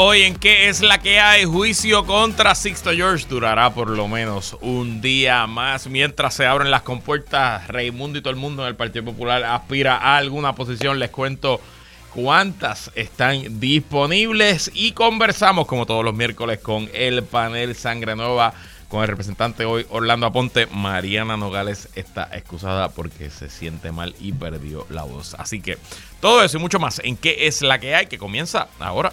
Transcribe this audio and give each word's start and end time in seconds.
Hoy 0.00 0.22
en 0.22 0.36
qué 0.36 0.68
es 0.68 0.80
la 0.80 0.98
que 0.98 1.18
hay 1.18 1.44
juicio 1.44 2.06
contra 2.06 2.54
Sixto 2.54 2.92
George 2.92 3.26
durará 3.28 3.74
por 3.74 3.90
lo 3.90 4.06
menos 4.06 4.56
un 4.60 5.00
día 5.00 5.44
más. 5.48 5.88
Mientras 5.88 6.34
se 6.34 6.46
abren 6.46 6.70
las 6.70 6.82
compuertas 6.82 7.66
Raimundo 7.66 8.16
y 8.16 8.22
todo 8.22 8.30
el 8.30 8.38
mundo 8.38 8.62
en 8.62 8.68
el 8.68 8.76
Partido 8.76 9.06
Popular 9.06 9.42
aspira 9.42 9.96
a 9.96 10.16
alguna 10.16 10.54
posición. 10.54 11.00
Les 11.00 11.10
cuento 11.10 11.60
cuántas 12.14 12.92
están 12.94 13.58
disponibles 13.58 14.70
y 14.72 14.92
conversamos 14.92 15.66
como 15.66 15.84
todos 15.84 16.04
los 16.04 16.14
miércoles 16.14 16.60
con 16.60 16.88
el 16.94 17.24
panel 17.24 17.74
Sangre 17.74 18.14
Nueva 18.14 18.54
con 18.88 19.02
el 19.02 19.08
representante 19.08 19.64
hoy 19.64 19.84
Orlando 19.90 20.26
Aponte. 20.26 20.68
Mariana 20.68 21.36
Nogales 21.36 21.88
está 21.96 22.30
excusada 22.32 22.88
porque 22.90 23.30
se 23.30 23.50
siente 23.50 23.90
mal 23.90 24.14
y 24.20 24.30
perdió 24.30 24.86
la 24.90 25.02
voz. 25.02 25.34
Así 25.34 25.60
que 25.60 25.76
todo 26.20 26.44
eso 26.44 26.56
y 26.56 26.60
mucho 26.60 26.78
más 26.78 27.00
en 27.02 27.16
qué 27.16 27.48
es 27.48 27.62
la 27.62 27.80
que 27.80 27.96
hay 27.96 28.06
que 28.06 28.16
comienza 28.16 28.68
ahora 28.78 29.12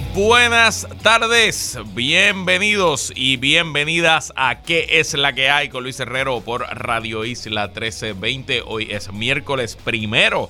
buenas 0.13 0.87
tardes, 1.01 1.77
bienvenidos 1.93 3.13
y 3.15 3.37
bienvenidas 3.37 4.33
a 4.35 4.61
¿Qué 4.61 4.87
es 4.89 5.13
la 5.13 5.33
que 5.33 5.49
hay? 5.49 5.69
con 5.69 5.83
Luis 5.83 5.99
Herrero 5.99 6.41
por 6.41 6.61
Radio 6.61 7.23
Isla 7.23 7.67
1320. 7.67 8.63
Hoy 8.65 8.87
es 8.89 9.11
miércoles 9.13 9.77
primero 9.77 10.49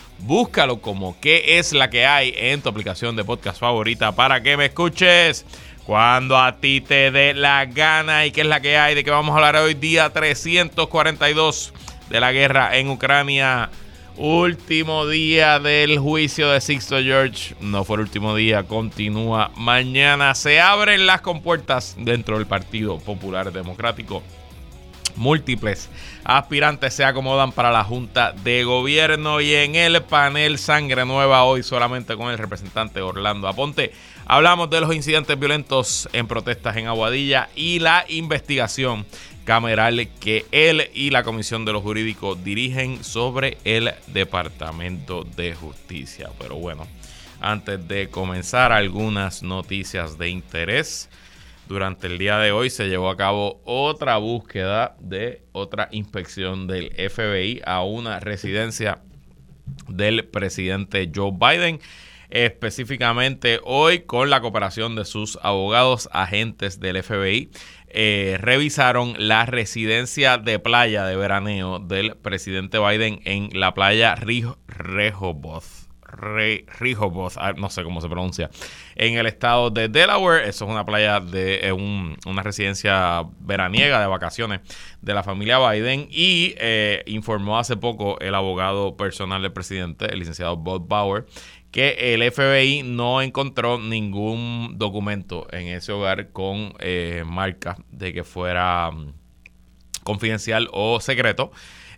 Búscalo 0.23 0.81
como 0.81 1.19
qué 1.19 1.59
es 1.59 1.73
la 1.73 1.89
que 1.89 2.05
hay 2.05 2.33
en 2.37 2.61
tu 2.61 2.69
aplicación 2.69 3.15
de 3.15 3.23
podcast 3.23 3.59
favorita 3.59 4.11
para 4.11 4.43
que 4.43 4.55
me 4.55 4.65
escuches 4.65 5.45
cuando 5.85 6.37
a 6.37 6.57
ti 6.57 6.79
te 6.79 7.09
dé 7.09 7.33
la 7.33 7.65
gana 7.65 8.25
y 8.25 8.31
qué 8.31 8.41
es 8.41 8.47
la 8.47 8.61
que 8.61 8.77
hay 8.77 8.93
de 8.93 9.03
que 9.03 9.09
vamos 9.09 9.33
a 9.33 9.35
hablar 9.35 9.55
hoy 9.55 9.73
día 9.73 10.11
342 10.11 11.73
de 12.09 12.19
la 12.19 12.31
guerra 12.31 12.77
en 12.77 12.89
Ucrania. 12.89 13.69
Último 14.17 15.07
día 15.07 15.59
del 15.59 15.97
juicio 15.97 16.51
de 16.51 16.61
Sixto 16.61 16.99
George. 17.01 17.55
No 17.59 17.83
fue 17.83 17.95
el 17.95 18.01
último 18.01 18.35
día, 18.35 18.63
continúa 18.63 19.51
mañana. 19.55 20.35
Se 20.35 20.61
abren 20.61 21.07
las 21.07 21.21
compuertas 21.21 21.95
dentro 21.97 22.37
del 22.37 22.45
Partido 22.45 22.99
Popular 22.99 23.51
Democrático 23.51 24.21
múltiples 25.15 25.89
aspirantes 26.23 26.93
se 26.93 27.03
acomodan 27.03 27.51
para 27.51 27.71
la 27.71 27.83
Junta 27.83 28.31
de 28.31 28.63
Gobierno 28.63 29.41
y 29.41 29.53
en 29.53 29.75
el 29.75 30.01
panel 30.03 30.57
Sangre 30.57 31.05
Nueva 31.05 31.43
hoy 31.43 31.63
solamente 31.63 32.15
con 32.15 32.31
el 32.31 32.37
representante 32.37 33.01
Orlando 33.01 33.47
Aponte. 33.47 33.93
Hablamos 34.25 34.69
de 34.69 34.81
los 34.81 34.93
incidentes 34.95 35.37
violentos 35.37 36.07
en 36.13 36.27
protestas 36.27 36.77
en 36.77 36.87
Aguadilla 36.87 37.49
y 37.55 37.79
la 37.79 38.05
investigación 38.07 39.05
cameral 39.45 40.07
que 40.19 40.45
él 40.51 40.89
y 40.93 41.09
la 41.09 41.23
Comisión 41.23 41.65
de 41.65 41.73
los 41.73 41.81
Jurídicos 41.81 42.43
dirigen 42.43 43.03
sobre 43.03 43.57
el 43.63 43.91
Departamento 44.07 45.23
de 45.23 45.55
Justicia. 45.55 46.29
Pero 46.39 46.55
bueno, 46.55 46.87
antes 47.41 47.87
de 47.87 48.09
comenzar 48.09 48.71
algunas 48.71 49.43
noticias 49.43 50.17
de 50.17 50.29
interés. 50.29 51.09
Durante 51.71 52.07
el 52.07 52.17
día 52.17 52.37
de 52.37 52.51
hoy 52.51 52.69
se 52.69 52.89
llevó 52.89 53.09
a 53.09 53.15
cabo 53.15 53.61
otra 53.63 54.17
búsqueda 54.17 54.97
de 54.99 55.45
otra 55.53 55.87
inspección 55.93 56.67
del 56.67 56.91
FBI 56.91 57.61
a 57.65 57.81
una 57.85 58.19
residencia 58.19 58.99
del 59.87 60.25
presidente 60.25 61.09
Joe 61.15 61.31
Biden. 61.31 61.79
Específicamente 62.29 63.61
hoy 63.63 64.01
con 64.01 64.29
la 64.29 64.41
cooperación 64.41 64.97
de 64.97 65.05
sus 65.05 65.39
abogados 65.43 66.09
agentes 66.11 66.81
del 66.81 67.01
FBI. 67.01 67.51
Eh, 67.87 68.37
revisaron 68.41 69.13
la 69.17 69.45
residencia 69.45 70.37
de 70.37 70.59
playa 70.59 71.05
de 71.05 71.15
veraneo 71.15 71.79
del 71.79 72.17
presidente 72.17 72.79
Biden 72.79 73.21
en 73.23 73.49
la 73.57 73.73
playa 73.73 74.15
Rehoboth 74.15 75.80
Rehoboth, 76.11 77.33
ah, 77.37 77.53
no 77.53 77.69
sé 77.69 77.83
cómo 77.83 78.01
se 78.01 78.07
pronuncia, 78.07 78.49
en 78.95 79.17
el 79.17 79.25
estado 79.25 79.69
de 79.69 79.87
Delaware. 79.87 80.47
Eso 80.47 80.65
es 80.65 80.71
una 80.71 80.85
playa 80.85 81.19
de 81.19 81.71
una 81.71 82.43
residencia 82.43 83.23
veraniega 83.39 83.99
de 83.99 84.07
vacaciones 84.07 84.61
de 85.01 85.13
la 85.13 85.23
familia 85.23 85.59
Biden. 85.59 86.07
Y 86.09 86.53
eh, 86.57 87.03
informó 87.07 87.57
hace 87.59 87.77
poco 87.77 88.19
el 88.19 88.35
abogado 88.35 88.97
personal 88.97 89.41
del 89.41 89.53
presidente, 89.53 90.05
el 90.11 90.19
licenciado 90.19 90.57
Bob 90.57 90.87
Bauer, 90.87 91.25
que 91.71 92.13
el 92.13 92.29
FBI 92.31 92.83
no 92.83 93.21
encontró 93.21 93.79
ningún 93.79 94.77
documento 94.77 95.47
en 95.51 95.67
ese 95.67 95.93
hogar 95.93 96.31
con 96.31 96.73
eh, 96.79 97.23
marca 97.25 97.77
de 97.91 98.13
que 98.13 98.23
fuera 98.23 98.91
mm, 98.91 99.13
confidencial 100.03 100.67
o 100.71 100.99
secreto. 100.99 101.51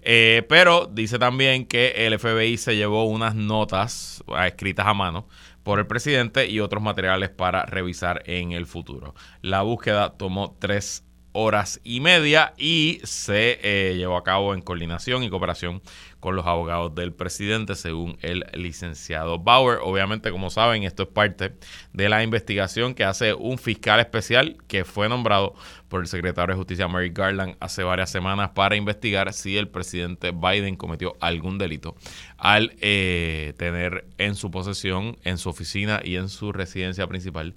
Eh, 0.06 0.46
pero 0.50 0.90
dice 0.92 1.18
también 1.18 1.66
que 1.66 2.06
el 2.06 2.20
FBI 2.20 2.58
se 2.58 2.76
llevó 2.76 3.06
unas 3.06 3.36
notas 3.36 4.24
ah, 4.28 4.48
escritas 4.48 4.86
a 4.86 4.94
mano 4.94 5.28
por 5.64 5.80
el 5.80 5.88
presidente 5.88 6.50
y 6.50 6.60
otros 6.60 6.84
materiales 6.84 7.30
para 7.30 7.66
revisar 7.66 8.22
en 8.26 8.52
el 8.52 8.66
futuro. 8.66 9.16
La 9.42 9.62
búsqueda 9.62 10.18
tomó 10.18 10.58
tres 10.60 11.06
horas 11.34 11.82
y 11.84 12.00
media 12.00 12.54
y 12.58 13.00
se 13.04 13.60
eh, 13.64 13.96
llevó 13.98 14.18
a 14.18 14.24
cabo 14.24 14.54
en 14.54 14.62
coordinación 14.62 15.24
y 15.24 15.30
cooperación 15.30 15.82
con 16.20 16.38
los 16.38 16.48
abogados 16.48 16.96
del 16.96 17.12
presidente, 17.12 17.76
según 17.76 18.18
el 18.22 18.46
licenciado 18.54 19.40
Bauer. 19.40 19.80
Obviamente, 19.82 20.32
como 20.32 20.50
saben, 20.50 20.84
esto 20.84 21.04
es 21.04 21.10
parte 21.10 21.54
de 21.92 22.08
la 22.08 22.24
investigación 22.24 22.94
que 22.94 23.04
hace 23.04 23.34
un 23.34 23.58
fiscal 23.58 24.00
especial 24.00 24.56
que 24.68 24.86
fue 24.86 25.10
nombrado 25.10 25.54
por 25.90 26.00
el 26.00 26.08
secretario 26.08 26.54
de 26.54 26.58
Justicia 26.60 26.88
Merrick 26.88 27.18
Garland 27.18 27.58
hace 27.60 27.84
varias 27.84 28.10
semanas 28.10 28.52
para 28.52 28.78
investigar 28.78 29.34
si 29.34 29.58
el 29.58 29.68
presidente 29.68 30.32
Biden 30.32 30.78
cometió 30.78 31.18
algún 31.20 31.58
delito 31.58 31.96
al 32.38 32.74
eh, 32.80 33.54
tener 33.58 34.06
en 34.18 34.36
su 34.36 34.50
posesión, 34.50 35.18
en 35.24 35.38
su 35.38 35.50
oficina 35.50 36.00
y 36.04 36.16
en 36.16 36.30
su 36.30 36.54
residencia 36.54 37.06
principal 37.08 37.56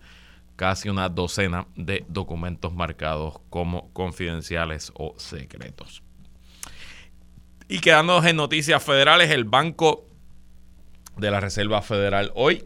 casi 0.56 0.88
una 0.88 1.08
docena 1.08 1.66
de 1.76 2.04
documentos 2.08 2.72
marcados 2.72 3.38
como 3.50 3.92
confidenciales 3.92 4.90
o 4.94 5.14
secretos. 5.18 6.02
Y 7.68 7.80
quedándonos 7.80 8.24
en 8.26 8.36
noticias 8.36 8.82
federales, 8.82 9.30
el 9.30 9.44
Banco 9.44 10.06
de 11.16 11.30
la 11.30 11.40
Reserva 11.40 11.82
Federal 11.82 12.32
hoy 12.34 12.64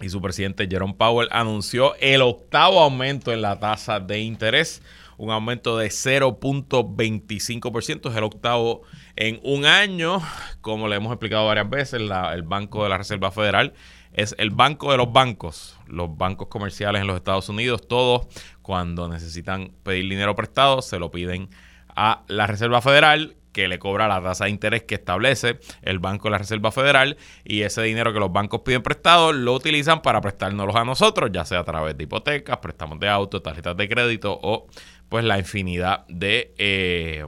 y 0.00 0.08
su 0.10 0.20
presidente 0.20 0.68
Jerome 0.68 0.94
Powell 0.94 1.28
anunció 1.32 1.96
el 1.96 2.22
octavo 2.22 2.80
aumento 2.80 3.32
en 3.32 3.42
la 3.42 3.58
tasa 3.58 3.98
de 4.00 4.20
interés, 4.20 4.80
un 5.16 5.30
aumento 5.30 5.76
de 5.76 5.88
0.25%, 5.88 8.10
es 8.10 8.16
el 8.16 8.24
octavo 8.24 8.82
en 9.16 9.40
un 9.42 9.66
año, 9.66 10.22
como 10.60 10.86
le 10.86 10.94
hemos 10.96 11.10
explicado 11.12 11.46
varias 11.46 11.68
veces, 11.68 12.00
el 12.00 12.42
Banco 12.42 12.84
de 12.84 12.90
la 12.90 12.98
Reserva 12.98 13.32
Federal 13.32 13.74
es 14.12 14.34
el 14.38 14.50
banco 14.50 14.90
de 14.90 14.98
los 14.98 15.12
bancos, 15.12 15.78
los 15.86 16.16
bancos 16.16 16.48
comerciales 16.48 17.00
en 17.00 17.06
los 17.06 17.16
Estados 17.16 17.48
Unidos, 17.48 17.86
todos 17.86 18.26
cuando 18.62 19.08
necesitan 19.08 19.72
pedir 19.82 20.08
dinero 20.08 20.34
prestado 20.34 20.82
se 20.82 20.98
lo 20.98 21.10
piden 21.10 21.48
a 21.94 22.22
la 22.28 22.46
Reserva 22.46 22.80
Federal 22.80 23.36
que 23.52 23.66
le 23.66 23.78
cobra 23.78 24.06
la 24.06 24.22
tasa 24.22 24.44
de 24.44 24.50
interés 24.50 24.84
que 24.84 24.94
establece 24.94 25.58
el 25.82 25.98
Banco 25.98 26.28
de 26.28 26.32
la 26.32 26.38
Reserva 26.38 26.70
Federal 26.70 27.16
y 27.44 27.62
ese 27.62 27.82
dinero 27.82 28.12
que 28.12 28.20
los 28.20 28.32
bancos 28.32 28.60
piden 28.60 28.82
prestado 28.82 29.32
lo 29.32 29.54
utilizan 29.54 30.00
para 30.02 30.20
prestárnoslos 30.20 30.76
a 30.76 30.84
nosotros, 30.84 31.30
ya 31.32 31.44
sea 31.44 31.60
a 31.60 31.64
través 31.64 31.96
de 31.96 32.04
hipotecas, 32.04 32.58
préstamos 32.58 33.00
de 33.00 33.08
auto, 33.08 33.42
tarjetas 33.42 33.76
de 33.76 33.88
crédito 33.88 34.38
o 34.40 34.68
pues 35.08 35.24
la 35.24 35.38
infinidad 35.38 36.06
de, 36.08 36.54
eh, 36.58 37.24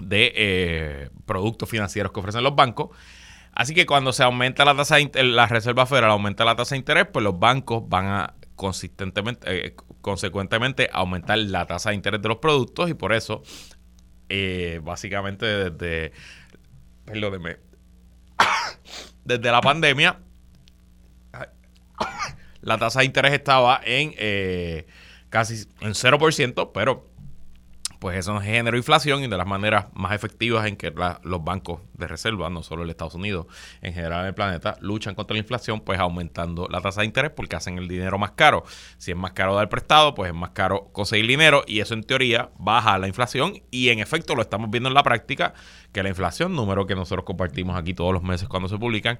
de 0.00 0.32
eh, 0.34 1.10
productos 1.26 1.68
financieros 1.68 2.12
que 2.12 2.20
ofrecen 2.20 2.42
los 2.42 2.54
bancos 2.54 2.90
Así 3.58 3.74
que 3.74 3.86
cuando 3.86 4.12
se 4.12 4.22
aumenta 4.22 4.64
la 4.64 4.76
tasa, 4.76 4.98
la 5.14 5.48
Reserva 5.48 5.84
Federal 5.84 6.12
aumenta 6.12 6.44
la 6.44 6.54
tasa 6.54 6.76
de 6.76 6.78
interés, 6.78 7.08
pues 7.12 7.24
los 7.24 7.40
bancos 7.40 7.88
van 7.88 8.06
a 8.06 8.34
consistentemente, 8.54 9.66
eh, 9.66 9.74
consecuentemente 10.00 10.88
aumentar 10.92 11.38
la 11.38 11.66
tasa 11.66 11.90
de 11.90 11.96
interés 11.96 12.22
de 12.22 12.28
los 12.28 12.38
productos 12.38 12.88
y 12.88 12.94
por 12.94 13.12
eso, 13.12 13.42
eh, 14.28 14.80
básicamente 14.84 15.70
desde, 15.70 16.12
perdóneme, 17.04 17.56
desde 19.24 19.50
la 19.50 19.60
pandemia, 19.60 20.20
la 22.60 22.78
tasa 22.78 23.00
de 23.00 23.06
interés 23.06 23.32
estaba 23.32 23.80
en 23.84 24.14
eh, 24.18 24.86
casi 25.30 25.66
en 25.80 25.94
0%, 25.94 26.70
pero 26.72 27.07
pues 27.98 28.18
eso 28.18 28.38
genera 28.40 28.76
inflación 28.76 29.22
y 29.22 29.28
de 29.28 29.36
las 29.36 29.46
maneras 29.46 29.86
más 29.94 30.12
efectivas 30.12 30.66
en 30.66 30.76
que 30.76 30.92
los 31.22 31.44
bancos 31.44 31.80
de 31.94 32.06
reserva, 32.06 32.48
no 32.50 32.62
solo 32.62 32.82
el 32.82 32.90
Estados 32.90 33.14
Unidos, 33.14 33.46
en 33.82 33.92
general 33.92 34.20
en 34.20 34.26
el 34.26 34.34
planeta, 34.34 34.76
luchan 34.80 35.14
contra 35.14 35.34
la 35.34 35.40
inflación, 35.40 35.80
pues 35.80 35.98
aumentando 35.98 36.68
la 36.68 36.80
tasa 36.80 37.00
de 37.00 37.06
interés 37.06 37.32
porque 37.32 37.56
hacen 37.56 37.78
el 37.78 37.88
dinero 37.88 38.18
más 38.18 38.32
caro. 38.32 38.64
Si 38.98 39.10
es 39.10 39.16
más 39.16 39.32
caro 39.32 39.54
dar 39.54 39.68
prestado, 39.68 40.14
pues 40.14 40.30
es 40.30 40.36
más 40.36 40.50
caro 40.50 40.90
conseguir 40.92 41.26
dinero 41.26 41.64
y 41.66 41.80
eso 41.80 41.94
en 41.94 42.04
teoría 42.04 42.50
baja 42.58 42.98
la 42.98 43.08
inflación 43.08 43.62
y 43.70 43.88
en 43.88 43.98
efecto 43.98 44.34
lo 44.34 44.42
estamos 44.42 44.70
viendo 44.70 44.88
en 44.88 44.94
la 44.94 45.02
práctica, 45.02 45.54
que 45.92 46.02
la 46.02 46.08
inflación, 46.08 46.54
número 46.54 46.86
que 46.86 46.94
nosotros 46.94 47.24
compartimos 47.24 47.76
aquí 47.76 47.94
todos 47.94 48.12
los 48.12 48.22
meses 48.22 48.48
cuando 48.48 48.68
se 48.68 48.78
publican, 48.78 49.18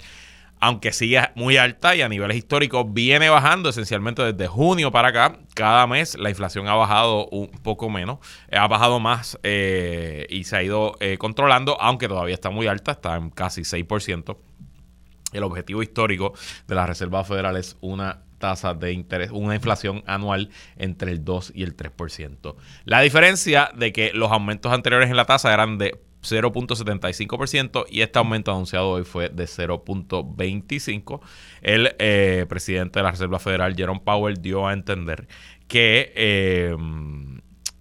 aunque 0.59 0.91
sigue 0.91 1.21
muy 1.35 1.57
alta 1.57 1.95
y 1.95 2.01
a 2.01 2.09
niveles 2.09 2.37
históricos 2.37 2.85
viene 2.89 3.29
bajando 3.29 3.69
esencialmente 3.69 4.21
desde 4.21 4.47
junio 4.47 4.91
para 4.91 5.09
acá. 5.09 5.39
Cada 5.55 5.87
mes 5.87 6.17
la 6.17 6.29
inflación 6.29 6.67
ha 6.67 6.73
bajado 6.73 7.27
un 7.29 7.47
poco 7.47 7.89
menos, 7.89 8.19
ha 8.51 8.67
bajado 8.67 8.99
más 8.99 9.39
eh, 9.43 10.27
y 10.29 10.43
se 10.43 10.57
ha 10.57 10.63
ido 10.63 10.95
eh, 10.99 11.17
controlando, 11.17 11.79
aunque 11.81 12.07
todavía 12.07 12.33
está 12.33 12.49
muy 12.49 12.67
alta, 12.67 12.91
está 12.91 13.15
en 13.15 13.29
casi 13.29 13.61
6%. 13.61 14.37
El 15.31 15.43
objetivo 15.43 15.83
histórico 15.83 16.33
de 16.67 16.75
la 16.75 16.87
Reserva 16.87 17.23
Federal 17.23 17.55
es 17.55 17.77
una 17.81 18.23
tasa 18.39 18.73
de 18.73 18.93
interés, 18.93 19.29
una 19.31 19.53
inflación 19.53 20.03
anual 20.07 20.49
entre 20.77 21.11
el 21.11 21.23
2 21.23 21.51
y 21.55 21.63
el 21.63 21.77
3%. 21.77 22.55
La 22.85 23.01
diferencia 23.01 23.71
de 23.75 23.93
que 23.93 24.11
los 24.13 24.31
aumentos 24.31 24.73
anteriores 24.73 25.09
en 25.09 25.17
la 25.17 25.25
tasa 25.25 25.53
eran 25.53 25.77
de 25.77 26.01
0.75% 26.21 27.85
y 27.89 28.01
este 28.01 28.19
aumento 28.19 28.51
anunciado 28.51 28.89
hoy 28.89 29.03
fue 29.03 29.29
de 29.29 29.45
0.25. 29.45 31.21
El 31.61 31.95
eh, 31.99 32.45
presidente 32.49 32.99
de 32.99 33.03
la 33.03 33.11
Reserva 33.11 33.39
Federal, 33.39 33.75
Jerome 33.75 34.01
Powell, 34.03 34.41
dio 34.41 34.67
a 34.67 34.73
entender 34.73 35.27
que, 35.67 36.11
eh, 36.15 36.75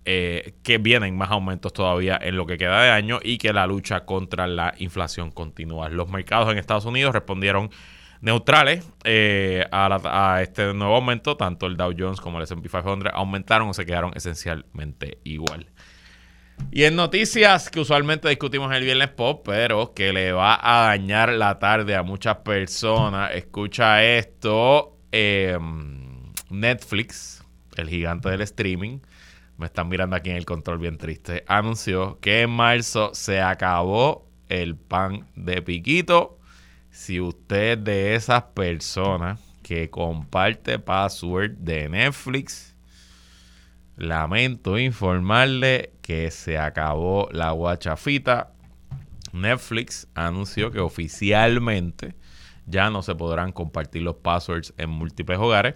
eh, 0.04 0.54
que 0.62 0.78
vienen 0.78 1.16
más 1.16 1.30
aumentos 1.30 1.72
todavía 1.72 2.18
en 2.20 2.36
lo 2.36 2.46
que 2.46 2.58
queda 2.58 2.82
de 2.82 2.90
año 2.90 3.18
y 3.22 3.38
que 3.38 3.52
la 3.52 3.66
lucha 3.66 4.04
contra 4.04 4.46
la 4.46 4.74
inflación 4.78 5.30
continúa. 5.30 5.88
Los 5.88 6.08
mercados 6.08 6.50
en 6.52 6.58
Estados 6.58 6.84
Unidos 6.84 7.12
respondieron 7.12 7.70
neutrales 8.20 8.88
a, 9.70 10.34
a, 10.34 10.42
este 10.42 10.74
nuevo 10.74 10.96
aumento, 10.96 11.36
tanto 11.36 11.66
el 11.66 11.76
Dow 11.76 11.92
Jones 11.96 12.20
como 12.20 12.38
el 12.38 12.44
S&P 12.44 12.68
500 12.68 13.12
aumentaron 13.14 13.68
o 13.68 13.74
se 13.74 13.86
quedaron 13.86 14.12
esencialmente 14.14 15.18
igual. 15.24 15.68
Y 16.70 16.84
en 16.84 16.96
noticias 16.96 17.70
que 17.70 17.80
usualmente 17.80 18.28
discutimos 18.28 18.72
el 18.74 18.84
viernes 18.84 19.08
pop, 19.08 19.42
pero 19.44 19.94
que 19.94 20.12
le 20.12 20.32
va 20.32 20.58
a 20.60 20.88
dañar 20.88 21.32
la 21.32 21.58
tarde 21.58 21.96
a 21.96 22.02
muchas 22.02 22.36
personas. 22.38 23.32
Escucha 23.34 24.04
esto. 24.04 24.96
Em, 25.10 26.32
Netflix, 26.50 27.44
el 27.76 27.88
gigante 27.88 28.28
del 28.28 28.42
streaming, 28.42 29.00
me 29.56 29.66
están 29.66 29.88
mirando 29.88 30.16
aquí 30.16 30.30
en 30.30 30.36
el 30.36 30.44
control 30.44 30.78
bien 30.78 30.98
triste, 30.98 31.44
anunció 31.46 32.18
que 32.20 32.42
en 32.42 32.50
marzo 32.50 33.10
se 33.12 33.40
acabó 33.40 34.30
el 34.48 34.76
pan 34.76 35.26
de 35.34 35.62
piquito. 35.62 36.38
Si 36.90 37.20
usted 37.20 37.78
es 37.78 37.84
de 37.84 38.14
esas 38.14 38.42
personas 38.54 39.40
que 39.62 39.90
comparte 39.90 40.78
password 40.78 41.52
de 41.58 41.88
Netflix, 41.88 42.74
lamento 43.98 44.78
informarle 44.78 45.92
que 46.02 46.30
se 46.30 46.56
acabó 46.56 47.28
la 47.32 47.50
guachafita. 47.50 48.52
Netflix 49.32 50.08
anunció 50.14 50.70
que 50.70 50.80
oficialmente 50.80 52.14
ya 52.66 52.90
no 52.90 53.02
se 53.02 53.14
podrán 53.14 53.52
compartir 53.52 54.02
los 54.02 54.16
passwords 54.16 54.72
en 54.78 54.90
múltiples 54.90 55.38
hogares 55.38 55.74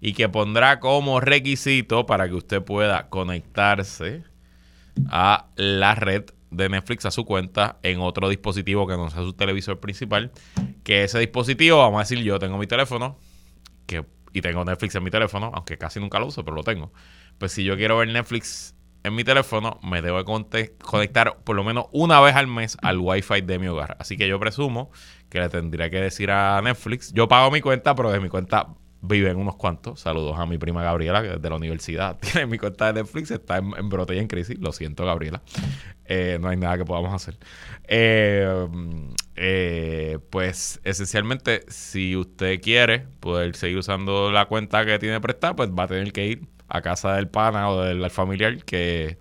y 0.00 0.14
que 0.14 0.28
pondrá 0.28 0.80
como 0.80 1.20
requisito 1.20 2.06
para 2.06 2.28
que 2.28 2.34
usted 2.34 2.62
pueda 2.62 3.08
conectarse 3.08 4.24
a 5.08 5.46
la 5.56 5.94
red 5.94 6.24
de 6.50 6.68
Netflix 6.68 7.04
a 7.06 7.10
su 7.10 7.24
cuenta 7.24 7.78
en 7.82 8.00
otro 8.00 8.28
dispositivo 8.28 8.86
que 8.86 8.96
no 8.96 9.10
sea 9.10 9.22
su 9.22 9.32
televisor 9.32 9.80
principal, 9.80 10.32
que 10.82 11.04
ese 11.04 11.18
dispositivo, 11.18 11.78
vamos 11.78 11.98
a 11.98 12.02
decir, 12.04 12.24
yo 12.24 12.38
tengo 12.38 12.58
mi 12.58 12.66
teléfono 12.66 13.18
que, 13.86 14.04
y 14.32 14.40
tengo 14.40 14.64
Netflix 14.64 14.94
en 14.94 15.04
mi 15.04 15.10
teléfono, 15.10 15.50
aunque 15.54 15.78
casi 15.78 16.00
nunca 16.00 16.18
lo 16.18 16.26
uso, 16.26 16.44
pero 16.44 16.56
lo 16.56 16.62
tengo. 16.62 16.92
Pues 17.38 17.52
si 17.52 17.64
yo 17.64 17.76
quiero 17.76 17.96
ver 17.98 18.08
Netflix 18.08 18.74
en 19.04 19.14
mi 19.14 19.24
teléfono, 19.24 19.78
me 19.82 20.02
debo 20.02 20.22
conectar 20.24 21.38
por 21.44 21.56
lo 21.56 21.64
menos 21.64 21.86
una 21.92 22.20
vez 22.20 22.34
al 22.36 22.46
mes 22.46 22.76
al 22.82 22.98
Wi-Fi 22.98 23.42
de 23.42 23.58
mi 23.58 23.68
hogar. 23.68 23.96
Así 24.00 24.16
que 24.16 24.28
yo 24.28 24.38
presumo 24.40 24.90
que 25.28 25.40
le 25.40 25.48
tendría 25.48 25.90
que 25.90 26.00
decir 26.00 26.30
a 26.30 26.60
Netflix, 26.62 27.12
yo 27.12 27.28
pago 27.28 27.50
mi 27.50 27.60
cuenta, 27.60 27.94
pero 27.94 28.10
de 28.10 28.20
mi 28.20 28.28
cuenta 28.28 28.68
viven 29.00 29.36
unos 29.36 29.56
cuantos. 29.56 30.00
Saludos 30.00 30.38
a 30.38 30.46
mi 30.46 30.58
prima 30.58 30.82
Gabriela, 30.82 31.22
que 31.22 31.28
de 31.38 31.50
la 31.50 31.56
universidad 31.56 32.18
tiene 32.20 32.46
mi 32.46 32.58
cuenta 32.58 32.92
de 32.92 33.02
Netflix, 33.02 33.30
está 33.30 33.58
en, 33.58 33.88
brote 33.88 34.14
y 34.14 34.18
en 34.18 34.26
crisis. 34.26 34.58
Lo 34.58 34.72
siento, 34.72 35.04
Gabriela. 35.04 35.42
Eh, 36.04 36.38
no 36.40 36.48
hay 36.48 36.56
nada 36.56 36.78
que 36.78 36.84
podamos 36.84 37.12
hacer. 37.12 37.36
Eh, 37.86 38.66
eh, 39.40 40.18
pues 40.30 40.80
esencialmente, 40.82 41.62
si 41.68 42.16
usted 42.16 42.60
quiere 42.60 43.06
poder 43.20 43.54
seguir 43.54 43.78
usando 43.78 44.32
la 44.32 44.46
cuenta 44.46 44.84
que 44.84 44.98
tiene 44.98 45.20
prestada, 45.20 45.54
pues 45.54 45.70
va 45.70 45.84
a 45.84 45.88
tener 45.88 46.12
que 46.12 46.26
ir 46.26 46.42
a 46.68 46.82
casa 46.82 47.14
del 47.14 47.28
pana 47.28 47.70
o 47.70 47.80
del 47.80 48.10
familiar 48.10 48.64
que 48.64 49.16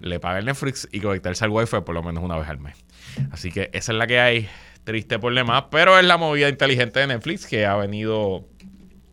le 0.00 0.20
paga 0.20 0.38
el 0.40 0.44
Netflix 0.44 0.88
y 0.92 1.00
conectarse 1.00 1.44
al 1.44 1.50
Wi-Fi 1.50 1.80
por 1.80 1.94
lo 1.94 2.02
menos 2.02 2.22
una 2.22 2.36
vez 2.36 2.48
al 2.48 2.58
mes. 2.58 2.76
Así 3.30 3.50
que 3.50 3.70
esa 3.72 3.92
es 3.92 3.98
la 3.98 4.06
que 4.06 4.20
hay. 4.20 4.48
Triste 4.84 5.16
demás, 5.16 5.64
pero 5.70 5.96
es 5.96 6.04
la 6.04 6.16
movida 6.16 6.48
inteligente 6.48 6.98
de 6.98 7.06
Netflix 7.06 7.46
que 7.46 7.66
ha 7.66 7.76
venido 7.76 8.48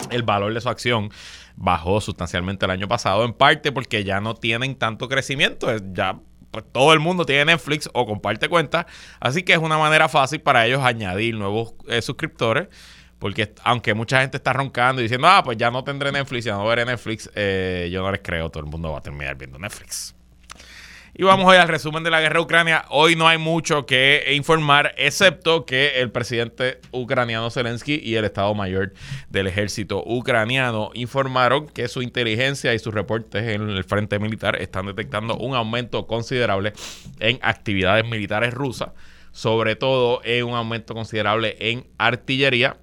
el 0.09 0.23
valor 0.23 0.51
de 0.51 0.61
su 0.61 0.67
acción 0.67 1.11
bajó 1.59 1.99
sustancialmente 1.99 2.65
el 2.65 2.71
año 2.71 2.87
pasado, 2.87 3.25
en 3.25 3.33
parte 3.33 3.73
porque 3.73 4.05
ya 4.05 4.21
no 4.21 4.33
tienen 4.33 4.75
tanto 4.75 5.09
crecimiento, 5.09 5.67
ya 5.91 6.19
pues, 6.51 6.65
todo 6.71 6.93
el 6.93 6.99
mundo 6.99 7.25
tiene 7.25 7.45
Netflix 7.45 7.89
o 7.93 8.05
comparte 8.05 8.49
cuentas, 8.49 8.85
así 9.19 9.43
que 9.43 9.53
es 9.53 9.59
una 9.59 9.77
manera 9.77 10.09
fácil 10.09 10.41
para 10.41 10.65
ellos 10.65 10.83
añadir 10.83 11.35
nuevos 11.35 11.73
eh, 11.87 12.01
suscriptores 12.01 12.67
porque 13.19 13.53
aunque 13.63 13.93
mucha 13.93 14.21
gente 14.21 14.37
está 14.37 14.53
roncando 14.53 15.01
y 15.01 15.03
diciendo, 15.03 15.27
ah, 15.27 15.43
pues 15.43 15.57
ya 15.57 15.69
no 15.69 15.83
tendré 15.83 16.11
Netflix, 16.11 16.45
ya 16.45 16.53
no 16.53 16.65
veré 16.65 16.85
Netflix, 16.85 17.29
eh, 17.35 17.89
yo 17.91 18.01
no 18.01 18.11
les 18.11 18.21
creo, 18.21 18.49
todo 18.49 18.63
el 18.63 18.69
mundo 18.69 18.93
va 18.93 18.99
a 18.99 19.01
terminar 19.01 19.35
viendo 19.35 19.59
Netflix. 19.59 20.15
Y 21.15 21.23
vamos 21.23 21.47
hoy 21.47 21.57
al 21.57 21.67
resumen 21.67 22.03
de 22.03 22.11
la 22.11 22.21
guerra 22.21 22.35
de 22.35 22.43
Ucrania. 22.43 22.85
Hoy 22.89 23.15
no 23.15 23.27
hay 23.27 23.39
mucho 23.39 23.85
que 23.87 24.31
informar, 24.35 24.93
excepto 24.95 25.65
que 25.65 25.99
el 26.01 26.11
presidente 26.11 26.79
ucraniano 26.91 27.49
Zelensky 27.49 27.99
y 28.03 28.15
el 28.15 28.25
Estado 28.25 28.53
Mayor 28.53 28.93
del 29.29 29.47
ejército 29.47 30.03
ucraniano 30.05 30.91
informaron 30.93 31.67
que 31.67 31.87
su 31.87 32.03
inteligencia 32.03 32.75
y 32.75 32.79
sus 32.79 32.93
reportes 32.93 33.43
en 33.43 33.69
el 33.69 33.83
frente 33.83 34.19
militar 34.19 34.61
están 34.61 34.85
detectando 34.85 35.35
un 35.35 35.55
aumento 35.55 36.05
considerable 36.05 36.73
en 37.19 37.39
actividades 37.41 38.05
militares 38.05 38.53
rusas, 38.53 38.89
sobre 39.31 39.75
todo 39.75 40.21
en 40.23 40.45
un 40.45 40.53
aumento 40.53 40.93
considerable 40.93 41.57
en 41.59 41.87
artillería 41.97 42.77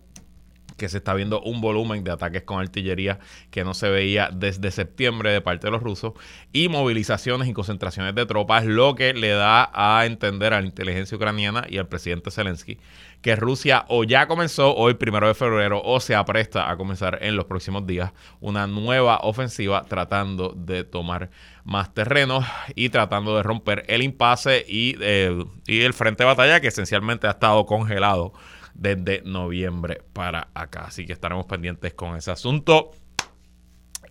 que 0.76 0.88
se 0.88 0.98
está 0.98 1.14
viendo 1.14 1.40
un 1.42 1.60
volumen 1.60 2.04
de 2.04 2.10
ataques 2.10 2.42
con 2.42 2.60
artillería 2.60 3.18
que 3.50 3.64
no 3.64 3.74
se 3.74 3.88
veía 3.88 4.30
desde 4.32 4.70
septiembre 4.70 5.32
de 5.32 5.40
parte 5.40 5.66
de 5.66 5.70
los 5.70 5.82
rusos 5.82 6.14
y 6.52 6.68
movilizaciones 6.68 7.48
y 7.48 7.52
concentraciones 7.52 8.14
de 8.14 8.26
tropas, 8.26 8.64
lo 8.64 8.94
que 8.94 9.14
le 9.14 9.30
da 9.30 9.70
a 9.72 10.06
entender 10.06 10.54
a 10.54 10.60
la 10.60 10.66
inteligencia 10.66 11.16
ucraniana 11.16 11.66
y 11.68 11.78
al 11.78 11.88
presidente 11.88 12.30
Zelensky 12.30 12.78
que 13.26 13.34
Rusia 13.34 13.84
o 13.88 14.04
ya 14.04 14.28
comenzó 14.28 14.74
hoy, 14.76 14.94
primero 14.94 15.26
de 15.26 15.34
febrero, 15.34 15.82
o 15.82 15.98
se 15.98 16.14
apresta 16.14 16.70
a 16.70 16.76
comenzar 16.76 17.18
en 17.22 17.34
los 17.34 17.46
próximos 17.46 17.84
días 17.84 18.12
una 18.40 18.68
nueva 18.68 19.18
ofensiva 19.22 19.84
tratando 19.88 20.52
de 20.56 20.84
tomar 20.84 21.30
más 21.64 21.92
terreno 21.92 22.44
y 22.76 22.90
tratando 22.90 23.36
de 23.36 23.42
romper 23.42 23.84
el 23.88 24.02
impasse 24.02 24.64
y, 24.68 24.96
eh, 25.00 25.44
y 25.66 25.80
el 25.80 25.92
frente 25.92 26.22
de 26.22 26.28
batalla 26.28 26.60
que 26.60 26.68
esencialmente 26.68 27.26
ha 27.26 27.30
estado 27.30 27.66
congelado 27.66 28.32
desde 28.76 29.22
noviembre 29.24 30.02
para 30.12 30.48
acá. 30.54 30.84
Así 30.86 31.06
que 31.06 31.12
estaremos 31.12 31.46
pendientes 31.46 31.94
con 31.94 32.16
ese 32.16 32.30
asunto. 32.30 32.92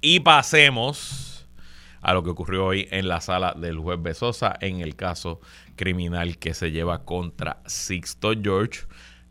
Y 0.02 0.20
pasemos 0.22 1.48
a 2.02 2.14
lo 2.14 2.24
que 2.24 2.30
ocurrió 2.30 2.66
hoy 2.66 2.88
en 2.92 3.08
la 3.08 3.22
sala 3.22 3.54
del 3.58 3.80
juez 3.80 4.02
Besosa 4.02 4.56
en 4.62 4.82
el 4.82 4.96
caso 4.96 5.40
criminal 5.76 6.38
que 6.38 6.54
se 6.54 6.72
lleva 6.72 7.04
contra 7.04 7.62
Sixto 7.66 8.34
George. 8.40 8.82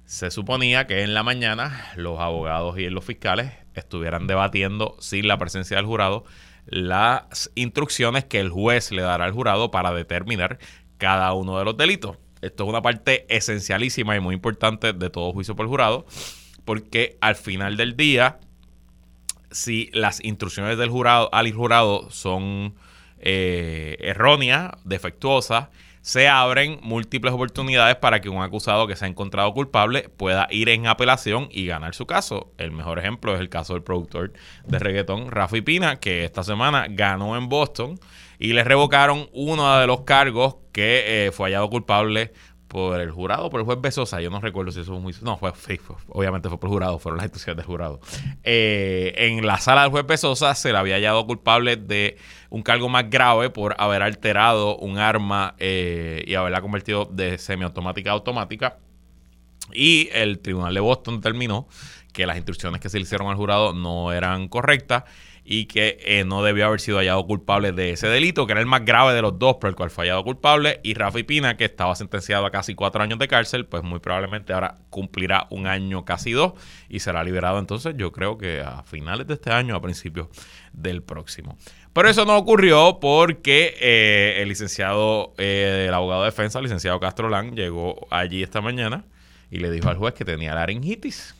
Se 0.04 0.30
suponía 0.30 0.86
que 0.86 1.02
en 1.02 1.14
la 1.14 1.22
mañana 1.22 1.86
los 1.96 2.18
abogados 2.20 2.78
y 2.78 2.88
los 2.90 3.04
fiscales 3.04 3.52
estuvieran 3.74 4.26
debatiendo 4.26 4.96
sin 4.98 5.28
la 5.28 5.38
presencia 5.38 5.76
del 5.76 5.86
jurado 5.86 6.24
las 6.66 7.50
instrucciones 7.54 8.24
que 8.24 8.40
el 8.40 8.50
juez 8.50 8.90
le 8.90 9.02
dará 9.02 9.26
al 9.26 9.32
jurado 9.32 9.70
para 9.70 9.92
determinar 9.92 10.58
cada 10.98 11.32
uno 11.32 11.58
de 11.58 11.64
los 11.64 11.76
delitos. 11.76 12.16
Esto 12.44 12.64
es 12.64 12.68
una 12.68 12.82
parte 12.82 13.26
esencialísima 13.28 14.16
y 14.16 14.20
muy 14.20 14.34
importante 14.34 14.92
de 14.92 15.10
todo 15.10 15.32
juicio 15.32 15.56
por 15.56 15.66
jurado, 15.66 16.06
porque 16.64 17.16
al 17.20 17.36
final 17.36 17.76
del 17.76 17.96
día 17.96 18.38
si 19.54 19.88
las 19.92 20.22
instrucciones 20.24 20.76
del 20.76 20.90
jurado 20.90 21.30
al 21.32 21.50
jurado 21.52 22.10
son 22.10 22.74
eh, 23.18 23.96
erróneas, 24.00 24.72
defectuosas, 24.84 25.68
se 26.02 26.28
abren 26.28 26.78
múltiples 26.82 27.32
oportunidades 27.32 27.96
para 27.96 28.20
que 28.20 28.28
un 28.28 28.42
acusado 28.42 28.86
que 28.86 28.96
se 28.96 29.06
ha 29.06 29.08
encontrado 29.08 29.54
culpable 29.54 30.10
pueda 30.10 30.48
ir 30.50 30.68
en 30.68 30.86
apelación 30.86 31.48
y 31.50 31.64
ganar 31.64 31.94
su 31.94 32.04
caso. 32.04 32.52
El 32.58 32.72
mejor 32.72 32.98
ejemplo 32.98 33.34
es 33.34 33.40
el 33.40 33.48
caso 33.48 33.72
del 33.72 33.82
productor 33.82 34.32
de 34.66 34.78
reggaetón, 34.78 35.30
Rafi 35.30 35.62
Pina, 35.62 35.96
que 35.96 36.24
esta 36.24 36.42
semana 36.42 36.86
ganó 36.90 37.38
en 37.38 37.48
Boston 37.48 37.98
y 38.44 38.52
le 38.52 38.62
revocaron 38.62 39.30
uno 39.32 39.78
de 39.78 39.86
los 39.86 40.02
cargos 40.02 40.56
que 40.70 41.26
eh, 41.26 41.32
fue 41.32 41.48
hallado 41.48 41.70
culpable 41.70 42.30
por 42.68 43.00
el 43.00 43.10
jurado, 43.10 43.48
por 43.48 43.60
el 43.60 43.64
juez 43.64 43.80
Besosa. 43.80 44.20
Yo 44.20 44.28
no 44.28 44.38
recuerdo 44.38 44.70
si 44.70 44.80
eso 44.80 44.92
fue 44.92 45.00
muy. 45.00 45.14
No, 45.22 45.38
fue, 45.38 45.50
obviamente 46.08 46.50
fue 46.50 46.60
por 46.60 46.68
el 46.68 46.74
jurado, 46.74 46.98
fueron 46.98 47.16
las 47.16 47.24
instituciones 47.24 47.56
del 47.56 47.64
jurado. 47.64 48.00
Eh, 48.42 49.14
en 49.16 49.46
la 49.46 49.56
sala 49.60 49.84
del 49.84 49.90
juez 49.92 50.04
Besosa 50.06 50.54
se 50.54 50.72
le 50.72 50.76
había 50.76 50.96
hallado 50.96 51.26
culpable 51.26 51.76
de 51.76 52.18
un 52.50 52.62
cargo 52.62 52.90
más 52.90 53.08
grave 53.08 53.48
por 53.48 53.76
haber 53.78 54.02
alterado 54.02 54.76
un 54.76 54.98
arma 54.98 55.54
eh, 55.58 56.22
y 56.26 56.34
haberla 56.34 56.60
convertido 56.60 57.06
de 57.10 57.38
semiautomática 57.38 58.10
a 58.10 58.12
automática. 58.12 58.76
Y 59.72 60.10
el 60.12 60.40
tribunal 60.40 60.74
de 60.74 60.80
Boston 60.80 61.16
determinó 61.16 61.66
que 62.12 62.26
las 62.26 62.36
instrucciones 62.36 62.82
que 62.82 62.90
se 62.90 62.98
le 62.98 63.04
hicieron 63.04 63.28
al 63.28 63.36
jurado 63.36 63.72
no 63.72 64.12
eran 64.12 64.48
correctas 64.48 65.04
y 65.44 65.66
que 65.66 65.98
eh, 66.00 66.24
no 66.24 66.42
debió 66.42 66.66
haber 66.66 66.80
sido 66.80 66.98
hallado 66.98 67.26
culpable 67.26 67.72
de 67.72 67.90
ese 67.90 68.08
delito, 68.08 68.46
que 68.46 68.52
era 68.52 68.60
el 68.60 68.66
más 68.66 68.84
grave 68.84 69.12
de 69.12 69.20
los 69.20 69.38
dos 69.38 69.56
por 69.56 69.68
el 69.68 69.76
cual 69.76 69.90
fue 69.90 70.04
hallado 70.06 70.24
culpable, 70.24 70.80
y 70.82 70.94
Rafi 70.94 71.22
Pina, 71.22 71.56
que 71.56 71.66
estaba 71.66 71.94
sentenciado 71.94 72.46
a 72.46 72.50
casi 72.50 72.74
cuatro 72.74 73.02
años 73.02 73.18
de 73.18 73.28
cárcel, 73.28 73.66
pues 73.66 73.82
muy 73.82 73.98
probablemente 73.98 74.54
ahora 74.54 74.78
cumplirá 74.88 75.46
un 75.50 75.66
año 75.66 76.04
casi 76.04 76.32
dos 76.32 76.54
y 76.88 77.00
será 77.00 77.22
liberado 77.22 77.58
entonces 77.58 77.94
yo 77.96 78.12
creo 78.12 78.38
que 78.38 78.60
a 78.60 78.82
finales 78.84 79.26
de 79.26 79.34
este 79.34 79.50
año, 79.50 79.76
a 79.76 79.82
principios 79.82 80.28
del 80.72 81.02
próximo. 81.02 81.58
Pero 81.92 82.08
eso 82.08 82.24
no 82.24 82.36
ocurrió 82.36 82.98
porque 83.00 83.76
eh, 83.80 84.42
el 84.42 84.48
licenciado, 84.48 85.34
eh, 85.38 85.86
el 85.88 85.94
abogado 85.94 86.22
de 86.22 86.30
defensa, 86.30 86.58
el 86.58 86.64
licenciado 86.64 86.98
Castro 86.98 87.28
Lang, 87.28 87.54
llegó 87.54 88.06
allí 88.10 88.42
esta 88.42 88.60
mañana 88.60 89.04
y 89.50 89.58
le 89.58 89.70
dijo 89.70 89.88
al 89.88 89.96
juez 89.96 90.14
que 90.14 90.24
tenía 90.24 90.54
laringitis 90.54 91.34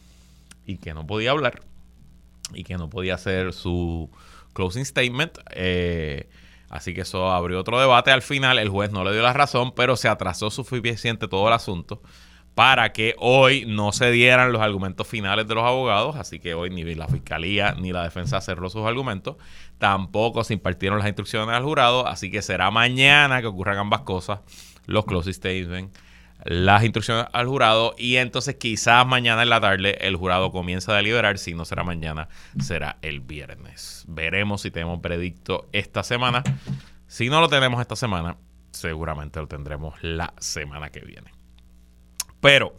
y 0.67 0.77
que 0.77 0.95
no 0.95 1.07
podía 1.07 1.33
hablar 1.33 1.61
y 2.53 2.65
que 2.65 2.77
no 2.77 2.91
podía 2.91 3.15
hacer 3.15 3.53
su 3.53 4.11
closing 4.53 4.85
statement. 4.85 5.39
Eh, 5.53 6.29
así 6.69 6.95
que 6.95 7.03
eso 7.03 7.31
abrió 7.31 7.61
otro 7.61 7.81
debate. 7.81 8.11
Al 8.11 8.23
final 8.23 8.59
el 8.59 8.69
juez 8.69 8.91
no 8.91 9.05
le 9.05 9.13
dio 9.13 9.23
la 9.23 9.33
razón, 9.33 9.73
pero 9.75 9.97
se 9.97 10.09
atrasó 10.09 10.51
suficiente 10.51 11.29
todo 11.29 11.49
el 11.49 11.55
asunto 11.55 12.03
para 12.55 12.93
que 12.93 13.17
hoy 13.19 13.65
no 13.67 13.93
se 13.93 14.11
dieran 14.13 14.53
los 14.53 14.63
argumentos 14.63 15.09
finales 15.09 15.49
de 15.49 15.55
los 15.57 15.65
abogados, 15.65 16.15
así 16.17 16.39
que 16.39 16.55
hoy 16.55 16.71
ni 16.71 16.85
la 16.95 17.09
fiscalía 17.09 17.75
ni 17.77 17.93
la 17.93 18.05
defensa 18.05 18.41
cerró 18.41 18.71
sus 18.71 18.87
argumentos, 18.87 19.37
tampoco 19.79 20.45
se 20.45 20.55
impartieron 20.55 20.99
las 20.99 21.09
instrucciones 21.09 21.55
al 21.55 21.65
jurado, 21.65 22.07
así 22.07 22.31
que 22.31 22.43
será 22.43 22.71
mañana 22.71 23.41
que 23.41 23.49
ocurran 23.49 23.79
ambas 23.79 24.03
cosas, 24.03 24.39
los 24.87 25.05
closing 25.05 25.35
statements 25.35 25.99
las 26.45 26.85
instrucciones 26.85 27.27
al 27.33 27.47
jurado 27.47 27.95
y 27.99 28.17
entonces 28.17 28.57
quizás 28.57 29.07
mañana 29.07 29.43
en 29.43 29.49
la 29.49 29.61
tarde 29.61 29.99
el 30.01 30.17
jurado 30.17 30.51
comienza 30.51 30.93
a 30.93 30.97
deliberar, 30.97 31.39
si 31.39 31.55
no 31.55 31.65
será 31.65 31.85
mañana, 31.85 32.29
será 32.61 32.99
el 33.03 33.21
viernes. 33.21 34.05
Veremos 34.09 34.63
si 34.63 34.71
tenemos 34.71 35.01
predicto 35.01 35.69
esta 35.73 36.03
semana. 36.03 36.43
Si 37.07 37.29
no 37.29 37.41
lo 37.41 37.49
tenemos 37.49 37.81
esta 37.81 37.97
semana, 37.97 38.37
seguramente 38.73 39.41
lo 39.41 39.49
tendremos 39.49 39.95
la 40.03 40.35
semana 40.39 40.91
que 40.91 41.01
viene. 41.01 41.33
Pero 42.41 42.77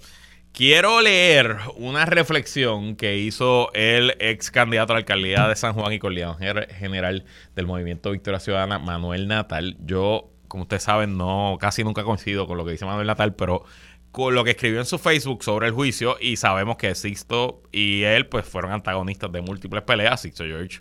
quiero 0.52 1.02
leer 1.02 1.58
una 1.76 2.06
reflexión 2.06 2.96
que 2.96 3.18
hizo 3.18 3.72
el 3.74 4.16
ex 4.20 4.52
candidato 4.52 4.94
a 4.94 4.96
la 4.96 5.00
alcaldía 5.00 5.48
de 5.48 5.56
San 5.56 5.74
Juan 5.74 5.92
y 5.92 6.00
coordinador 6.00 6.68
general 6.70 7.26
del 7.56 7.66
Movimiento 7.66 8.12
Victoria 8.12 8.40
Ciudadana, 8.40 8.78
Manuel 8.78 9.28
Natal. 9.28 9.76
Yo 9.80 10.35
como 10.56 10.64
ustedes 10.64 10.84
saben, 10.84 11.18
no 11.18 11.58
casi 11.60 11.84
nunca 11.84 12.06
coincido 12.06 12.48
con 12.48 12.56
lo 12.56 12.64
que 12.64 12.72
dice 12.72 12.86
Manuel 12.86 13.08
Natal, 13.08 13.36
pero 13.36 13.66
con 14.12 14.34
lo 14.34 14.46
que 14.46 14.52
escribió 14.52 14.80
en 14.80 14.86
su 14.86 14.98
Facebook 14.98 15.44
sobre 15.44 15.68
el 15.68 15.74
juicio 15.74 16.16
y 16.22 16.38
sabemos 16.38 16.78
que 16.78 16.96
Sixto 16.96 17.62
y 17.74 18.04
él 18.04 18.28
pues 18.28 18.46
fueron 18.46 18.72
antagonistas 18.72 19.30
de 19.34 19.42
múltiples 19.42 19.84
peleas. 19.84 20.22
Sixto 20.22 20.46
George 20.46 20.80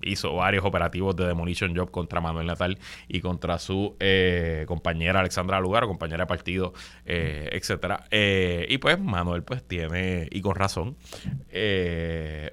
hizo 0.00 0.32
varios 0.36 0.64
operativos 0.64 1.16
de 1.16 1.26
Demolition 1.26 1.76
Job 1.76 1.90
contra 1.90 2.20
Manuel 2.20 2.46
Natal 2.46 2.78
y 3.08 3.20
contra 3.20 3.58
su 3.58 3.96
eh, 3.98 4.64
compañera 4.68 5.18
Alexandra 5.18 5.58
Lugar, 5.58 5.86
compañera 5.86 6.22
de 6.22 6.28
partido, 6.28 6.72
eh, 7.04 7.48
etcétera. 7.50 8.04
Eh, 8.12 8.64
y 8.68 8.78
pues 8.78 8.96
Manuel 9.00 9.42
pues 9.42 9.66
tiene, 9.66 10.28
y 10.30 10.40
con 10.40 10.54
razón, 10.54 10.96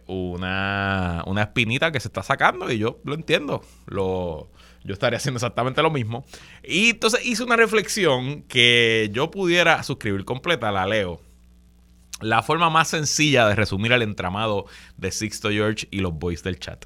una, 0.07 1.23
una 1.27 1.41
espinita 1.43 1.91
que 1.91 1.99
se 1.99 2.07
está 2.07 2.23
sacando 2.23 2.71
y 2.71 2.79
yo 2.79 2.99
lo 3.03 3.13
entiendo. 3.13 3.61
Lo, 3.85 4.49
yo 4.83 4.93
estaría 4.93 5.17
haciendo 5.17 5.37
exactamente 5.37 5.81
lo 5.81 5.91
mismo. 5.91 6.25
Y 6.63 6.91
entonces 6.91 7.25
hice 7.25 7.43
una 7.43 7.55
reflexión 7.55 8.43
que 8.43 9.09
yo 9.13 9.31
pudiera 9.31 9.83
suscribir 9.83 10.25
completa, 10.25 10.71
la 10.71 10.85
leo. 10.85 11.21
La 12.21 12.41
forma 12.41 12.69
más 12.69 12.89
sencilla 12.89 13.47
de 13.47 13.55
resumir 13.55 13.91
el 13.91 14.01
entramado 14.01 14.65
de 14.97 15.11
Sixto 15.11 15.49
George 15.49 15.87
y 15.91 15.99
los 15.99 16.13
boys 16.13 16.43
del 16.43 16.59
chat. 16.59 16.85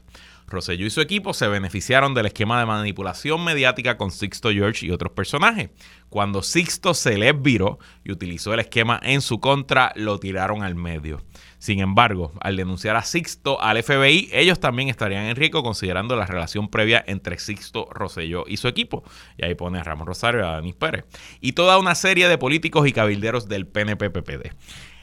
Rosselló 0.50 0.86
y 0.86 0.90
su 0.90 1.02
equipo 1.02 1.34
se 1.34 1.50
beneficiaron 1.50 2.14
del 2.14 2.28
esquema 2.28 2.58
de 2.60 2.66
manipulación 2.66 3.44
mediática 3.44 3.98
con 3.98 4.12
Sixto 4.12 4.50
George 4.50 4.86
y 4.86 4.92
otros 4.92 5.12
personajes. 5.12 5.72
Cuando 6.08 6.42
Sixto 6.42 6.94
se 6.94 7.18
les 7.18 7.40
viró 7.40 7.80
y 8.06 8.14
utilizó 8.14 8.54
el 8.54 8.62
esquema 8.62 8.98
en 9.04 9.20
su 9.20 9.42
contra, 9.42 9.92
lo 9.96 10.20
tiraron 10.20 10.64
al 10.64 10.76
medio. 10.76 11.22
Sin 11.60 11.80
embargo, 11.80 12.34
al 12.42 12.56
denunciar 12.56 12.96
a 12.96 13.04
Sixto 13.04 13.60
al 13.62 13.82
FBI, 13.82 14.30
ellos 14.32 14.60
también 14.60 14.90
estarían 14.90 15.26
en 15.26 15.36
riesgo 15.36 15.64
considerando 15.64 16.16
la 16.16 16.26
relación 16.26 16.70
previa 16.70 17.04
entre 17.08 17.40
Sixto 17.40 17.88
Rosselló 17.92 18.46
y 18.48 18.58
su 18.58 18.68
equipo. 18.68 19.04
Y 19.38 19.46
ahí 19.46 19.56
pone 19.56 19.80
a 19.80 19.84
Ramón 19.84 20.08
Rosario 20.08 20.42
y 20.42 20.44
a 20.44 20.58
Denis 20.58 20.76
Pérez. 20.76 21.06
Y 21.42 21.54
toda 21.54 21.80
una 21.80 21.96
serie 21.96 22.28
de 22.28 22.38
políticos 22.38 22.88
y 22.88 22.94
cabilderos 22.94 23.48
del 23.48 23.66
PNP-PPD. 23.66 24.52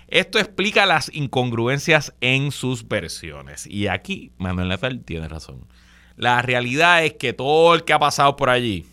Esto 0.06 0.38
explica 0.38 0.86
las 0.86 1.12
incongruencias 1.12 2.14
en 2.20 2.52
sus 2.52 2.86
versiones. 2.86 3.66
Y 3.66 3.88
aquí 3.88 4.30
Manuel 4.38 4.68
Natal 4.68 5.02
tiene 5.04 5.28
razón. 5.28 5.66
La 6.16 6.40
realidad 6.42 7.04
es 7.04 7.14
que 7.14 7.32
todo 7.32 7.74
el 7.74 7.82
que 7.82 7.92
ha 7.92 7.98
pasado 7.98 8.36
por 8.36 8.48
allí, 8.48 8.86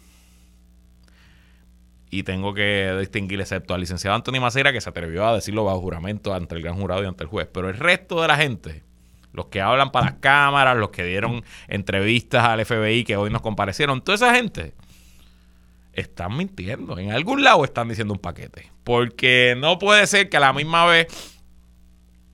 y 2.11 2.23
tengo 2.23 2.53
que 2.53 2.95
distinguir 2.99 3.39
excepto 3.39 3.73
al 3.73 3.79
licenciado 3.79 4.15
Antonio 4.15 4.41
Macera 4.41 4.73
que 4.73 4.81
se 4.81 4.89
atrevió 4.89 5.25
a 5.25 5.33
decirlo 5.33 5.63
bajo 5.63 5.79
juramento 5.79 6.33
ante 6.33 6.55
el 6.55 6.61
gran 6.61 6.75
jurado 6.75 7.01
y 7.03 7.07
ante 7.07 7.23
el 7.23 7.29
juez, 7.29 7.47
pero 7.51 7.69
el 7.69 7.77
resto 7.77 8.21
de 8.21 8.27
la 8.27 8.35
gente, 8.35 8.83
los 9.31 9.45
que 9.45 9.61
hablan 9.61 9.91
para 9.91 10.07
las 10.07 10.15
cámaras, 10.15 10.75
los 10.77 10.89
que 10.89 11.05
dieron 11.05 11.43
entrevistas 11.69 12.43
al 12.43 12.65
FBI 12.65 13.05
que 13.05 13.15
hoy 13.15 13.29
nos 13.29 13.41
comparecieron, 13.41 14.01
toda 14.01 14.15
esa 14.15 14.35
gente 14.35 14.73
están 15.93 16.35
mintiendo. 16.35 16.99
En 16.99 17.11
algún 17.11 17.43
lado 17.43 17.63
están 17.63 17.87
diciendo 17.87 18.13
un 18.13 18.19
paquete. 18.19 18.71
Porque 18.83 19.55
no 19.57 19.79
puede 19.79 20.05
ser 20.07 20.29
que 20.29 20.37
a 20.37 20.41
la 20.41 20.53
misma 20.53 20.85
vez 20.85 21.07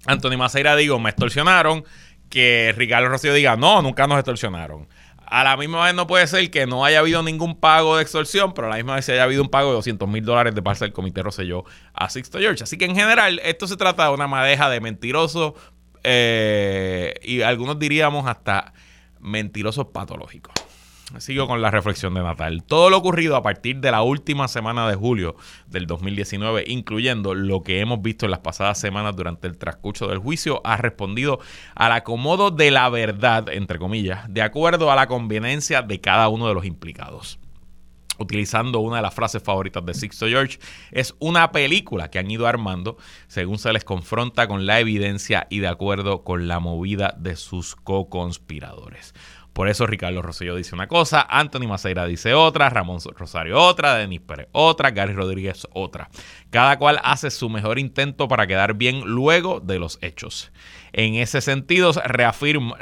Antonio 0.05 0.37
Maceira 0.37 0.75
diga, 0.75 0.97
me 0.97 1.09
extorsionaron, 1.09 1.83
que 2.29 2.73
Ricardo 2.75 3.09
Rocío 3.09 3.33
diga, 3.33 3.55
no, 3.55 3.81
nunca 3.81 4.07
nos 4.07 4.17
extorsionaron. 4.17 4.87
A 5.29 5.43
la 5.43 5.57
misma 5.57 5.83
vez 5.83 5.93
no 5.93 6.07
puede 6.07 6.25
ser 6.25 6.49
que 6.49 6.65
no 6.65 6.85
haya 6.85 6.99
habido 6.99 7.21
ningún 7.21 7.59
pago 7.59 7.97
de 7.97 8.01
extorsión, 8.03 8.53
pero 8.53 8.67
a 8.67 8.69
la 8.69 8.77
misma 8.77 8.95
vez 8.95 9.09
haya 9.09 9.23
habido 9.23 9.41
un 9.41 9.49
pago 9.49 9.69
de 9.69 9.75
200 9.75 10.07
mil 10.07 10.23
dólares 10.23 10.55
de 10.55 10.61
parte 10.61 10.85
del 10.85 10.93
Comité 10.93 11.21
Rosselló 11.21 11.65
a 11.93 12.09
Sixto 12.09 12.39
George. 12.39 12.63
Así 12.63 12.77
que 12.77 12.85
en 12.85 12.95
general 12.95 13.41
esto 13.43 13.67
se 13.67 13.75
trata 13.75 14.07
de 14.07 14.13
una 14.13 14.27
madeja 14.27 14.69
de 14.69 14.79
mentirosos 14.79 15.53
eh, 16.03 17.15
y 17.23 17.41
algunos 17.41 17.77
diríamos 17.77 18.25
hasta 18.25 18.73
mentirosos 19.19 19.87
patológicos. 19.87 20.53
Sigo 21.19 21.47
con 21.47 21.61
la 21.61 21.71
reflexión 21.71 22.13
de 22.13 22.21
Natal. 22.21 22.63
Todo 22.63 22.89
lo 22.89 22.97
ocurrido 22.97 23.37
a 23.37 23.41
partir 23.41 23.77
de 23.77 23.91
la 23.91 24.01
última 24.01 24.49
semana 24.49 24.89
de 24.89 24.95
julio 24.95 25.37
del 25.65 25.87
2019, 25.87 26.65
incluyendo 26.67 27.33
lo 27.33 27.63
que 27.63 27.79
hemos 27.79 28.01
visto 28.01 28.25
en 28.25 28.31
las 28.31 28.41
pasadas 28.41 28.77
semanas 28.77 29.15
durante 29.15 29.47
el 29.47 29.57
transcurso 29.57 30.07
del 30.07 30.19
juicio, 30.19 30.61
ha 30.65 30.75
respondido 30.75 31.39
al 31.75 31.93
acomodo 31.93 32.51
de 32.51 32.71
la 32.71 32.89
verdad, 32.89 33.47
entre 33.49 33.79
comillas, 33.79 34.25
de 34.27 34.41
acuerdo 34.41 34.91
a 34.91 34.95
la 34.95 35.07
conveniencia 35.07 35.81
de 35.81 36.01
cada 36.01 36.27
uno 36.27 36.49
de 36.49 36.53
los 36.53 36.65
implicados 36.65 37.39
utilizando 38.19 38.79
una 38.79 38.97
de 38.97 39.01
las 39.03 39.13
frases 39.13 39.43
favoritas 39.43 39.85
de 39.85 39.93
Sixto 39.93 40.27
George, 40.27 40.59
es 40.91 41.15
una 41.19 41.51
película 41.51 42.09
que 42.09 42.19
han 42.19 42.29
ido 42.29 42.47
armando 42.47 42.97
según 43.27 43.59
se 43.59 43.71
les 43.71 43.83
confronta 43.83 44.47
con 44.47 44.65
la 44.65 44.79
evidencia 44.79 45.47
y 45.49 45.59
de 45.59 45.67
acuerdo 45.67 46.23
con 46.23 46.47
la 46.47 46.59
movida 46.59 47.15
de 47.17 47.35
sus 47.35 47.75
co-conspiradores. 47.75 49.13
Por 49.57 49.69
eso 49.69 49.87
Ricardo 49.87 50.21
Rosselló 50.21 50.55
dice 50.55 50.75
una 50.75 50.87
cosa, 50.87 51.25
Anthony 51.27 51.67
Maceira 51.67 52.05
dice 52.05 52.35
otra, 52.35 52.69
Ramón 52.69 52.99
Rosario 53.15 53.59
otra, 53.59 53.95
Denis 53.95 54.21
Pérez 54.21 54.49
otra, 54.51 54.91
Gary 54.91 55.13
Rodríguez 55.13 55.67
otra. 55.73 56.11
Cada 56.51 56.77
cual 56.77 56.99
hace 57.03 57.31
su 57.31 57.49
mejor 57.49 57.79
intento 57.79 58.27
para 58.27 58.45
quedar 58.45 58.75
bien 58.75 59.01
luego 59.05 59.59
de 59.59 59.79
los 59.79 59.97
hechos. 60.03 60.51
En 60.93 61.15
ese 61.15 61.41
sentido, 61.41 61.91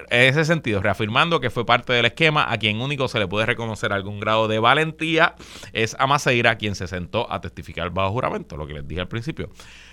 ese 0.09 0.45
sentido, 0.45 0.81
reafirmando 0.81 1.39
que 1.39 1.49
fue 1.49 1.65
parte 1.65 1.93
del 1.93 2.05
esquema, 2.05 2.51
a 2.51 2.57
quien 2.57 2.81
único 2.81 3.07
se 3.07 3.19
le 3.19 3.27
puede 3.27 3.45
reconocer 3.45 3.91
algún 3.93 4.19
grado 4.19 4.47
de 4.47 4.59
valentía 4.59 5.35
es 5.73 5.95
a 5.99 6.07
Maceira, 6.07 6.57
quien 6.57 6.75
se 6.75 6.87
sentó 6.87 7.31
a 7.31 7.41
testificar 7.41 7.89
bajo 7.89 8.11
juramento, 8.11 8.57
lo 8.57 8.67
que 8.67 8.73
les 8.73 8.87
dije 8.87 9.01
al 9.01 9.07
principio. 9.07 9.49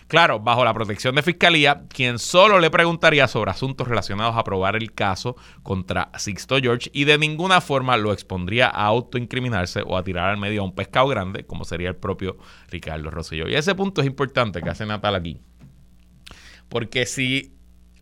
Claro, 0.09 0.41
bajo 0.41 0.65
la 0.65 0.75
protección 0.75 1.15
de 1.15 1.23
fiscalía, 1.23 1.85
quien 1.89 2.19
solo 2.19 2.59
le 2.59 2.71
preguntaría 2.71 3.29
sobre 3.29 3.51
asuntos 3.51 3.89
relacionados 3.89 4.37
a 4.37 4.45
probar 4.45 4.77
el 4.77 4.93
caso 4.93 5.37
contra 5.63 6.11
Sixto 6.19 6.59
George 6.59 6.91
y 6.93 7.05
de 7.05 7.17
ninguna 7.17 7.61
forma 7.61 7.97
lo 7.97 8.13
expondría 8.13 8.67
a 8.67 8.85
autoincriminarse 8.87 9.83
o 9.87 9.97
a 9.97 10.05
tirar 10.05 10.29
al 10.29 10.37
medio 10.37 10.61
a 10.63 10.65
un 10.65 10.75
pescado 10.75 11.09
grande, 11.09 11.45
como 11.47 11.65
sería 11.65 11.89
el 11.89 11.97
propio 11.97 12.37
Ricardo 12.69 13.11
Rosselló. 13.11 13.49
Y 13.49 13.55
ese 13.55 13.75
punto 13.75 14.01
es 14.03 14.07
importante 14.07 14.61
que 14.61 14.69
hace 14.69 14.85
Natal 14.85 15.15
aquí. 15.15 15.41
Porque 16.69 17.07
si 17.07 17.55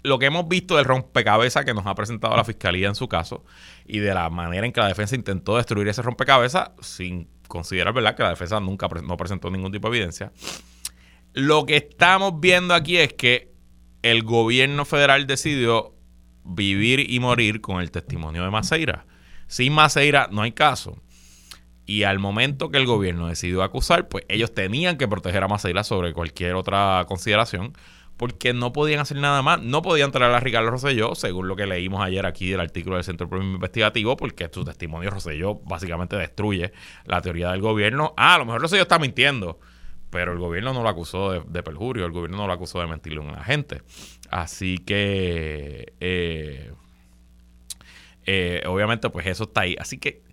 lo 0.02 0.18
que 0.18 0.26
hemos 0.26 0.48
visto 0.48 0.76
del 0.76 0.84
rompecabezas 0.84 1.64
que 1.64 1.74
nos 1.74 1.86
ha 1.86 1.94
presentado 1.94 2.36
la 2.36 2.44
fiscalía 2.44 2.88
en 2.88 2.94
su 2.94 3.08
caso 3.08 3.44
y 3.86 3.98
de 3.98 4.14
la 4.14 4.30
manera 4.30 4.66
en 4.66 4.72
que 4.72 4.80
la 4.80 4.88
defensa 4.88 5.14
intentó 5.14 5.56
destruir 5.56 5.88
ese 5.88 6.02
rompecabezas 6.02 6.70
sin 6.80 7.28
considerar 7.48 7.92
verdad 7.92 8.16
que 8.16 8.22
la 8.22 8.30
defensa 8.30 8.60
nunca 8.60 8.88
no 9.02 9.16
presentó 9.16 9.50
ningún 9.50 9.72
tipo 9.72 9.90
de 9.90 9.96
evidencia. 9.96 10.32
Lo 11.32 11.66
que 11.66 11.76
estamos 11.76 12.40
viendo 12.40 12.74
aquí 12.74 12.96
es 12.96 13.12
que 13.12 13.52
el 14.02 14.22
gobierno 14.22 14.84
federal 14.84 15.26
decidió 15.26 15.94
vivir 16.44 17.10
y 17.10 17.20
morir 17.20 17.60
con 17.60 17.80
el 17.80 17.90
testimonio 17.90 18.42
de 18.42 18.50
Maceira. 18.50 19.06
Sin 19.46 19.72
Maceira 19.72 20.28
no 20.32 20.42
hay 20.42 20.52
caso. 20.52 21.00
Y 21.86 22.04
al 22.04 22.18
momento 22.18 22.70
que 22.70 22.78
el 22.78 22.86
gobierno 22.86 23.26
decidió 23.26 23.62
acusar, 23.62 24.08
pues 24.08 24.24
ellos 24.28 24.54
tenían 24.54 24.96
que 24.96 25.08
proteger 25.08 25.42
a 25.42 25.48
Maceira 25.48 25.84
sobre 25.84 26.12
cualquier 26.12 26.54
otra 26.54 27.04
consideración 27.08 27.74
porque 28.20 28.52
no 28.52 28.70
podían 28.74 29.00
hacer 29.00 29.16
nada 29.16 29.40
más. 29.40 29.62
No 29.62 29.80
podían 29.80 30.12
traer 30.12 30.30
a 30.34 30.40
Ricardo 30.40 30.68
Rosselló, 30.68 31.14
según 31.14 31.48
lo 31.48 31.56
que 31.56 31.64
leímos 31.64 32.04
ayer 32.04 32.26
aquí 32.26 32.50
del 32.50 32.60
artículo 32.60 32.96
del 32.96 33.04
Centro 33.04 33.30
Premio 33.30 33.54
Investigativo, 33.54 34.14
porque 34.14 34.50
su 34.52 34.62
testimonio 34.62 35.08
Rosselló 35.08 35.54
básicamente 35.64 36.16
destruye 36.16 36.70
la 37.06 37.22
teoría 37.22 37.50
del 37.50 37.62
gobierno. 37.62 38.12
Ah, 38.18 38.34
a 38.34 38.38
lo 38.38 38.44
mejor 38.44 38.60
Rosselló 38.60 38.82
está 38.82 38.98
mintiendo, 38.98 39.58
pero 40.10 40.34
el 40.34 40.38
gobierno 40.38 40.74
no 40.74 40.82
lo 40.82 40.90
acusó 40.90 41.40
de, 41.40 41.62
perjurio, 41.62 42.04
el 42.04 42.12
gobierno 42.12 42.36
no 42.36 42.46
lo 42.46 42.52
acusó 42.52 42.80
de 42.80 42.88
mentirle 42.88 43.20
a 43.20 43.22
un 43.22 43.30
agente. 43.30 43.80
Así 44.28 44.76
que, 44.76 45.94
eh, 46.00 46.74
eh, 48.26 48.62
obviamente, 48.66 49.08
pues 49.08 49.28
eso 49.28 49.44
está 49.44 49.62
ahí. 49.62 49.76
Así 49.80 49.96
que, 49.96 50.24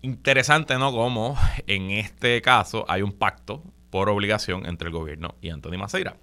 interesante, 0.00 0.78
¿no? 0.78 0.90
Como 0.90 1.36
en 1.66 1.90
este 1.90 2.40
caso 2.40 2.86
hay 2.88 3.02
un 3.02 3.12
pacto 3.12 3.62
por 3.90 4.08
obligación 4.08 4.64
entre 4.64 4.88
el 4.88 4.94
gobierno 4.94 5.34
y 5.42 5.50
Antonio 5.50 5.78
Maceira. 5.78 6.16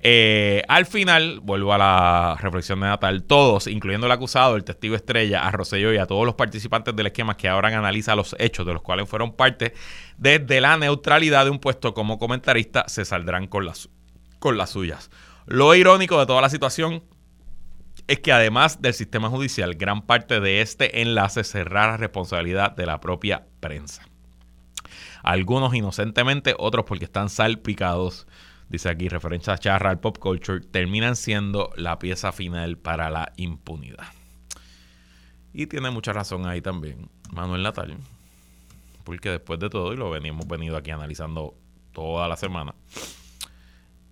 Eh, 0.00 0.62
al 0.68 0.86
final, 0.86 1.40
vuelvo 1.40 1.74
a 1.74 1.78
la 1.78 2.36
reflexión 2.40 2.80
de 2.80 2.86
Natal, 2.86 3.24
todos, 3.24 3.66
incluyendo 3.66 4.06
el 4.06 4.12
acusado, 4.12 4.54
el 4.54 4.62
testigo 4.62 4.94
estrella, 4.94 5.46
a 5.46 5.50
Rosselló 5.50 5.92
y 5.92 5.98
a 5.98 6.06
todos 6.06 6.24
los 6.24 6.36
participantes 6.36 6.94
del 6.94 7.08
esquema 7.08 7.36
que 7.36 7.48
ahora 7.48 7.76
analiza 7.76 8.14
los 8.14 8.36
hechos 8.38 8.64
de 8.64 8.74
los 8.74 8.82
cuales 8.82 9.08
fueron 9.08 9.32
parte, 9.32 9.74
desde 10.16 10.60
la 10.60 10.76
neutralidad 10.76 11.44
de 11.44 11.50
un 11.50 11.58
puesto 11.58 11.94
como 11.94 12.18
comentarista, 12.18 12.84
se 12.88 13.04
saldrán 13.04 13.48
con 13.48 13.66
las, 13.66 13.88
con 14.38 14.56
las 14.56 14.70
suyas. 14.70 15.10
Lo 15.46 15.74
irónico 15.74 16.18
de 16.20 16.26
toda 16.26 16.42
la 16.42 16.50
situación 16.50 17.02
es 18.06 18.20
que 18.20 18.32
además 18.32 18.80
del 18.80 18.94
sistema 18.94 19.28
judicial, 19.28 19.74
gran 19.74 20.02
parte 20.02 20.38
de 20.40 20.60
este 20.60 21.02
enlace 21.02 21.42
cerrará 21.42 21.96
responsabilidad 21.96 22.74
de 22.76 22.86
la 22.86 23.00
propia 23.00 23.46
prensa. 23.60 24.02
Algunos 25.24 25.74
inocentemente, 25.74 26.54
otros 26.56 26.84
porque 26.86 27.04
están 27.04 27.28
salpicados 27.28 28.26
dice 28.68 28.88
aquí, 28.88 29.08
referencia 29.08 29.54
a 29.54 29.58
charra 29.58 29.90
al 29.90 30.00
pop 30.00 30.18
culture, 30.18 30.60
terminan 30.60 31.16
siendo 31.16 31.70
la 31.76 31.98
pieza 31.98 32.32
final 32.32 32.78
para 32.78 33.10
la 33.10 33.32
impunidad. 33.36 34.06
Y 35.52 35.66
tiene 35.66 35.90
mucha 35.90 36.12
razón 36.12 36.46
ahí 36.46 36.60
también 36.60 37.08
Manuel 37.32 37.62
Natal, 37.62 37.96
porque 39.04 39.30
después 39.30 39.58
de 39.58 39.70
todo, 39.70 39.92
y 39.92 39.96
lo 39.96 40.10
venimos 40.10 40.46
venido 40.46 40.76
aquí 40.76 40.90
analizando 40.90 41.56
toda 41.92 42.28
la 42.28 42.36
semana, 42.36 42.74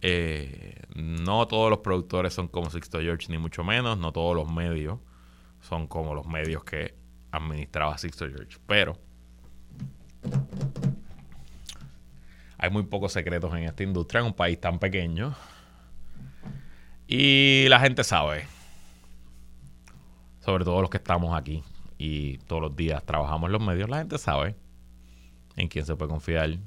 eh, 0.00 0.82
no 0.94 1.46
todos 1.46 1.70
los 1.70 1.80
productores 1.80 2.32
son 2.32 2.48
como 2.48 2.70
Sixto 2.70 3.00
George, 3.00 3.26
ni 3.28 3.38
mucho 3.38 3.64
menos, 3.64 3.98
no 3.98 4.12
todos 4.12 4.36
los 4.36 4.50
medios 4.50 4.98
son 5.60 5.86
como 5.86 6.14
los 6.14 6.26
medios 6.26 6.64
que 6.64 6.94
administraba 7.30 7.98
Sixto 7.98 8.26
George, 8.28 8.58
pero 8.66 8.98
hay 12.66 12.72
muy 12.72 12.82
pocos 12.82 13.12
secretos 13.12 13.52
en 13.54 13.64
esta 13.64 13.82
industria 13.82 14.20
en 14.20 14.26
un 14.26 14.32
país 14.34 14.60
tan 14.60 14.78
pequeño. 14.78 15.34
Y 17.06 17.66
la 17.68 17.78
gente 17.78 18.02
sabe, 18.02 18.44
sobre 20.40 20.64
todo 20.64 20.80
los 20.80 20.90
que 20.90 20.96
estamos 20.96 21.36
aquí 21.36 21.62
y 21.96 22.38
todos 22.38 22.60
los 22.60 22.76
días 22.76 23.04
trabajamos 23.04 23.46
en 23.48 23.52
los 23.52 23.62
medios, 23.62 23.88
la 23.88 23.98
gente 23.98 24.18
sabe 24.18 24.56
en 25.56 25.68
quién 25.68 25.86
se 25.86 25.94
puede 25.94 26.10
confiar 26.10 26.50
y 26.50 26.60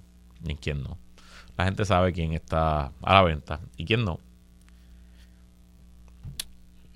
en 0.48 0.56
quién 0.56 0.82
no. 0.82 0.98
La 1.58 1.66
gente 1.66 1.84
sabe 1.84 2.14
quién 2.14 2.32
está 2.32 2.94
a 3.02 3.14
la 3.14 3.22
venta 3.22 3.60
y 3.76 3.84
quién 3.84 4.06
no. 4.06 4.20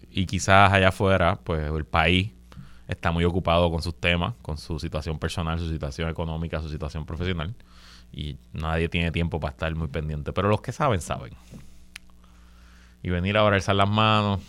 Y 0.09 0.25
quizás 0.25 0.71
allá 0.71 0.89
afuera, 0.89 1.39
pues 1.43 1.69
el 1.69 1.85
país 1.85 2.31
está 2.87 3.11
muy 3.11 3.25
ocupado 3.25 3.69
con 3.69 3.81
sus 3.81 3.99
temas, 3.99 4.35
con 4.41 4.57
su 4.57 4.79
situación 4.79 5.19
personal, 5.19 5.59
su 5.59 5.69
situación 5.69 6.09
económica, 6.09 6.61
su 6.61 6.69
situación 6.69 7.05
profesional 7.05 7.53
y 8.13 8.37
nadie 8.53 8.89
tiene 8.89 9.11
tiempo 9.11 9.39
para 9.39 9.51
estar 9.51 9.75
muy 9.75 9.87
pendiente. 9.87 10.31
Pero 10.31 10.47
los 10.47 10.61
que 10.61 10.71
saben, 10.71 11.01
saben. 11.01 11.33
Y 13.01 13.09
venir 13.09 13.37
a 13.37 13.45
alzar 13.45 13.75
las 13.75 13.89
manos 13.89 14.39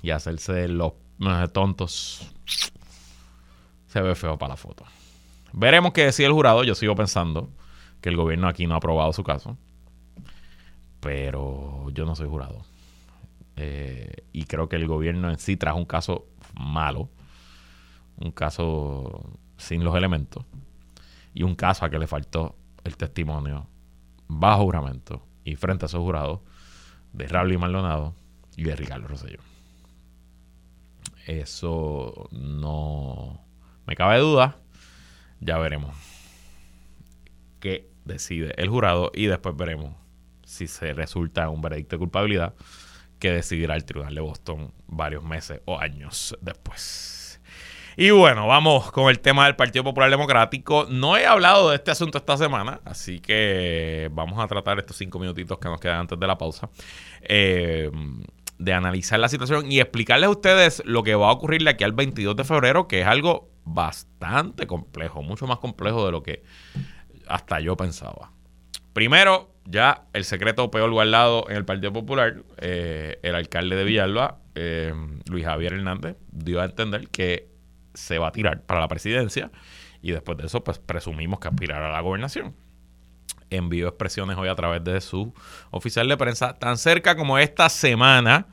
y 0.00 0.10
hacerse 0.10 0.68
los 0.68 0.92
tontos 1.52 2.32
se 3.88 4.00
ve 4.00 4.14
feo 4.14 4.38
para 4.38 4.50
la 4.50 4.56
foto. 4.56 4.84
Veremos 5.52 5.92
qué 5.92 6.04
decide 6.04 6.28
el 6.28 6.32
jurado. 6.32 6.62
Yo 6.62 6.76
sigo 6.76 6.94
pensando 6.94 7.50
que 8.00 8.08
el 8.08 8.16
gobierno 8.16 8.46
aquí 8.46 8.66
no 8.66 8.74
ha 8.74 8.78
aprobado 8.78 9.12
su 9.12 9.24
caso. 9.24 9.58
Pero 11.00 11.90
yo 11.90 12.06
no 12.06 12.14
soy 12.14 12.28
jurado. 12.28 12.64
Eh, 13.56 14.24
y 14.32 14.44
creo 14.44 14.68
que 14.68 14.76
el 14.76 14.86
gobierno 14.86 15.28
en 15.28 15.38
sí 15.38 15.56
trajo 15.56 15.78
un 15.78 15.84
caso 15.84 16.26
malo. 16.54 17.08
Un 18.18 18.30
caso 18.30 19.28
sin 19.56 19.82
los 19.82 19.96
elementos. 19.96 20.44
Y 21.34 21.42
un 21.42 21.56
caso 21.56 21.84
a 21.84 21.90
que 21.90 21.98
le 21.98 22.06
faltó 22.06 22.54
el 22.84 22.96
testimonio 22.96 23.68
bajo 24.28 24.64
juramento 24.64 25.26
y 25.44 25.56
frente 25.56 25.86
a 25.86 25.88
su 25.88 25.98
jurado 25.98 26.44
de 27.12 27.26
Raúl 27.26 27.52
y 27.52 27.58
Maldonado 27.58 28.14
y 28.56 28.64
de 28.64 28.76
Ricardo 28.76 29.08
Rosselló. 29.08 29.40
Eso 31.26 32.28
no 32.32 33.44
me 33.86 33.96
cabe 33.96 34.18
duda. 34.18 34.58
Ya 35.40 35.58
veremos 35.58 35.96
qué 37.60 37.90
decide 38.04 38.54
el 38.56 38.68
jurado 38.68 39.10
y 39.14 39.26
después 39.26 39.56
veremos 39.56 39.94
si 40.44 40.66
se 40.66 40.92
resulta 40.92 41.48
un 41.48 41.62
veredicto 41.62 41.96
de 41.96 42.00
culpabilidad 42.00 42.54
que 43.18 43.30
decidirá 43.30 43.76
el 43.76 43.84
Tribunal 43.84 44.14
de 44.14 44.20
Boston 44.20 44.72
varios 44.86 45.22
meses 45.22 45.60
o 45.66 45.78
años 45.78 46.36
después. 46.40 47.19
Y 48.00 48.12
bueno, 48.12 48.46
vamos 48.46 48.90
con 48.92 49.10
el 49.10 49.20
tema 49.20 49.44
del 49.44 49.56
Partido 49.56 49.84
Popular 49.84 50.08
Democrático. 50.08 50.86
No 50.88 51.18
he 51.18 51.26
hablado 51.26 51.68
de 51.68 51.76
este 51.76 51.90
asunto 51.90 52.16
esta 52.16 52.38
semana, 52.38 52.80
así 52.86 53.20
que 53.20 54.08
vamos 54.12 54.42
a 54.42 54.46
tratar 54.46 54.78
estos 54.78 54.96
cinco 54.96 55.18
minutitos 55.18 55.58
que 55.58 55.68
nos 55.68 55.78
quedan 55.78 55.98
antes 55.98 56.18
de 56.18 56.26
la 56.26 56.38
pausa. 56.38 56.70
Eh, 57.20 57.90
de 58.56 58.72
analizar 58.72 59.20
la 59.20 59.28
situación 59.28 59.70
y 59.70 59.80
explicarles 59.80 60.28
a 60.28 60.30
ustedes 60.30 60.82
lo 60.86 61.02
que 61.02 61.14
va 61.14 61.28
a 61.28 61.32
ocurrir 61.32 61.62
de 61.62 61.68
aquí 61.68 61.84
al 61.84 61.92
22 61.92 62.36
de 62.36 62.44
febrero, 62.44 62.88
que 62.88 63.02
es 63.02 63.06
algo 63.06 63.50
bastante 63.64 64.66
complejo, 64.66 65.22
mucho 65.22 65.46
más 65.46 65.58
complejo 65.58 66.06
de 66.06 66.12
lo 66.12 66.22
que 66.22 66.42
hasta 67.28 67.60
yo 67.60 67.76
pensaba. 67.76 68.32
Primero, 68.94 69.52
ya 69.66 70.06
el 70.14 70.24
secreto 70.24 70.70
peor 70.70 70.90
guardado 70.90 71.44
en 71.50 71.56
el 71.58 71.66
Partido 71.66 71.92
Popular, 71.92 72.44
eh, 72.56 73.18
el 73.22 73.34
alcalde 73.34 73.76
de 73.76 73.84
Villalba, 73.84 74.38
eh, 74.54 74.94
Luis 75.28 75.44
Javier 75.44 75.74
Hernández, 75.74 76.16
dio 76.32 76.62
a 76.62 76.64
entender 76.64 77.08
que 77.08 77.50
se 77.94 78.18
va 78.18 78.28
a 78.28 78.32
tirar 78.32 78.62
para 78.62 78.80
la 78.80 78.88
presidencia 78.88 79.50
y 80.02 80.12
después 80.12 80.38
de 80.38 80.46
eso 80.46 80.64
pues 80.64 80.78
presumimos 80.78 81.40
que 81.40 81.48
aspirará 81.48 81.88
a 81.88 81.92
la 81.92 82.00
gobernación. 82.00 82.54
Envió 83.50 83.88
expresiones 83.88 84.36
hoy 84.38 84.48
a 84.48 84.54
través 84.54 84.84
de 84.84 85.00
su 85.00 85.34
oficial 85.70 86.08
de 86.08 86.16
prensa. 86.16 86.54
Tan 86.54 86.78
cerca 86.78 87.16
como 87.16 87.38
esta 87.38 87.68
semana 87.68 88.46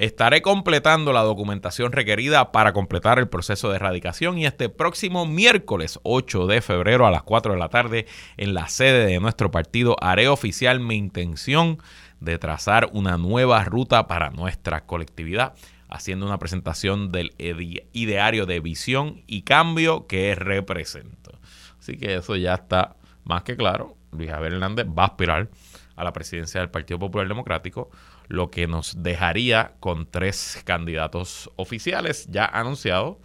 estaré 0.00 0.40
completando 0.40 1.12
la 1.12 1.20
documentación 1.20 1.92
requerida 1.92 2.52
para 2.52 2.72
completar 2.72 3.18
el 3.18 3.28
proceso 3.28 3.68
de 3.68 3.76
erradicación 3.76 4.38
y 4.38 4.46
este 4.46 4.70
próximo 4.70 5.26
miércoles 5.26 6.00
8 6.04 6.46
de 6.46 6.62
febrero 6.62 7.06
a 7.06 7.10
las 7.10 7.22
4 7.22 7.52
de 7.52 7.58
la 7.58 7.68
tarde 7.68 8.06
en 8.38 8.54
la 8.54 8.68
sede 8.68 9.04
de 9.04 9.20
nuestro 9.20 9.50
partido 9.50 9.96
haré 10.00 10.28
oficial 10.28 10.80
mi 10.80 10.96
intención 10.96 11.78
de 12.18 12.38
trazar 12.38 12.88
una 12.92 13.18
nueva 13.18 13.62
ruta 13.64 14.06
para 14.06 14.30
nuestra 14.30 14.86
colectividad 14.86 15.54
haciendo 15.90 16.26
una 16.26 16.38
presentación 16.38 17.10
del 17.10 17.34
ideario 17.38 18.46
de 18.46 18.60
visión 18.60 19.22
y 19.26 19.42
cambio 19.42 20.06
que 20.06 20.34
represento. 20.34 21.38
Así 21.78 21.96
que 21.96 22.14
eso 22.14 22.36
ya 22.36 22.54
está 22.54 22.96
más 23.24 23.42
que 23.42 23.56
claro. 23.56 23.96
Luis 24.12 24.30
Javier 24.30 24.54
Hernández 24.54 24.86
va 24.86 25.04
a 25.04 25.06
aspirar 25.06 25.50
a 25.96 26.04
la 26.04 26.12
presidencia 26.12 26.60
del 26.60 26.70
Partido 26.70 26.98
Popular 26.98 27.28
Democrático, 27.28 27.90
lo 28.28 28.50
que 28.50 28.66
nos 28.66 29.02
dejaría 29.02 29.74
con 29.80 30.06
tres 30.06 30.62
candidatos 30.64 31.50
oficiales 31.56 32.26
ya 32.30 32.46
anunciados. 32.46 33.16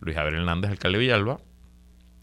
Luis 0.00 0.16
Javier 0.16 0.34
Hernández, 0.34 0.70
alcalde 0.70 0.98
de 0.98 1.04
Villalba, 1.04 1.38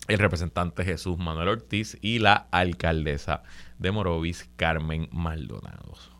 el 0.07 0.19
representante 0.19 0.83
Jesús 0.83 1.17
Manuel 1.17 1.49
Ortiz 1.49 1.97
y 2.01 2.19
la 2.19 2.47
alcaldesa 2.51 3.43
de 3.77 3.91
Morovis, 3.91 4.49
Carmen 4.55 5.09
Maldonado. 5.11 6.16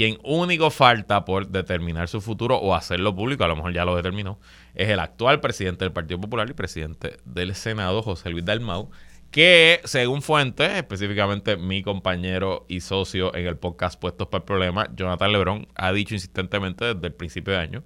Quien 0.00 0.16
único 0.24 0.70
falta 0.70 1.26
por 1.26 1.48
determinar 1.48 2.08
su 2.08 2.22
futuro 2.22 2.56
o 2.56 2.74
hacerlo 2.74 3.14
público, 3.14 3.44
a 3.44 3.48
lo 3.48 3.56
mejor 3.56 3.74
ya 3.74 3.84
lo 3.84 3.94
determinó, 3.94 4.40
es 4.74 4.88
el 4.88 4.98
actual 4.98 5.40
presidente 5.40 5.84
del 5.84 5.92
Partido 5.92 6.18
Popular 6.18 6.48
y 6.48 6.54
presidente 6.54 7.18
del 7.26 7.54
Senado, 7.54 8.00
José 8.00 8.30
Luis 8.30 8.46
Dalmau, 8.46 8.88
que 9.30 9.82
según 9.84 10.22
fuentes, 10.22 10.70
específicamente 10.72 11.58
mi 11.58 11.82
compañero 11.82 12.64
y 12.66 12.80
socio 12.80 13.34
en 13.34 13.46
el 13.46 13.58
podcast 13.58 14.00
Puestos 14.00 14.28
para 14.28 14.40
el 14.40 14.46
Problema, 14.46 14.88
Jonathan 14.96 15.32
Lebrón, 15.32 15.68
ha 15.74 15.92
dicho 15.92 16.14
insistentemente 16.14 16.94
desde 16.94 17.08
el 17.08 17.12
principio 17.12 17.52
de 17.52 17.58
año 17.58 17.84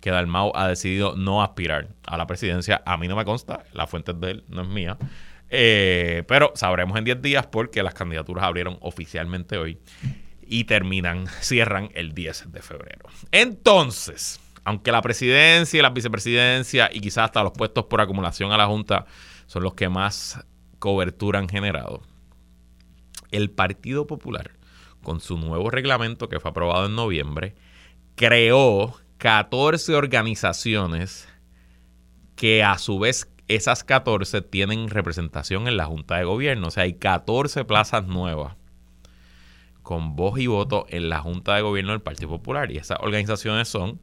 que 0.00 0.12
Dalmau 0.12 0.52
ha 0.54 0.68
decidido 0.68 1.16
no 1.16 1.42
aspirar 1.42 1.88
a 2.06 2.16
la 2.16 2.28
presidencia. 2.28 2.80
A 2.86 2.96
mí 2.96 3.08
no 3.08 3.16
me 3.16 3.24
consta, 3.24 3.64
la 3.72 3.88
fuente 3.88 4.12
de 4.12 4.30
él 4.30 4.44
no 4.46 4.62
es 4.62 4.68
mía. 4.68 4.98
Eh, 5.50 6.22
pero 6.28 6.52
sabremos 6.54 6.96
en 6.96 7.02
10 7.02 7.22
días 7.22 7.48
porque 7.48 7.82
las 7.82 7.94
candidaturas 7.94 8.44
abrieron 8.44 8.78
oficialmente 8.82 9.58
hoy 9.58 9.80
y 10.46 10.64
terminan, 10.64 11.26
cierran 11.40 11.90
el 11.94 12.12
10 12.12 12.52
de 12.52 12.62
febrero. 12.62 13.08
Entonces, 13.32 14.40
aunque 14.64 14.92
la 14.92 15.02
presidencia 15.02 15.78
y 15.78 15.82
la 15.82 15.90
vicepresidencia 15.90 16.90
y 16.92 17.00
quizás 17.00 17.26
hasta 17.26 17.42
los 17.42 17.52
puestos 17.52 17.84
por 17.86 18.00
acumulación 18.00 18.52
a 18.52 18.56
la 18.56 18.66
Junta 18.66 19.06
son 19.46 19.62
los 19.62 19.74
que 19.74 19.88
más 19.88 20.44
cobertura 20.78 21.38
han 21.38 21.48
generado, 21.48 22.02
el 23.30 23.50
Partido 23.50 24.06
Popular, 24.06 24.52
con 25.02 25.20
su 25.20 25.38
nuevo 25.38 25.70
reglamento 25.70 26.28
que 26.28 26.40
fue 26.40 26.50
aprobado 26.50 26.86
en 26.86 26.96
noviembre, 26.96 27.54
creó 28.16 28.94
14 29.18 29.94
organizaciones 29.94 31.28
que 32.34 32.64
a 32.64 32.78
su 32.78 32.98
vez 32.98 33.30
esas 33.48 33.84
14 33.84 34.42
tienen 34.42 34.88
representación 34.88 35.68
en 35.68 35.76
la 35.76 35.86
Junta 35.86 36.16
de 36.16 36.24
Gobierno. 36.24 36.68
O 36.68 36.70
sea, 36.70 36.84
hay 36.84 36.94
14 36.94 37.64
plazas 37.64 38.06
nuevas 38.06 38.56
con 39.86 40.16
voz 40.16 40.36
y 40.40 40.48
voto 40.48 40.84
en 40.88 41.08
la 41.08 41.20
Junta 41.20 41.54
de 41.54 41.62
Gobierno 41.62 41.92
del 41.92 42.00
Partido 42.00 42.28
Popular. 42.28 42.72
Y 42.72 42.76
esas 42.76 42.98
organizaciones 43.00 43.68
son 43.68 44.00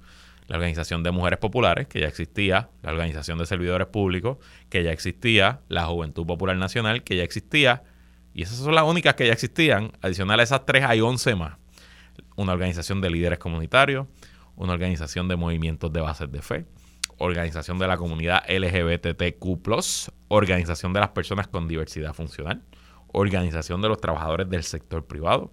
la 0.48 0.56
Organización 0.56 1.04
de 1.04 1.12
Mujeres 1.12 1.40
Populares, 1.40 1.88
que 1.88 2.00
ya 2.00 2.08
existía, 2.08 2.70
la 2.84 2.92
Organización 2.92 3.38
de 3.38 3.46
Servidores 3.46 3.88
Públicos, 3.88 4.38
que 4.70 4.82
ya 4.82 4.94
existía, 4.94 5.60
la 5.68 5.84
Juventud 5.88 6.26
Popular 6.26 6.56
Nacional, 6.56 7.04
que 7.04 7.18
ya 7.18 7.24
existía, 7.24 7.84
y 8.34 8.44
esas 8.44 8.60
son 8.60 8.74
las 8.76 8.86
únicas 8.86 9.16
que 9.16 9.28
ya 9.28 9.34
existían. 9.34 9.92
Adicional 10.02 10.40
a 10.40 10.44
esas 10.44 10.66
tres 10.66 10.86
hay 10.86 11.02
11 11.02 11.36
más. 11.36 11.58
Una 12.38 12.54
organización 12.54 13.02
de 13.02 13.10
líderes 13.10 13.38
comunitarios, 13.38 14.08
una 14.56 14.72
organización 14.72 15.28
de 15.28 15.36
movimientos 15.36 15.92
de 15.92 16.00
bases 16.00 16.32
de 16.32 16.42
fe, 16.42 16.66
organización 17.18 17.78
de 17.78 17.88
la 17.88 17.98
comunidad 17.98 18.42
LGBTQ, 18.48 19.70
organización 20.30 20.94
de 20.94 21.02
las 21.02 21.10
personas 21.10 21.50
con 21.50 21.68
diversidad 21.68 22.14
funcional, 22.14 22.64
organización 23.12 23.82
de 23.82 23.90
los 23.90 24.00
trabajadores 24.00 24.50
del 24.50 24.64
sector 24.64 25.06
privado, 25.06 25.52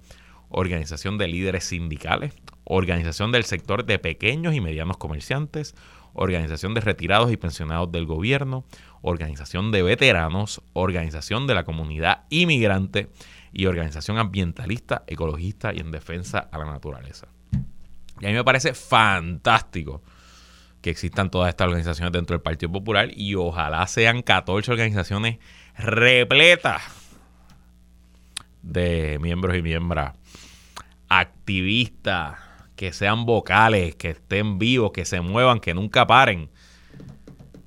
organización 0.50 1.16
de 1.16 1.28
líderes 1.28 1.64
sindicales, 1.64 2.34
organización 2.64 3.32
del 3.32 3.44
sector 3.44 3.84
de 3.86 3.98
pequeños 3.98 4.54
y 4.54 4.60
medianos 4.60 4.98
comerciantes, 4.98 5.74
organización 6.12 6.74
de 6.74 6.80
retirados 6.80 7.32
y 7.32 7.36
pensionados 7.36 7.90
del 7.90 8.04
gobierno, 8.04 8.64
organización 9.00 9.70
de 9.70 9.82
veteranos, 9.82 10.60
organización 10.72 11.46
de 11.46 11.54
la 11.54 11.64
comunidad 11.64 12.24
inmigrante 12.30 13.08
y 13.52 13.66
organización 13.66 14.18
ambientalista, 14.18 15.04
ecologista 15.06 15.72
y 15.72 15.78
en 15.78 15.90
defensa 15.90 16.48
a 16.52 16.58
la 16.58 16.66
naturaleza. 16.66 17.28
Y 18.20 18.26
a 18.26 18.28
mí 18.28 18.34
me 18.34 18.44
parece 18.44 18.74
fantástico 18.74 20.02
que 20.82 20.90
existan 20.90 21.30
todas 21.30 21.48
estas 21.50 21.66
organizaciones 21.66 22.12
dentro 22.12 22.34
del 22.34 22.42
Partido 22.42 22.72
Popular 22.72 23.08
y 23.14 23.34
ojalá 23.34 23.86
sean 23.86 24.22
14 24.22 24.70
organizaciones 24.72 25.38
repletas 25.76 26.82
de 28.62 29.18
miembros 29.20 29.56
y 29.56 29.62
miembros 29.62 30.10
activistas, 31.10 32.38
que 32.76 32.94
sean 32.94 33.26
vocales, 33.26 33.94
que 33.96 34.10
estén 34.10 34.58
vivos, 34.58 34.92
que 34.92 35.04
se 35.04 35.20
muevan, 35.20 35.60
que 35.60 35.74
nunca 35.74 36.06
paren. 36.06 36.48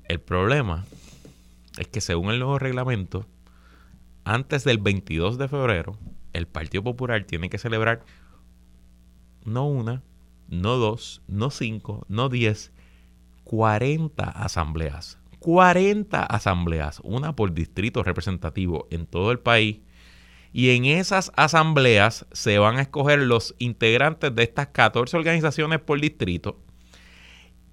El 0.08 0.20
problema 0.20 0.84
es 1.78 1.86
que 1.86 2.00
según 2.00 2.30
el 2.30 2.40
nuevo 2.40 2.58
reglamento, 2.58 3.26
antes 4.24 4.64
del 4.64 4.78
22 4.78 5.38
de 5.38 5.46
febrero, 5.46 5.98
el 6.32 6.48
Partido 6.48 6.82
Popular 6.82 7.24
tiene 7.24 7.48
que 7.48 7.58
celebrar 7.58 8.04
no 9.44 9.68
una, 9.68 10.02
no 10.48 10.76
dos, 10.76 11.22
no 11.28 11.50
cinco, 11.50 12.04
no 12.08 12.28
diez, 12.28 12.72
40 13.44 14.24
asambleas. 14.24 15.18
40 15.38 16.24
asambleas, 16.24 17.00
una 17.04 17.36
por 17.36 17.52
distrito 17.52 18.02
representativo 18.02 18.88
en 18.90 19.06
todo 19.06 19.30
el 19.30 19.38
país. 19.38 19.80
Y 20.56 20.76
en 20.76 20.84
esas 20.84 21.32
asambleas 21.34 22.26
se 22.30 22.58
van 22.60 22.76
a 22.76 22.82
escoger 22.82 23.18
los 23.18 23.56
integrantes 23.58 24.32
de 24.32 24.44
estas 24.44 24.68
14 24.68 25.16
organizaciones 25.16 25.80
por 25.80 26.00
distrito. 26.00 26.60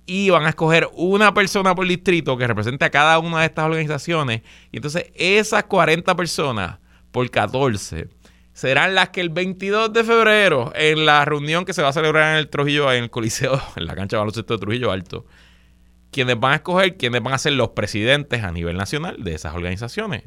Y 0.08 0.32
van 0.32 0.48
a 0.48 0.50
escoger 0.50 0.90
una 0.94 1.32
persona 1.32 1.76
por 1.76 1.88
distrito 1.88 2.36
que 2.40 2.48
represente 2.48 2.84
a 2.84 2.90
cada 2.90 3.20
una 3.20 3.42
de 3.42 3.46
estas 3.46 3.66
organizaciones. 3.66 4.42
Y 4.72 4.78
entonces 4.78 5.12
esas 5.14 5.66
40 5.66 6.16
personas 6.16 6.80
por 7.12 7.30
14 7.30 8.10
serán 8.52 8.96
las 8.96 9.10
que 9.10 9.22
el 9.22 9.30
22 9.30 9.94
de 9.94 10.04
febrero, 10.04 10.74
en 10.74 11.06
la 11.06 11.24
reunión 11.24 11.66
que 11.66 11.74
se 11.74 11.84
va 11.84 11.90
a 11.90 11.94
celebrar 11.94 12.32
en 12.32 12.40
el 12.40 12.50
Trujillo, 12.50 12.92
en 12.92 13.04
el 13.04 13.10
Coliseo, 13.12 13.62
en 13.76 13.86
la 13.86 13.94
cancha 13.94 14.16
de 14.16 14.22
baloncesto 14.22 14.56
de 14.56 14.60
Trujillo 14.60 14.92
Alto, 14.92 15.28
quienes 16.10 16.40
van 16.40 16.54
a 16.54 16.56
escoger 16.56 16.98
quienes 16.98 17.22
van 17.22 17.36
a 17.36 17.38
ser 17.38 17.54
los 17.54 17.70
presidentes 17.70 18.44
a 18.44 18.52
nivel 18.52 18.76
nacional 18.76 19.24
de 19.24 19.36
esas 19.36 19.54
organizaciones. 19.54 20.24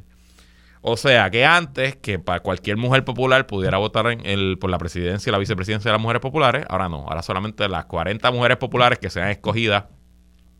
O 0.87 0.99
sea 0.99 1.31
que 1.31 1.47
antes 1.47 1.97
que 1.97 2.19
para 2.19 2.41
cualquier 2.41 2.77
mujer 2.77 3.07
popular 3.07 3.47
pudiera 3.47 3.79
votar 3.79 4.07
en 4.09 4.27
el, 4.27 4.59
por 4.59 4.69
la 4.69 4.77
presidencia 4.77 5.31
y 5.31 5.33
la 5.33 5.39
vicepresidencia 5.39 5.89
de 5.91 5.95
las 5.95 6.03
mujeres 6.03 6.21
populares, 6.21 6.67
ahora 6.69 6.91
no, 6.91 7.07
ahora 7.09 7.23
solamente 7.23 7.67
las 7.71 7.87
40 7.87 8.31
mujeres 8.33 8.59
populares 8.59 8.99
que 8.99 9.09
sean 9.09 9.31
escogidas 9.31 9.85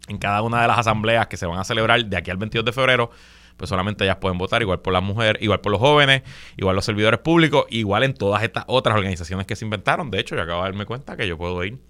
en 0.09 0.17
cada 0.17 0.41
una 0.41 0.63
de 0.63 0.69
las 0.69 0.79
asambleas 0.79 1.27
que 1.27 1.37
se 1.37 1.45
van 1.45 1.59
a 1.59 1.65
celebrar 1.65 2.03
de 2.03 2.17
aquí 2.17 2.31
al 2.31 2.39
22 2.39 2.65
de 2.65 2.73
febrero, 2.73 3.11
pues 3.59 3.69
solamente 3.69 4.05
ellas 4.05 4.17
pueden 4.17 4.39
votar, 4.39 4.63
igual 4.63 4.81
por 4.81 4.95
las 4.95 5.03
mujeres, 5.03 5.43
igual 5.43 5.61
por 5.61 5.73
los 5.73 5.81
jóvenes, 5.83 6.23
igual 6.57 6.75
los 6.75 6.87
servidores 6.87 7.21
públicos, 7.21 7.67
igual 7.69 8.03
en 8.03 8.15
todas 8.15 8.43
estas 8.45 8.65
otras 8.67 8.97
organizaciones 8.97 9.47
que 9.47 9.57
se 9.57 9.67
inventaron. 9.67 10.11
De 10.11 10.21
hecho, 10.21 10.37
yo 10.37 10.41
acabo 10.41 10.63
de 10.63 10.71
darme 10.71 10.87
cuenta 10.87 11.19
que 11.19 11.29
yo 11.29 11.37
puedo 11.37 11.63
ir 11.65 11.83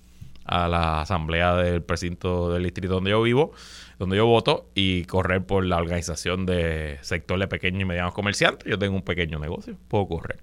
a 0.44 0.66
la 0.66 1.02
asamblea 1.02 1.54
del 1.54 1.82
precinto 1.82 2.52
del 2.52 2.64
distrito 2.64 2.94
donde 2.94 3.12
yo 3.12 3.22
vivo, 3.22 3.52
donde 3.98 4.16
yo 4.16 4.26
voto, 4.26 4.70
y 4.74 5.04
correr 5.04 5.44
por 5.44 5.64
la 5.64 5.76
organización 5.76 6.46
de 6.46 6.98
sector 7.02 7.38
de 7.38 7.48
pequeños 7.48 7.82
y 7.82 7.84
medianos 7.84 8.14
comerciantes. 8.14 8.68
Yo 8.68 8.78
tengo 8.78 8.96
un 8.96 9.02
pequeño 9.02 9.38
negocio, 9.38 9.76
puedo 9.88 10.06
correr. 10.06 10.40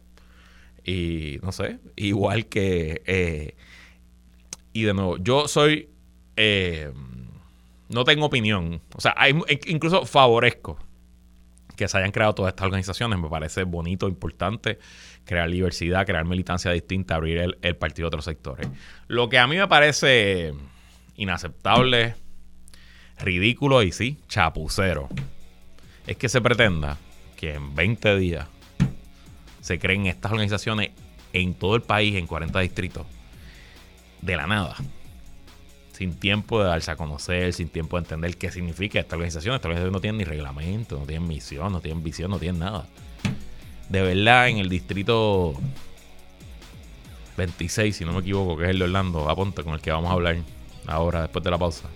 Y 0.83 1.39
no 1.41 1.51
sé, 1.51 1.79
igual 1.95 2.47
que... 2.47 3.01
Eh, 3.05 3.55
y 4.73 4.83
de 4.83 4.93
nuevo, 4.93 5.17
yo 5.17 5.47
soy... 5.47 5.89
Eh, 6.37 6.91
no 7.89 8.03
tengo 8.05 8.25
opinión. 8.25 8.81
O 8.95 9.01
sea, 9.01 9.13
hay, 9.17 9.37
incluso 9.67 10.05
favorezco 10.05 10.79
que 11.75 11.87
se 11.87 11.97
hayan 11.97 12.11
creado 12.11 12.33
todas 12.33 12.51
estas 12.51 12.65
organizaciones. 12.65 13.19
Me 13.19 13.27
parece 13.29 13.63
bonito, 13.63 14.07
importante 14.07 14.79
crear 15.25 15.49
diversidad, 15.49 16.05
crear 16.05 16.25
militancia 16.25 16.71
distinta, 16.71 17.15
abrir 17.15 17.55
el, 17.61 17.75
partido 17.75 18.07
a 18.07 18.09
otros 18.09 18.25
sectores. 18.25 18.67
Lo 19.07 19.29
que 19.29 19.39
a 19.39 19.47
mí 19.47 19.57
me 19.57 19.67
parece 19.67 20.53
inaceptable, 21.15 22.15
ridículo 23.21 23.83
y 23.83 23.91
sí, 23.91 24.17
chapucero, 24.27 25.09
es 26.07 26.17
que 26.17 26.29
se 26.29 26.41
pretenda 26.41 26.97
que 27.37 27.53
en 27.53 27.75
20 27.75 28.17
días 28.17 28.47
se 29.61 29.79
creen 29.79 30.07
estas 30.07 30.31
organizaciones 30.31 30.91
en 31.33 31.53
todo 31.53 31.75
el 31.75 31.81
país, 31.81 32.15
en 32.15 32.27
40 32.27 32.59
distritos, 32.59 33.05
de 34.21 34.35
la 34.35 34.47
nada. 34.47 34.75
Sin 35.93 36.15
tiempo 36.15 36.61
de 36.61 36.67
darse 36.67 36.91
a 36.91 36.95
conocer, 36.95 37.53
sin 37.53 37.69
tiempo 37.69 37.97
de 37.97 38.03
entender 38.03 38.35
qué 38.37 38.51
significa 38.51 38.99
esta 38.99 39.15
organización. 39.15 39.55
Esta 39.55 39.67
organización 39.67 39.93
no 39.93 40.01
tiene 40.01 40.17
ni 40.19 40.23
reglamento, 40.23 40.97
no 40.97 41.05
tiene 41.05 41.25
misión, 41.25 41.71
no 41.71 41.79
tiene 41.79 42.01
visión, 42.01 42.31
no 42.31 42.39
tiene 42.39 42.59
nada 42.59 42.87
de 43.91 44.01
verdad 44.01 44.47
en 44.47 44.57
el 44.57 44.69
distrito 44.69 45.53
26, 47.35 47.93
si 47.93 48.05
no 48.05 48.13
me 48.13 48.19
equivoco, 48.19 48.55
que 48.57 48.63
es 48.63 48.69
el 48.69 48.79
de 48.79 48.85
Orlando, 48.85 49.29
aponte 49.29 49.63
con 49.63 49.73
el 49.73 49.81
que 49.81 49.91
vamos 49.91 50.09
a 50.09 50.13
hablar 50.13 50.37
ahora, 50.87 51.23
después 51.23 51.43
de 51.43 51.51
la 51.51 51.57
pausa. 51.57 51.89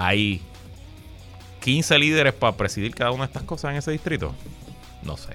Hay 0.00 0.40
15 1.60 1.98
líderes 1.98 2.32
para 2.32 2.56
presidir 2.56 2.94
cada 2.94 3.10
una 3.10 3.24
de 3.24 3.32
estas 3.32 3.42
cosas 3.42 3.72
en 3.72 3.78
ese 3.78 3.90
distrito. 3.90 4.32
No 5.02 5.16
sé. 5.16 5.34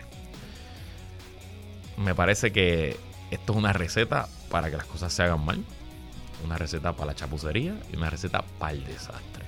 Me 1.98 2.16
parece 2.16 2.54
que 2.54 2.96
esto 3.30 3.52
es 3.52 3.60
una 3.60 3.74
receta 3.74 4.30
para 4.50 4.72
que 4.72 4.78
las 4.78 4.86
cosas 4.86 5.12
se 5.12 5.22
hagan 5.22 5.44
mal. 5.44 5.62
Una 6.46 6.58
receta 6.58 6.94
para 6.94 7.08
la 7.08 7.16
chapucería 7.16 7.76
y 7.92 7.98
una 7.98 8.10
receta 8.10 8.42
para 8.58 8.72
el 8.72 8.86
desastre 8.86 9.44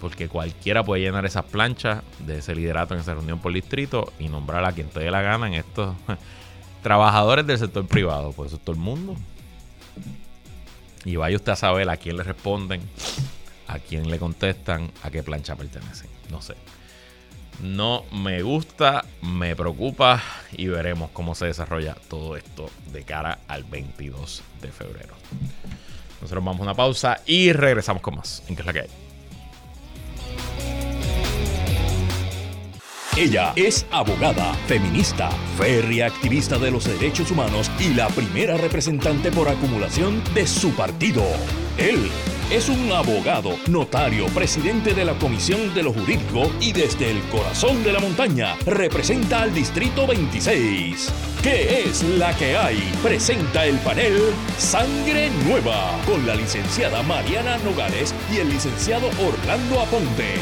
porque 0.00 0.28
cualquiera 0.28 0.82
puede 0.82 1.02
llenar 1.02 1.24
esas 1.24 1.44
planchas 1.44 2.02
de 2.18 2.38
ese 2.38 2.56
liderato 2.56 2.94
en 2.94 3.00
esa 3.00 3.14
reunión 3.14 3.38
por 3.38 3.52
distrito 3.52 4.12
y 4.18 4.28
nombrar 4.28 4.64
a 4.64 4.72
quien 4.72 4.88
te 4.88 4.98
dé 4.98 5.12
la 5.12 5.22
gana 5.22 5.46
en 5.46 5.54
estos 5.54 5.94
trabajadores 6.82 7.46
del 7.46 7.58
sector 7.58 7.86
privado. 7.86 8.32
Por 8.32 8.48
eso 8.48 8.56
es 8.56 8.62
todo 8.62 8.74
el 8.74 8.82
mundo. 8.82 9.14
Y 11.04 11.14
vaya 11.14 11.36
usted 11.36 11.52
a 11.52 11.56
saber 11.56 11.88
a 11.88 11.96
quién 11.96 12.16
le 12.16 12.24
responden, 12.24 12.80
a 13.72 13.78
quién 13.78 14.10
le 14.10 14.18
contestan, 14.18 14.90
a 15.02 15.10
qué 15.10 15.22
plancha 15.22 15.56
pertenecen. 15.56 16.10
No 16.30 16.42
sé. 16.42 16.54
no 17.60 18.04
me 18.12 18.42
gusta, 18.42 19.04
me 19.22 19.54
preocupa 19.54 20.22
y 20.52 20.66
veremos 20.66 21.10
cómo 21.12 21.34
se 21.34 21.46
desarrolla 21.46 21.96
todo 22.08 22.36
esto 22.36 22.70
de 22.92 23.02
cara 23.04 23.40
al 23.48 23.64
22 23.64 24.42
de 24.60 24.68
febrero. 24.68 25.14
Nosotros 26.20 26.44
vamos 26.44 26.60
a 26.60 26.64
una 26.64 26.74
pausa 26.74 27.20
y 27.26 27.52
regresamos 27.52 28.02
con 28.02 28.16
más 28.16 28.42
en 28.48 28.56
qué 28.56 28.62
es 28.62 28.66
la 28.66 28.72
que 28.72 28.80
hay. 28.80 28.88
Ella 33.16 33.52
es 33.56 33.86
abogada, 33.90 34.54
feminista, 34.66 35.30
férrea 35.58 36.06
activista 36.06 36.58
de 36.58 36.70
los 36.70 36.86
derechos 36.86 37.30
humanos 37.30 37.70
y 37.78 37.92
la 37.92 38.08
primera 38.08 38.56
representante 38.56 39.30
por 39.30 39.48
acumulación 39.48 40.22
de 40.32 40.46
su 40.46 40.70
partido. 40.74 41.22
Él 41.76 42.10
es 42.52 42.68
un 42.68 42.92
abogado, 42.92 43.56
notario, 43.66 44.26
presidente 44.26 44.92
de 44.92 45.06
la 45.06 45.14
Comisión 45.14 45.72
de 45.72 45.82
lo 45.82 45.90
Jurídico 45.90 46.52
y 46.60 46.72
desde 46.72 47.10
el 47.10 47.18
corazón 47.30 47.82
de 47.82 47.94
la 47.94 47.98
montaña 47.98 48.56
representa 48.66 49.40
al 49.40 49.54
Distrito 49.54 50.06
26. 50.06 51.10
¿Qué 51.42 51.80
es 51.80 52.02
la 52.02 52.36
que 52.36 52.54
hay? 52.54 52.92
Presenta 53.02 53.64
el 53.64 53.78
panel 53.78 54.18
Sangre 54.58 55.30
Nueva 55.46 55.98
con 56.04 56.26
la 56.26 56.34
licenciada 56.34 57.02
Mariana 57.02 57.56
Nogales 57.64 58.14
y 58.30 58.36
el 58.36 58.50
licenciado 58.50 59.08
Orlando 59.26 59.80
Aponte. 59.80 60.34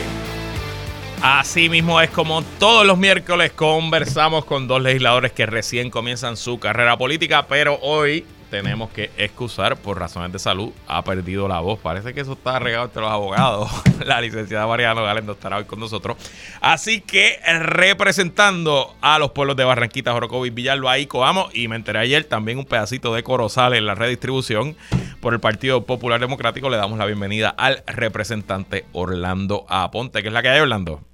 Así 1.22 1.68
mismo 1.68 2.00
es 2.00 2.10
como 2.10 2.42
todos 2.58 2.84
los 2.84 2.98
miércoles 2.98 3.52
conversamos 3.52 4.44
con 4.46 4.66
dos 4.66 4.82
legisladores 4.82 5.30
que 5.30 5.46
recién 5.46 5.90
comienzan 5.90 6.36
su 6.36 6.58
carrera 6.58 6.98
política, 6.98 7.46
pero 7.46 7.78
hoy 7.82 8.24
tenemos 8.50 8.90
que 8.90 9.10
excusar 9.16 9.76
por 9.76 9.98
razones 9.98 10.32
de 10.32 10.38
salud. 10.38 10.70
Ha 10.86 11.02
perdido 11.02 11.48
la 11.48 11.60
voz. 11.60 11.78
Parece 11.78 12.12
que 12.12 12.20
eso 12.20 12.32
está 12.32 12.58
regado 12.58 12.86
entre 12.86 13.00
los 13.00 13.10
abogados. 13.10 13.70
La 14.04 14.20
licenciada 14.20 14.66
Mariana 14.66 15.00
Galen 15.02 15.26
no 15.26 15.32
estará 15.32 15.58
hoy 15.58 15.64
con 15.64 15.78
nosotros. 15.78 16.16
Así 16.60 17.00
que 17.00 17.38
representando 17.60 18.94
a 19.00 19.18
los 19.18 19.30
pueblos 19.30 19.56
de 19.56 19.64
Barranquita, 19.64 20.12
Jorocovis, 20.12 20.52
Villalba 20.52 20.98
y 20.98 21.06
Coamo, 21.06 21.48
y 21.52 21.68
me 21.68 21.76
enteré 21.76 22.00
ayer 22.00 22.24
también 22.24 22.58
un 22.58 22.64
pedacito 22.64 23.14
de 23.14 23.22
Corozal 23.22 23.74
en 23.74 23.86
la 23.86 23.94
redistribución 23.94 24.76
por 25.20 25.34
el 25.34 25.40
Partido 25.40 25.84
Popular 25.84 26.18
Democrático, 26.20 26.70
le 26.70 26.76
damos 26.76 26.98
la 26.98 27.06
bienvenida 27.06 27.50
al 27.50 27.82
representante 27.86 28.86
Orlando 28.92 29.66
Aponte, 29.68 30.22
que 30.22 30.28
es 30.28 30.34
la 30.34 30.42
que 30.42 30.48
hay, 30.48 30.60
Orlando. 30.60 31.09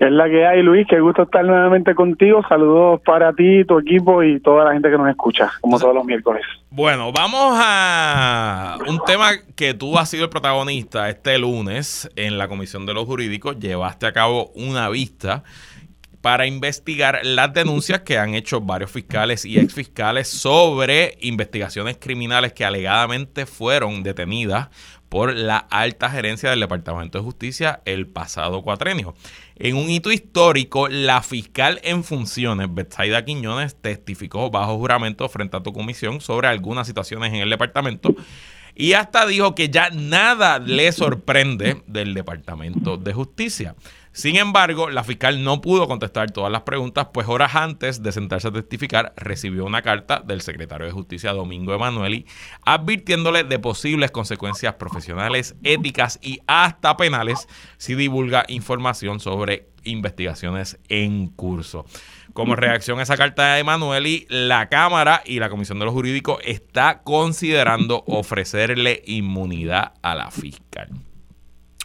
Es 0.00 0.10
la 0.10 0.30
que 0.30 0.46
hay, 0.46 0.62
Luis. 0.62 0.86
Qué 0.88 0.98
gusto 0.98 1.24
estar 1.24 1.44
nuevamente 1.44 1.94
contigo. 1.94 2.40
Saludos 2.48 3.02
para 3.04 3.34
ti, 3.34 3.66
tu 3.66 3.78
equipo 3.78 4.22
y 4.22 4.40
toda 4.40 4.64
la 4.64 4.72
gente 4.72 4.90
que 4.90 4.96
nos 4.96 5.10
escucha, 5.10 5.52
como 5.60 5.78
todos 5.78 5.94
los 5.94 6.06
miércoles. 6.06 6.42
Bueno, 6.70 7.12
vamos 7.12 7.52
a 7.62 8.78
un 8.88 8.98
tema 9.04 9.32
que 9.54 9.74
tú 9.74 9.98
has 9.98 10.08
sido 10.08 10.24
el 10.24 10.30
protagonista 10.30 11.10
este 11.10 11.38
lunes 11.38 12.10
en 12.16 12.38
la 12.38 12.48
Comisión 12.48 12.86
de 12.86 12.94
los 12.94 13.04
Jurídicos. 13.04 13.58
Llevaste 13.58 14.06
a 14.06 14.12
cabo 14.14 14.50
una 14.54 14.88
vista 14.88 15.42
para 16.22 16.46
investigar 16.46 17.20
las 17.22 17.52
denuncias 17.52 18.00
que 18.00 18.16
han 18.16 18.34
hecho 18.34 18.62
varios 18.62 18.90
fiscales 18.90 19.44
y 19.44 19.58
exfiscales 19.58 20.28
sobre 20.28 21.18
investigaciones 21.20 21.98
criminales 22.00 22.54
que 22.54 22.64
alegadamente 22.64 23.44
fueron 23.44 24.02
detenidas 24.02 24.68
por 25.10 25.34
la 25.34 25.58
alta 25.58 26.08
gerencia 26.08 26.48
del 26.48 26.60
Departamento 26.60 27.18
de 27.18 27.24
Justicia 27.24 27.82
el 27.84 28.06
pasado 28.06 28.62
cuatrenio. 28.62 29.14
En 29.56 29.76
un 29.76 29.90
hito 29.90 30.10
histórico, 30.10 30.88
la 30.88 31.20
fiscal 31.22 31.80
en 31.82 32.04
funciones, 32.04 32.72
Betsaida 32.72 33.24
Quiñones, 33.24 33.74
testificó 33.74 34.50
bajo 34.50 34.78
juramento 34.78 35.28
frente 35.28 35.58
a 35.58 35.62
tu 35.62 35.74
comisión 35.74 36.22
sobre 36.22 36.48
algunas 36.48 36.86
situaciones 36.86 37.34
en 37.34 37.40
el 37.40 37.50
departamento 37.50 38.14
y 38.74 38.94
hasta 38.94 39.26
dijo 39.26 39.54
que 39.54 39.68
ya 39.68 39.90
nada 39.90 40.58
le 40.58 40.92
sorprende 40.92 41.82
del 41.86 42.14
Departamento 42.14 42.96
de 42.96 43.12
Justicia. 43.12 43.74
Sin 44.12 44.36
embargo, 44.36 44.90
la 44.90 45.04
fiscal 45.04 45.44
no 45.44 45.60
pudo 45.60 45.86
contestar 45.86 46.32
todas 46.32 46.50
las 46.50 46.62
preguntas, 46.62 47.08
pues 47.12 47.28
horas 47.28 47.54
antes 47.54 48.02
de 48.02 48.10
sentarse 48.10 48.48
a 48.48 48.52
testificar, 48.52 49.12
recibió 49.16 49.64
una 49.64 49.82
carta 49.82 50.20
del 50.20 50.40
secretario 50.40 50.86
de 50.86 50.92
Justicia, 50.92 51.32
Domingo 51.32 51.72
Emanueli, 51.74 52.26
advirtiéndole 52.64 53.44
de 53.44 53.58
posibles 53.60 54.10
consecuencias 54.10 54.74
profesionales, 54.74 55.54
éticas 55.62 56.18
y 56.22 56.40
hasta 56.48 56.96
penales 56.96 57.46
si 57.76 57.94
divulga 57.94 58.44
información 58.48 59.20
sobre 59.20 59.68
investigaciones 59.84 60.78
en 60.88 61.28
curso. 61.28 61.86
Como 62.32 62.56
reacción 62.56 62.98
a 62.98 63.02
esa 63.02 63.16
carta 63.16 63.54
de 63.54 63.60
Emanueli, 63.60 64.26
la 64.28 64.68
Cámara 64.68 65.22
y 65.24 65.38
la 65.38 65.50
Comisión 65.50 65.78
de 65.78 65.84
los 65.84 65.94
Jurídicos 65.94 66.40
está 66.44 67.02
considerando 67.02 68.04
ofrecerle 68.06 69.02
inmunidad 69.06 69.94
a 70.02 70.14
la 70.14 70.30
fiscal. 70.30 70.90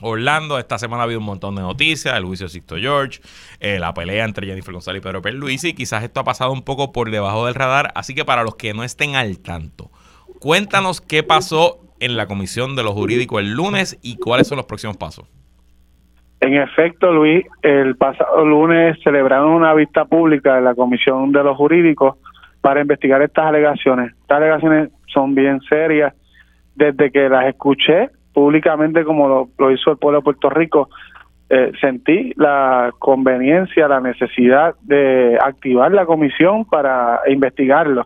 Orlando, 0.02 0.60
esta 0.60 0.78
semana 0.78 1.02
ha 1.02 1.06
habido 1.06 1.20
un 1.20 1.26
montón 1.26 1.56
de 1.56 1.62
noticias, 1.62 2.16
el 2.18 2.26
juicio 2.26 2.48
de 2.48 2.50
Sixto 2.50 2.76
George, 2.76 3.22
eh, 3.60 3.80
la 3.80 3.94
pelea 3.94 4.26
entre 4.26 4.46
Jennifer 4.46 4.74
González 4.74 5.02
y 5.02 5.04
Pedro 5.04 5.22
Perluisi, 5.22 5.74
quizás 5.74 6.04
esto 6.04 6.20
ha 6.20 6.24
pasado 6.26 6.52
un 6.52 6.64
poco 6.64 6.92
por 6.92 7.12
debajo 7.12 7.46
del 7.46 7.56
radar, 7.56 7.92
así 7.96 8.14
que 8.14 8.26
para 8.26 8.44
los 8.44 8.56
que 8.56 8.74
no 8.74 8.84
estén 8.84 9.16
al 9.16 9.40
tanto, 9.40 9.90
cuéntanos 10.40 11.00
qué 11.00 11.24
pasó 11.24 11.80
en 12.00 12.18
la 12.18 12.28
Comisión 12.28 12.76
de 12.76 12.84
los 12.84 12.94
Jurídicos 12.94 13.42
el 13.42 13.54
lunes 13.54 13.98
y 14.02 14.18
cuáles 14.18 14.48
son 14.48 14.58
los 14.58 14.66
próximos 14.66 14.98
pasos. 14.98 15.26
En 16.42 16.54
efecto, 16.56 17.12
Luis, 17.14 17.46
el 17.62 17.96
pasado 17.96 18.46
lunes 18.46 18.98
celebraron 19.04 19.52
una 19.52 19.74
vista 19.74 20.06
pública 20.06 20.56
de 20.56 20.62
la 20.62 20.76
Comisión 20.76 21.32
de 21.32 21.44
los 21.44 21.56
Jurídicos 21.56 22.18
para 22.62 22.82
investigar 22.82 23.22
estas 23.22 23.46
alegaciones. 23.46 24.12
Estas 24.22 24.38
alegaciones 24.38 24.90
son 25.08 25.34
bien 25.34 25.62
serias. 25.62 26.14
Desde 26.76 27.10
que 27.10 27.30
las 27.30 27.46
escuché, 27.46 28.10
públicamente 28.36 29.06
como 29.06 29.50
lo, 29.58 29.72
hizo 29.72 29.92
el 29.92 29.98
pueblo 29.98 30.20
de 30.20 30.24
Puerto 30.26 30.50
Rico, 30.50 30.90
eh, 31.50 31.72
sentí 31.80 32.34
la 32.36 32.92
conveniencia, 33.00 33.88
la 33.88 34.02
necesidad 34.02 34.76
de 34.82 35.40
activar 35.42 35.94
la 35.94 36.06
comisión 36.06 36.66
para 36.66 37.22
investigarlo. 37.28 38.06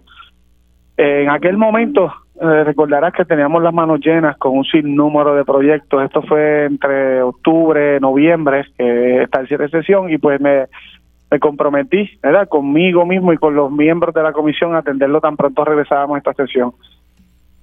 En 0.95 1.29
aquel 1.29 1.57
momento, 1.57 2.13
eh, 2.39 2.63
recordarás 2.63 3.13
que 3.13 3.25
teníamos 3.25 3.63
las 3.63 3.73
manos 3.73 4.01
llenas 4.01 4.37
con 4.37 4.55
un 4.55 4.65
sinnúmero 4.65 5.33
de 5.33 5.45
proyectos. 5.45 6.03
Esto 6.03 6.21
fue 6.21 6.65
entre 6.65 7.23
octubre, 7.23 7.99
noviembre, 7.99 8.65
que 8.77 9.23
está 9.23 9.39
el 9.39 9.71
sesión, 9.71 10.11
y 10.11 10.19
pues 10.19 10.39
me, 10.39 10.65
me 11.31 11.39
comprometí, 11.39 12.07
¿verdad?, 12.21 12.47
conmigo 12.47 13.03
mismo 13.03 13.33
y 13.33 13.37
con 13.37 13.55
los 13.55 13.71
miembros 13.71 14.13
de 14.13 14.21
la 14.21 14.31
comisión 14.31 14.75
a 14.75 14.79
atenderlo 14.79 15.21
tan 15.21 15.35
pronto 15.35 15.65
regresábamos 15.65 16.15
a 16.15 16.17
esta 16.19 16.33
sesión. 16.33 16.73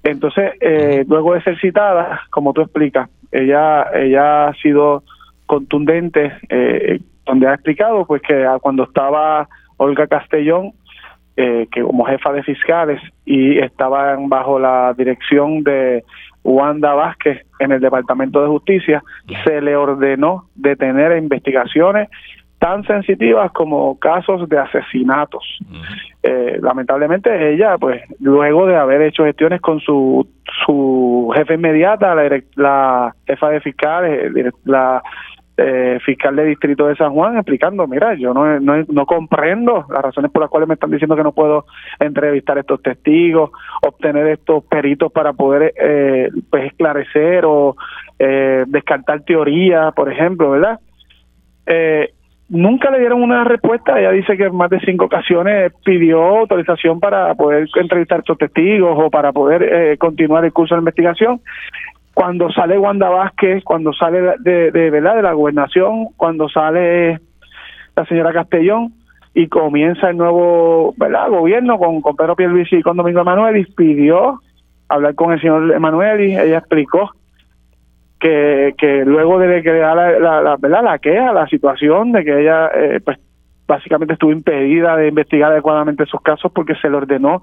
Entonces, 0.07 0.53
eh, 0.61 1.05
luego 1.09 1.35
de 1.35 1.43
ser 1.43 1.59
citada, 1.59 2.21
como 2.31 2.53
tú 2.53 2.61
explicas, 2.61 3.11
ella, 3.33 3.89
ella 3.93 4.49
ha 4.49 4.55
sido 4.55 5.03
contundente, 5.47 6.33
eh, 6.49 7.01
donde 7.25 7.49
ha 7.49 7.55
explicado 7.55 8.07
pues 8.07 8.23
que 8.23 8.47
cuando 8.61 8.85
estaba 8.85 9.49
Olga 9.79 10.07
Castellón, 10.07 10.71
eh, 11.37 11.67
que 11.73 11.83
como 11.83 12.05
jefa 12.05 12.33
de 12.33 12.45
fiscales, 12.45 13.03
y 13.25 13.59
estaban 13.59 14.29
bajo 14.29 14.61
la 14.61 14.95
dirección 14.97 15.65
de 15.65 16.05
Wanda 16.45 16.95
Vázquez 16.95 17.45
en 17.59 17.73
el 17.73 17.81
Departamento 17.81 18.41
de 18.41 18.47
Justicia, 18.47 19.03
se 19.45 19.61
le 19.61 19.75
ordenó 19.75 20.45
detener 20.55 21.19
investigaciones 21.19 22.09
tan 22.59 22.85
sensitivas 22.85 23.53
como 23.53 23.99
casos 23.99 24.49
de 24.49 24.59
asesinatos. 24.59 25.59
Eh, 26.23 26.59
lamentablemente 26.61 27.53
ella, 27.53 27.77
pues, 27.79 28.03
luego 28.21 28.67
de 28.67 28.77
haber 28.77 29.03
hecho 29.03 29.25
gestiones 29.25 29.61
con 29.61 29.81
su, 29.81 30.27
su 30.65 31.31
jefe 31.35 31.55
inmediata, 31.55 32.15
la, 32.15 32.43
la 32.55 33.15
jefa 33.27 33.51
de 33.51 33.61
fiscales, 33.61 34.33
la 34.65 35.03
eh, 35.59 35.99
fiscal 36.05 36.37
de 36.37 36.45
distrito 36.45 36.87
de 36.87 36.97
San 36.97 37.13
Juan, 37.13 37.37
explicando, 37.37 37.87
mira, 37.87 38.15
yo 38.15 38.35
no, 38.35 38.61
no, 38.61 38.85
no 38.89 39.07
comprendo 39.07 39.87
las 39.91 40.03
razones 40.03 40.31
por 40.31 40.43
las 40.43 40.51
cuales 40.51 40.69
me 40.69 40.75
están 40.75 40.91
diciendo 40.91 41.17
que 41.17 41.23
no 41.23 41.33
puedo 41.33 41.65
entrevistar 41.99 42.59
estos 42.59 42.83
testigos, 42.83 43.51
obtener 43.83 44.27
estos 44.27 44.65
peritos 44.65 45.11
para 45.13 45.33
poder 45.33 45.73
eh, 45.81 46.29
pues 46.51 46.67
esclarecer 46.67 47.45
o 47.47 47.77
eh, 48.19 48.65
descartar 48.67 49.23
teorías, 49.23 49.95
por 49.95 50.13
ejemplo, 50.13 50.51
¿verdad? 50.51 50.79
Eh, 51.67 52.13
nunca 52.49 52.91
le 52.91 53.01
dieron 53.01 53.23
una 53.23 53.45
respuesta. 53.45 53.99
Ella 53.99 54.11
dice 54.11 54.37
que 54.37 54.45
en 54.45 54.57
más 54.57 54.71
de 54.71 54.81
cinco 54.81 55.07
ocasiones 55.07 55.73
pidió 55.85 56.23
autorización 56.23 57.01
para 57.01 57.35
poder 57.35 57.69
entrevistar 57.75 58.19
a 58.19 58.21
estos 58.21 58.39
testigos 58.39 58.97
o 58.99 59.11
para 59.11 59.33
poder 59.33 59.63
eh, 59.63 59.99
continuar 59.99 60.45
el 60.45 60.53
curso 60.53 60.75
de 60.75 60.81
investigación. 60.81 61.41
Cuando 62.15 62.51
sale 62.51 62.79
Wanda 62.79 63.09
Vázquez, 63.09 63.63
cuando 63.63 63.93
sale 63.93 64.37
de, 64.41 64.71
de, 64.71 64.91
¿verdad? 64.91 65.17
de 65.17 65.23
la 65.23 65.33
gobernación, 65.33 66.07
cuando 66.17 66.49
sale 66.49 67.21
la 67.95 68.07
señora 68.07 68.33
Castellón 68.33 68.93
y 69.35 69.49
comienza 69.49 70.09
el 70.09 70.17
nuevo 70.17 70.95
¿verdad? 70.97 71.29
gobierno 71.29 71.79
con, 71.79 72.01
con 72.01 72.17
Pedro 72.17 72.37
Pierluisi 72.37 72.77
y 72.77 72.83
con 72.83 72.97
Domingo 72.97 73.21
Emanuel 73.21 73.59
y 73.59 73.65
pidió 73.67 74.41
hablar 74.89 75.15
con 75.15 75.33
el 75.33 75.41
señor 75.41 75.73
Emanuel 75.73 76.21
y 76.21 76.39
ella 76.39 76.59
explicó 76.59 77.11
que, 78.21 78.75
que 78.79 79.05
luego 79.05 79.39
de 79.39 79.63
que 79.63 79.73
la, 79.73 79.95
la, 79.95 80.41
la, 80.41 80.57
¿verdad? 80.57 80.83
la 80.83 80.99
queja, 80.99 81.33
la 81.33 81.47
situación 81.49 82.13
de 82.13 82.25
que 82.25 82.41
ella 82.41 82.71
eh, 82.75 83.01
pues 83.05 83.19
básicamente 83.67 84.15
estuvo 84.15 84.33
impedida 84.33 84.97
de 84.97 85.09
investigar 85.09 85.53
adecuadamente 85.53 86.07
sus 86.07 86.21
casos 86.23 86.51
porque 86.53 86.75
se 86.77 86.89
le 86.89 86.97
ordenó 86.97 87.43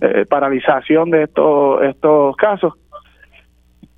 eh, 0.00 0.26
paralización 0.28 1.10
de 1.10 1.24
estos 1.24 1.82
estos 1.82 2.36
casos 2.36 2.74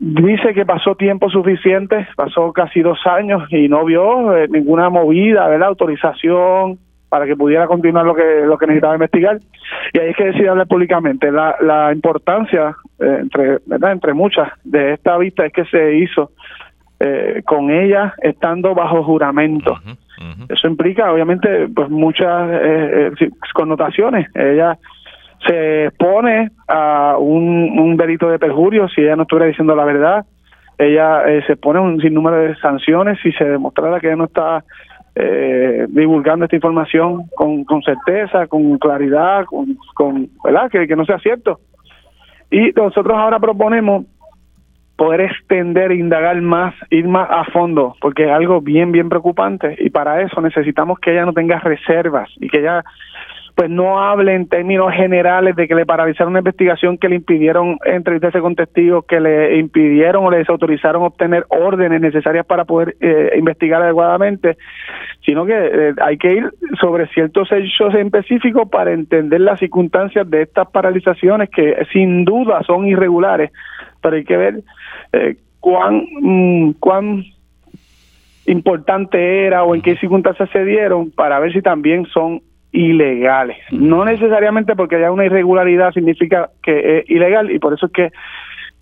dice 0.02 0.52
que 0.52 0.66
pasó 0.66 0.96
tiempo 0.96 1.30
suficiente, 1.30 2.08
pasó 2.16 2.52
casi 2.52 2.80
dos 2.80 2.98
años 3.06 3.44
y 3.50 3.68
no 3.68 3.84
vio 3.84 4.36
eh, 4.36 4.48
ninguna 4.48 4.90
movida, 4.90 5.46
¿verdad? 5.46 5.68
Autorización 5.68 6.78
para 7.12 7.26
que 7.26 7.36
pudiera 7.36 7.66
continuar 7.66 8.06
lo 8.06 8.14
que 8.14 8.46
lo 8.46 8.56
que 8.56 8.66
necesitaba 8.66 8.94
investigar. 8.94 9.38
Y 9.92 9.98
ahí 9.98 10.08
es 10.08 10.16
que 10.16 10.24
decide 10.24 10.48
hablar 10.48 10.66
públicamente. 10.66 11.30
La, 11.30 11.54
la 11.60 11.92
importancia 11.92 12.74
eh, 12.98 13.18
entre 13.20 13.58
verdad 13.66 13.92
entre 13.92 14.14
muchas 14.14 14.48
de 14.64 14.94
esta 14.94 15.18
vista 15.18 15.44
es 15.44 15.52
que 15.52 15.66
se 15.66 15.94
hizo 15.96 16.30
eh, 16.98 17.42
con 17.44 17.70
ella 17.70 18.14
estando 18.22 18.74
bajo 18.74 19.04
juramento. 19.04 19.78
Eso 20.48 20.68
implica 20.68 21.12
obviamente 21.12 21.68
pues 21.68 21.90
muchas 21.90 22.48
connotaciones. 23.52 24.34
Ella 24.34 24.78
se 25.46 25.88
expone 25.88 26.50
a 26.66 27.16
un, 27.18 27.78
un 27.78 27.94
delito 27.98 28.30
de 28.30 28.38
perjurio 28.38 28.88
si 28.88 29.02
ella 29.02 29.16
no 29.16 29.24
estuviera 29.24 29.48
diciendo 29.48 29.76
la 29.76 29.84
verdad. 29.84 30.24
Ella 30.78 31.28
eh, 31.28 31.44
se 31.46 31.56
pone 31.56 31.78
un 31.78 32.00
sinnúmero 32.00 32.38
de 32.38 32.56
sanciones 32.56 33.18
si 33.22 33.32
se 33.32 33.44
demostrara 33.44 34.00
que 34.00 34.06
ella 34.06 34.16
no 34.16 34.24
está 34.24 34.64
eh, 35.14 35.86
divulgando 35.88 36.44
esta 36.44 36.56
información 36.56 37.24
con, 37.34 37.64
con 37.64 37.82
certeza, 37.82 38.46
con 38.46 38.78
claridad, 38.78 39.44
con, 39.44 39.76
con 39.94 40.28
¿verdad? 40.42 40.70
Que, 40.70 40.86
que 40.86 40.96
no 40.96 41.04
sea 41.04 41.18
cierto. 41.18 41.60
Y 42.50 42.70
nosotros 42.72 43.16
ahora 43.16 43.38
proponemos 43.38 44.04
poder 44.96 45.22
extender, 45.22 45.90
indagar 45.92 46.40
más, 46.40 46.74
ir 46.90 47.08
más 47.08 47.28
a 47.30 47.44
fondo, 47.44 47.96
porque 48.00 48.24
es 48.24 48.30
algo 48.30 48.60
bien, 48.60 48.92
bien 48.92 49.08
preocupante 49.08 49.76
y 49.78 49.90
para 49.90 50.22
eso 50.22 50.40
necesitamos 50.40 50.98
que 50.98 51.12
ella 51.12 51.24
no 51.24 51.32
tenga 51.32 51.58
reservas 51.58 52.30
y 52.36 52.48
que 52.48 52.58
ella 52.58 52.84
pues 53.54 53.68
no 53.68 54.02
hable 54.02 54.34
en 54.34 54.48
términos 54.48 54.92
generales 54.94 55.54
de 55.54 55.68
que 55.68 55.74
le 55.74 55.84
paralizaron 55.84 56.32
una 56.32 56.40
investigación, 56.40 56.96
que 56.96 57.08
le 57.08 57.16
impidieron 57.16 57.78
entrevistarse 57.84 58.40
con 58.40 58.54
testigos, 58.54 59.04
que 59.04 59.20
le 59.20 59.58
impidieron 59.58 60.24
o 60.24 60.30
le 60.30 60.38
desautorizaron 60.38 61.02
obtener 61.02 61.44
órdenes 61.48 62.00
necesarias 62.00 62.46
para 62.46 62.64
poder 62.64 62.96
eh, 63.00 63.32
investigar 63.36 63.82
adecuadamente, 63.82 64.56
sino 65.24 65.44
que 65.44 65.54
eh, 65.54 65.94
hay 66.00 66.16
que 66.16 66.32
ir 66.32 66.50
sobre 66.80 67.06
ciertos 67.08 67.52
hechos 67.52 67.94
específicos 67.94 68.68
para 68.70 68.92
entender 68.92 69.42
las 69.42 69.60
circunstancias 69.60 70.28
de 70.30 70.42
estas 70.42 70.70
paralizaciones 70.70 71.50
que 71.50 71.86
sin 71.92 72.24
duda 72.24 72.62
son 72.62 72.86
irregulares, 72.86 73.50
pero 74.00 74.16
hay 74.16 74.24
que 74.24 74.36
ver 74.36 74.62
eh, 75.12 75.36
cuán, 75.60 76.06
mm, 76.20 76.72
cuán 76.80 77.24
importante 78.46 79.46
era 79.46 79.62
o 79.62 79.74
en 79.74 79.82
qué 79.82 79.96
circunstancias 79.96 80.48
se 80.50 80.64
dieron 80.64 81.10
para 81.10 81.38
ver 81.38 81.52
si 81.52 81.60
también 81.60 82.06
son 82.06 82.40
ilegales. 82.72 83.58
No 83.70 84.04
necesariamente 84.04 84.74
porque 84.74 84.96
haya 84.96 85.12
una 85.12 85.26
irregularidad 85.26 85.92
significa 85.92 86.50
que 86.62 86.98
es 86.98 87.10
ilegal 87.10 87.50
y 87.50 87.58
por 87.58 87.74
eso 87.74 87.86
es 87.86 87.92
que 87.92 88.10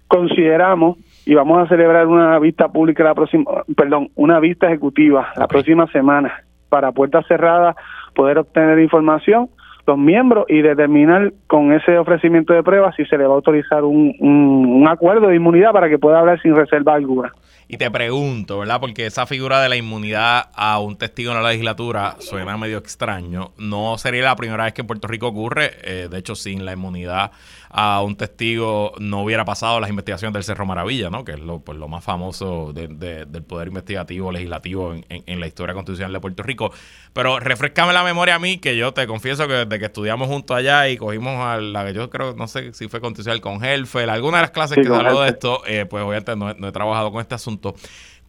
consideramos 0.06 0.98
y 1.26 1.34
vamos 1.34 1.58
a 1.58 1.68
celebrar 1.68 2.06
una 2.06 2.38
vista 2.38 2.68
pública 2.68 3.04
la 3.04 3.14
próxima, 3.14 3.44
perdón, 3.76 4.08
una 4.14 4.40
vista 4.40 4.68
ejecutiva 4.68 5.32
la 5.36 5.46
próxima 5.46 5.86
semana 5.88 6.32
para 6.68 6.92
puertas 6.92 7.26
cerradas 7.26 7.76
poder 8.14 8.38
obtener 8.38 8.78
información 8.78 9.50
los 9.86 9.98
miembros 9.98 10.46
y 10.48 10.62
determinar 10.62 11.32
con 11.48 11.72
ese 11.72 11.98
ofrecimiento 11.98 12.52
de 12.52 12.62
pruebas 12.62 12.94
si 12.94 13.04
se 13.06 13.18
le 13.18 13.24
va 13.24 13.32
a 13.32 13.36
autorizar 13.36 13.82
un, 13.82 14.14
un 14.20 14.86
acuerdo 14.88 15.28
de 15.28 15.36
inmunidad 15.36 15.72
para 15.72 15.88
que 15.88 15.98
pueda 15.98 16.20
hablar 16.20 16.40
sin 16.42 16.54
reserva 16.54 16.94
alguna. 16.94 17.32
Y 17.72 17.76
te 17.76 17.88
pregunto, 17.88 18.58
¿verdad? 18.58 18.80
Porque 18.80 19.06
esa 19.06 19.26
figura 19.26 19.62
de 19.62 19.68
la 19.68 19.76
inmunidad 19.76 20.48
a 20.54 20.80
un 20.80 20.96
testigo 20.96 21.30
en 21.30 21.40
la 21.40 21.50
legislatura 21.50 22.16
suena 22.18 22.56
medio 22.56 22.78
extraño. 22.78 23.52
No 23.58 23.96
sería 23.96 24.24
la 24.24 24.34
primera 24.34 24.64
vez 24.64 24.74
que 24.74 24.80
en 24.80 24.88
Puerto 24.88 25.06
Rico 25.06 25.28
ocurre. 25.28 25.76
Eh, 25.84 26.08
de 26.10 26.18
hecho, 26.18 26.34
sin 26.34 26.64
la 26.64 26.72
inmunidad 26.72 27.30
a 27.70 28.02
un 28.02 28.16
testigo 28.16 28.92
no 28.98 29.22
hubiera 29.22 29.44
pasado 29.44 29.80
las 29.80 29.88
investigaciones 29.88 30.34
del 30.34 30.44
Cerro 30.44 30.66
Maravilla, 30.66 31.08
¿no? 31.08 31.24
Que 31.24 31.32
es 31.32 31.40
lo, 31.40 31.60
pues, 31.60 31.78
lo 31.78 31.88
más 31.88 32.04
famoso 32.04 32.72
del 32.72 33.44
poder 33.46 33.68
investigativo 33.68 34.32
legislativo 34.32 34.94
en, 35.08 35.40
la 35.40 35.46
historia 35.46 35.74
constitucional 35.74 36.12
de 36.12 36.20
Puerto 36.20 36.42
Rico. 36.42 36.72
Pero 37.12 37.38
refrescame 37.38 37.92
la 37.92 38.02
memoria 38.02 38.34
a 38.34 38.38
mí, 38.38 38.58
que 38.58 38.76
yo 38.76 38.92
te 38.92 39.06
confieso 39.06 39.46
que 39.46 39.54
desde 39.54 39.78
que 39.78 39.86
estudiamos 39.86 40.28
juntos 40.28 40.56
allá 40.56 40.88
y 40.88 40.96
cogimos 40.96 41.38
a 41.38 41.58
la 41.58 41.84
que 41.84 41.94
yo 41.94 42.10
creo, 42.10 42.34
no 42.34 42.48
sé 42.48 42.72
si 42.74 42.88
fue 42.88 43.00
constitucional 43.00 43.40
con 43.40 43.64
Helfer, 43.64 44.10
alguna 44.10 44.38
de 44.38 44.42
las 44.42 44.50
clases 44.50 44.78
que 44.78 44.92
habló 44.92 45.22
de 45.22 45.30
esto, 45.30 45.62
eh, 45.66 45.86
pues 45.86 46.02
obviamente 46.02 46.36
no 46.36 46.68
he 46.68 46.72
trabajado 46.72 47.12
con 47.12 47.20
este 47.20 47.34
asunto 47.34 47.74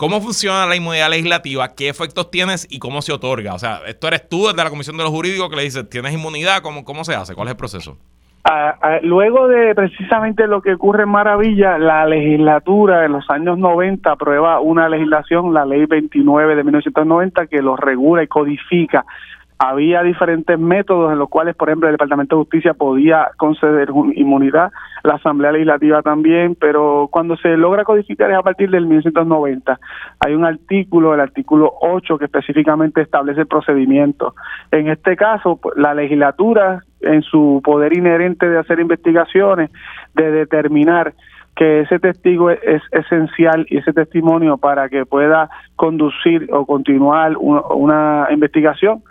¿Cómo 0.02 0.20
funciona 0.20 0.66
la 0.66 0.76
inmunidad 0.76 1.12
legislativa? 1.12 1.76
¿Qué 1.76 1.88
efectos 1.88 2.32
tienes 2.32 2.66
y 2.72 2.80
cómo 2.80 3.04
se 3.04 3.12
otorga? 3.12 3.54
O 3.54 3.60
sea, 3.60 3.84
esto 3.86 4.08
eres 4.08 4.28
tú 4.28 4.48
desde 4.48 4.64
la 4.64 4.72
Comisión 4.72 4.98
de 4.98 5.04
los 5.04 5.12
Jurídicos 5.12 5.48
que 5.48 5.56
le 5.56 5.62
dices, 5.62 5.88
¿tienes 5.88 6.12
inmunidad? 6.12 6.64
¿Cómo, 6.64 6.84
cómo 6.84 7.06
se 7.06 7.14
hace? 7.14 7.36
¿Cuál 7.36 7.50
es 7.50 7.52
el 7.52 7.58
proceso? 7.58 8.00
Luego 9.04 9.48
de 9.48 9.76
precisamente 9.76 10.48
lo 10.48 10.62
que 10.62 10.74
ocurre 10.74 11.04
en 11.04 11.10
Maravilla, 11.10 11.78
la 11.78 12.06
legislatura 12.06 13.06
en 13.06 13.14
los 13.14 13.30
años 13.30 13.58
90 13.58 14.12
aprueba 14.12 14.60
una 14.60 14.90
legislación, 14.90 15.54
la 15.54 15.66
ley 15.66 15.86
29 15.86 16.56
de 16.56 16.64
1990, 16.64 17.48
que 17.48 17.62
lo 17.62 17.76
regula 17.76 18.24
y 18.24 18.28
codifica 18.28 19.06
había 19.64 20.02
diferentes 20.02 20.58
métodos 20.58 21.12
en 21.12 21.20
los 21.20 21.30
cuales, 21.30 21.56
por 21.56 21.70
ejemplo, 21.70 21.88
el 21.88 21.94
Departamento 21.94 22.36
de 22.36 22.42
Justicia 22.42 22.74
podía 22.74 23.30
conceder 23.38 23.90
inmunidad, 24.16 24.72
la 25.04 25.16
Asamblea 25.16 25.52
Legislativa 25.52 26.02
también, 26.02 26.58
pero 26.60 27.10
cuando 27.12 27.38
se 27.38 27.56
logra 27.58 27.84
codificar 27.84 28.32
es 28.32 28.38
a 28.38 28.42
partir 28.42 28.72
del 28.72 28.88
1990. 28.88 29.80
Hay 30.20 30.34
un 30.34 30.46
artículo, 30.46 31.14
el 31.14 31.20
artículo 31.20 31.74
8, 31.80 32.18
que 32.18 32.26
específicamente 32.26 33.02
establece 33.02 33.42
el 33.42 33.48
procedimiento. 33.48 34.34
En 34.72 34.88
este 34.88 35.16
caso, 35.16 35.58
pues, 35.62 35.78
la 35.78 35.94
legislatura, 35.94 36.84
en 37.00 37.22
su 37.22 37.62
poder 37.64 37.96
inherente 37.96 38.50
de 38.50 38.58
hacer 38.58 38.80
investigaciones, 38.80 39.70
de 40.16 40.32
determinar 40.32 41.14
que 41.56 41.82
ese 41.82 42.00
testigo 42.00 42.50
es, 42.50 42.82
esencial 42.92 43.68
y 43.70 43.78
ese 43.78 43.94
testimonio 43.94 44.58
para 44.58 44.90
que 44.90 45.06
pueda 45.06 45.52
conducir 45.76 46.50
o 46.52 46.66
continuar 46.66 47.38
una 47.38 48.28
investigación, 48.32 49.04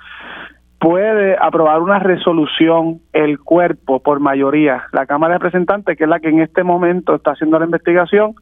puede 0.81 1.37
aprobar 1.39 1.81
una 1.83 1.99
resolución 1.99 3.01
el 3.13 3.39
cuerpo 3.39 4.01
por 4.01 4.19
mayoría. 4.19 4.85
La 4.93 5.07
Cámara 5.07 5.35
de 5.35 5.39
Representantes, 5.39 5.97
que 5.97 6.05
es 6.05 6.11
la 6.11 6.21
que 6.21 6.31
en 6.31 6.41
este 6.41 6.65
momento 6.65 7.15
está 7.15 7.33
haciendo 7.33 7.59
la 7.59 7.67
investigación, 7.67 8.35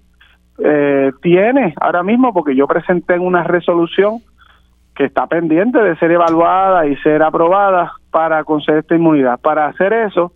eh, 0.58 1.10
tiene 1.20 1.74
ahora 1.80 2.04
mismo, 2.04 2.32
porque 2.32 2.54
yo 2.54 2.68
presenté 2.68 3.18
una 3.18 3.42
resolución 3.42 4.20
que 4.94 5.04
está 5.04 5.26
pendiente 5.26 5.78
de 5.80 5.96
ser 5.96 6.12
evaluada 6.12 6.86
y 6.86 6.96
ser 6.98 7.22
aprobada 7.22 7.92
para 8.10 8.44
conceder 8.44 8.80
esta 8.80 8.94
inmunidad. 8.94 9.40
Para 9.40 9.66
hacer 9.66 9.92
eso, 9.92 10.32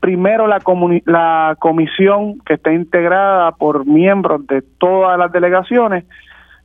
primero 0.00 0.46
la, 0.46 0.58
la 1.04 1.56
comisión 1.58 2.38
que 2.46 2.54
está 2.54 2.72
integrada 2.72 3.52
por 3.52 3.86
miembros 3.86 4.46
de 4.46 4.62
todas 4.78 5.18
las 5.18 5.30
delegaciones 5.32 6.04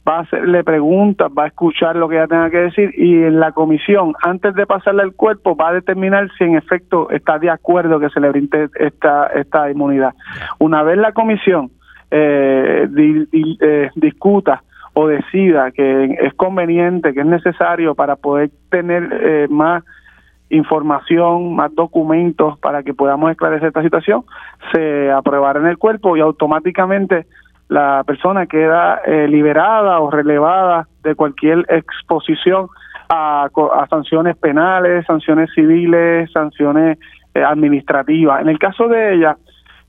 va 0.07 0.17
a 0.17 0.21
hacerle 0.21 0.63
preguntas, 0.63 1.29
va 1.37 1.45
a 1.45 1.47
escuchar 1.47 1.95
lo 1.95 2.07
que 2.07 2.15
ella 2.15 2.27
tenga 2.27 2.49
que 2.49 2.57
decir 2.57 2.93
y 2.97 3.23
en 3.23 3.39
la 3.39 3.51
comisión, 3.51 4.13
antes 4.21 4.53
de 4.55 4.65
pasarle 4.65 5.01
al 5.01 5.13
cuerpo, 5.13 5.55
va 5.55 5.69
a 5.69 5.73
determinar 5.73 6.29
si 6.37 6.45
en 6.45 6.55
efecto 6.55 7.09
está 7.09 7.39
de 7.39 7.49
acuerdo 7.49 7.99
que 7.99 8.09
se 8.09 8.19
le 8.19 8.29
brinde 8.29 8.69
esta, 8.79 9.27
esta 9.27 9.69
inmunidad. 9.69 10.13
Una 10.59 10.83
vez 10.83 10.97
la 10.97 11.11
comisión 11.11 11.71
eh, 12.09 12.87
eh, 13.31 13.89
discuta 13.95 14.63
o 14.93 15.07
decida 15.07 15.71
que 15.71 16.17
es 16.21 16.33
conveniente, 16.35 17.13
que 17.13 17.19
es 17.19 17.25
necesario 17.25 17.93
para 17.93 18.15
poder 18.15 18.49
tener 18.69 19.09
eh, 19.11 19.47
más 19.49 19.83
información, 20.49 21.55
más 21.55 21.75
documentos 21.75 22.57
para 22.59 22.81
que 22.81 22.93
podamos 22.93 23.29
esclarecer 23.31 23.67
esta 23.67 23.83
situación, 23.83 24.23
se 24.71 25.11
aprobará 25.11 25.59
en 25.59 25.67
el 25.67 25.77
cuerpo 25.77 26.15
y 26.15 26.21
automáticamente 26.21 27.25
la 27.69 28.03
persona 28.05 28.45
queda 28.45 29.01
eh, 29.05 29.27
liberada 29.27 29.99
o 29.99 30.09
relevada 30.09 30.87
de 31.03 31.15
cualquier 31.15 31.65
exposición 31.69 32.67
a, 33.09 33.47
sanciones 33.89 34.37
penales, 34.37 35.05
sanciones 35.05 35.49
civiles, 35.53 36.31
sanciones 36.31 36.97
eh, 37.33 37.43
administrativas. 37.43 38.41
En 38.41 38.49
el 38.49 38.59
caso 38.59 38.87
de 38.87 39.15
ella, 39.15 39.37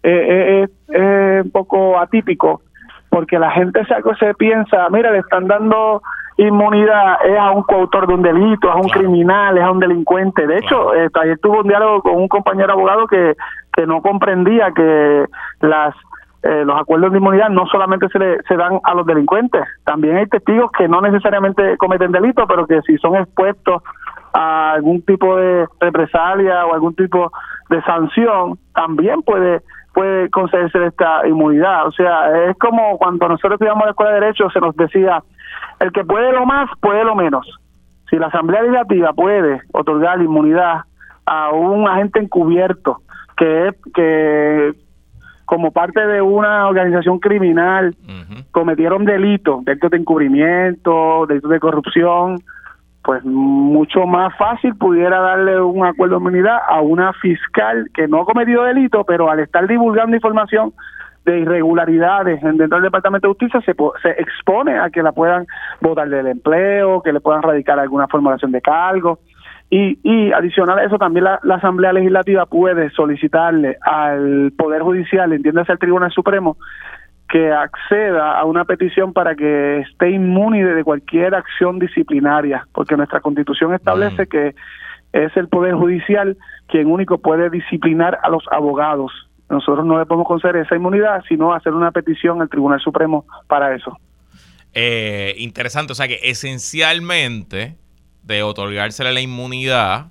eh, 0.03 0.67
es 0.89 1.45
un 1.45 1.51
poco 1.51 1.99
atípico 1.99 2.63
porque 3.11 3.39
la 3.39 3.51
gente 3.51 3.85
se, 3.87 3.95
se 4.19 4.35
piensa, 4.35 4.89
mira, 4.91 5.11
le 5.11 5.19
están 5.19 5.47
dando 5.47 6.03
inmunidad 6.37 7.17
es 7.27 7.37
a 7.37 7.51
un 7.51 7.65
coautor 7.65 8.07
de 8.07 8.15
un 8.15 8.23
delito, 8.23 8.71
a 8.71 8.77
un 8.77 8.89
criminal, 8.89 9.59
es 9.59 9.65
a 9.65 9.73
un 9.73 9.81
delincuente. 9.81 10.47
De 10.47 10.59
hecho, 10.59 10.93
ayer 10.93 11.37
tuve 11.41 11.61
un 11.61 11.69
diálogo 11.69 12.03
con 12.03 12.15
un 12.15 12.29
compañero 12.29 12.75
abogado 12.75 13.09
que, 13.09 13.35
que 13.73 13.87
no 13.87 14.01
comprendía 14.03 14.71
que 14.71 15.25
las 15.61 15.97
eh, 16.49 16.65
los 16.65 16.81
acuerdos 16.81 17.13
de 17.13 17.19
inmunidad 17.19 17.51
no 17.51 17.67
solamente 17.67 18.09
se, 18.09 18.19
le, 18.19 18.43
se 18.45 18.57
dan 18.57 18.81
a 18.83 18.95
los 18.95 19.05
delincuentes, 19.05 19.63
también 19.85 20.17
hay 20.17 20.27
testigos 20.27 20.73
que 20.73 20.89
no 20.89 21.03
necesariamente 21.03 21.77
cometen 21.77 22.11
delito, 22.11 22.47
pero 22.47 22.67
que 22.67 22.81
si 22.83 22.97
son 22.99 23.17
expuestos 23.17 23.83
a 24.33 24.73
algún 24.73 25.03
tipo 25.03 25.37
de 25.37 25.67
represalia 25.79 26.65
o 26.65 26.73
algún 26.73 26.95
tipo 26.95 27.31
de 27.69 27.83
sanción, 27.83 28.59
también 28.75 29.23
puede 29.23 29.61
puede 29.93 30.31
concederse 30.31 30.87
esta 30.87 31.27
inmunidad. 31.27 31.87
O 31.87 31.91
sea, 31.91 32.49
es 32.49 32.57
como 32.59 32.97
cuando 32.99 33.29
nosotros 33.29 33.55
estudiamos 33.55 33.85
la 33.85 33.91
Escuela 33.91 34.13
de 34.13 34.21
Derecho, 34.21 34.49
se 34.51 34.61
nos 34.61 34.77
decía, 34.77 35.23
el 35.81 35.93
que 35.93 36.05
puede 36.05 36.33
lo 36.33 36.47
más, 36.47 36.71
puede 36.81 37.05
lo 37.05 37.15
menos. 37.15 37.47
Si 38.09 38.17
la 38.17 38.29
Asamblea 38.29 38.63
Legislativa 38.63 39.13
puede 39.13 39.61
otorgar 39.73 40.23
inmunidad 40.23 40.83
a 41.27 41.51
un 41.51 41.89
agente 41.89 42.21
encubierto 42.21 43.03
que, 43.37 43.75
que 43.93 44.75
como 45.49 45.71
parte 45.71 46.07
de 46.07 46.21
una 46.21 46.69
organización 46.69 47.19
criminal 47.19 47.97
cometieron 48.51 49.07
delitos, 49.07 49.65
delitos 49.65 49.91
de 49.91 49.97
encubrimiento, 49.97 51.25
delitos 51.27 51.51
de 51.51 51.59
corrupción, 51.59 52.39
pues 53.03 53.25
mucho 53.25 54.07
más 54.07 54.37
fácil 54.37 54.77
pudiera 54.77 55.19
darle 55.21 55.59
un 55.59 55.87
acuerdo 55.87 56.17
de 56.17 56.21
inmunidad 56.21 56.59
a 56.69 56.83
una 56.83 57.15
fiscal 57.15 57.89
que 57.95 58.07
no 58.07 58.21
ha 58.21 58.25
cometido 58.27 58.65
delito, 58.65 59.05
pero 59.05 59.31
al 59.31 59.41
estar 59.41 59.67
divulgando 59.67 60.15
información 60.15 60.75
de 61.25 61.39
irregularidades 61.39 62.43
dentro 62.43 62.67
del 62.69 62.83
Departamento 62.83 63.29
de 63.29 63.33
Justicia 63.33 63.63
se, 63.63 63.75
se 64.03 64.21
expone 64.21 64.79
a 64.79 64.91
que 64.91 65.03
la 65.03 65.13
puedan 65.13 65.47
votar 65.81 66.11
del 66.11 66.27
empleo, 66.27 67.01
que 67.01 67.15
le 67.15 67.21
puedan 67.21 67.41
radicar 67.41 67.79
alguna 67.79 68.07
formulación 68.07 68.53
de 68.53 68.61
cargo. 68.61 69.19
Y, 69.71 69.99
y 70.03 70.33
adicional 70.33 70.79
a 70.79 70.85
eso, 70.85 70.97
también 70.99 71.25
la, 71.25 71.41
Asamblea 71.55 71.93
Legislativa 71.93 72.47
puede 72.47 72.91
solicitarle 72.91 73.77
al 73.83 74.53
Poder 74.57 74.83
Judicial, 74.83 75.33
entiéndase 75.33 75.73
al 75.73 75.79
Tribunal 75.79 76.11
Supremo, 76.11 76.57
que 77.29 77.53
acceda 77.53 78.39
a 78.39 78.45
una 78.45 78.65
petición 78.65 79.13
para 79.13 79.35
que 79.35 79.81
esté 79.81 80.11
inmune 80.11 80.65
de 80.65 80.83
cualquier 80.85 81.35
acción 81.35 81.79
disciplinaria, 81.79 82.67
porque 82.73 82.97
nuestra 82.97 83.21
Constitución 83.21 83.75
establece 83.75 84.23
mm. 84.23 84.27
que 84.27 84.55
es 85.13 85.37
el 85.37 85.49
Poder 85.49 85.75
Judicial 85.75 86.37
quien 86.67 86.87
único 86.87 87.19
puede 87.19 87.51
disciplinar 87.51 88.19
a 88.23 88.31
los 88.31 88.45
abogados. 88.51 89.13
Nosotros 89.51 89.85
no 89.85 89.99
le 89.99 90.07
podemos 90.07 90.27
conceder 90.27 90.57
esa 90.57 90.77
inmunidad, 90.77 91.23
sino 91.29 91.53
hacer 91.53 91.75
una 91.75 91.91
petición 91.91 92.41
al 92.41 92.49
Tribunal 92.49 92.81
Supremo 92.81 93.27
para 93.47 93.75
eso. 93.75 93.99
Eh, 94.75 95.35
interesante, 95.39 95.93
o 95.93 95.95
sea 95.95 96.09
que 96.09 96.21
esencialmente 96.23 97.77
de 98.29 98.43
otorgársele 98.43 99.13
la 99.13 99.21
inmunidad, 99.21 100.07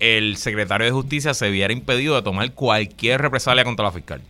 el 0.00 0.36
secretario 0.36 0.86
de 0.86 0.92
Justicia 0.92 1.34
se 1.34 1.50
viera 1.50 1.72
impedido 1.72 2.16
de 2.16 2.22
tomar 2.22 2.50
cualquier 2.52 3.20
represalia 3.20 3.62
contra 3.62 3.84
la 3.84 3.92
fiscal. 3.92 4.22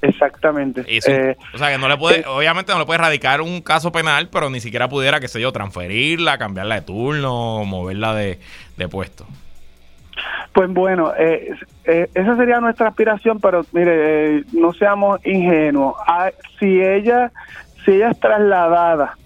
Exactamente. 0.00 0.84
Eh, 0.86 1.36
o 1.52 1.58
sea, 1.58 1.72
que 1.72 1.78
no 1.78 1.88
le 1.88 1.96
puede, 1.96 2.20
eh, 2.20 2.24
obviamente 2.26 2.72
no 2.72 2.78
le 2.78 2.86
puede 2.86 3.00
erradicar 3.00 3.40
un 3.40 3.60
caso 3.60 3.90
penal, 3.90 4.28
pero 4.30 4.50
ni 4.50 4.60
siquiera 4.60 4.88
pudiera, 4.88 5.18
qué 5.18 5.28
sé 5.28 5.40
yo, 5.40 5.50
transferirla, 5.50 6.38
cambiarla 6.38 6.76
de 6.76 6.82
turno, 6.82 7.64
moverla 7.64 8.14
de, 8.14 8.38
puesto. 8.88 9.26
Pues 10.52 10.70
bueno, 10.70 11.12
eh, 11.18 11.56
esa 11.84 12.36
sería 12.36 12.60
nuestra 12.60 12.88
aspiración, 12.88 13.40
pero 13.40 13.66
mire, 13.72 14.44
no 14.52 14.72
seamos 14.74 15.24
ingenuos. 15.26 15.96
Ah, 16.06 16.30
si 16.60 16.80
ella, 16.80 17.32
si 17.84 17.92
ella 17.92 18.10
es 18.10 18.20
trasladada 18.20 19.16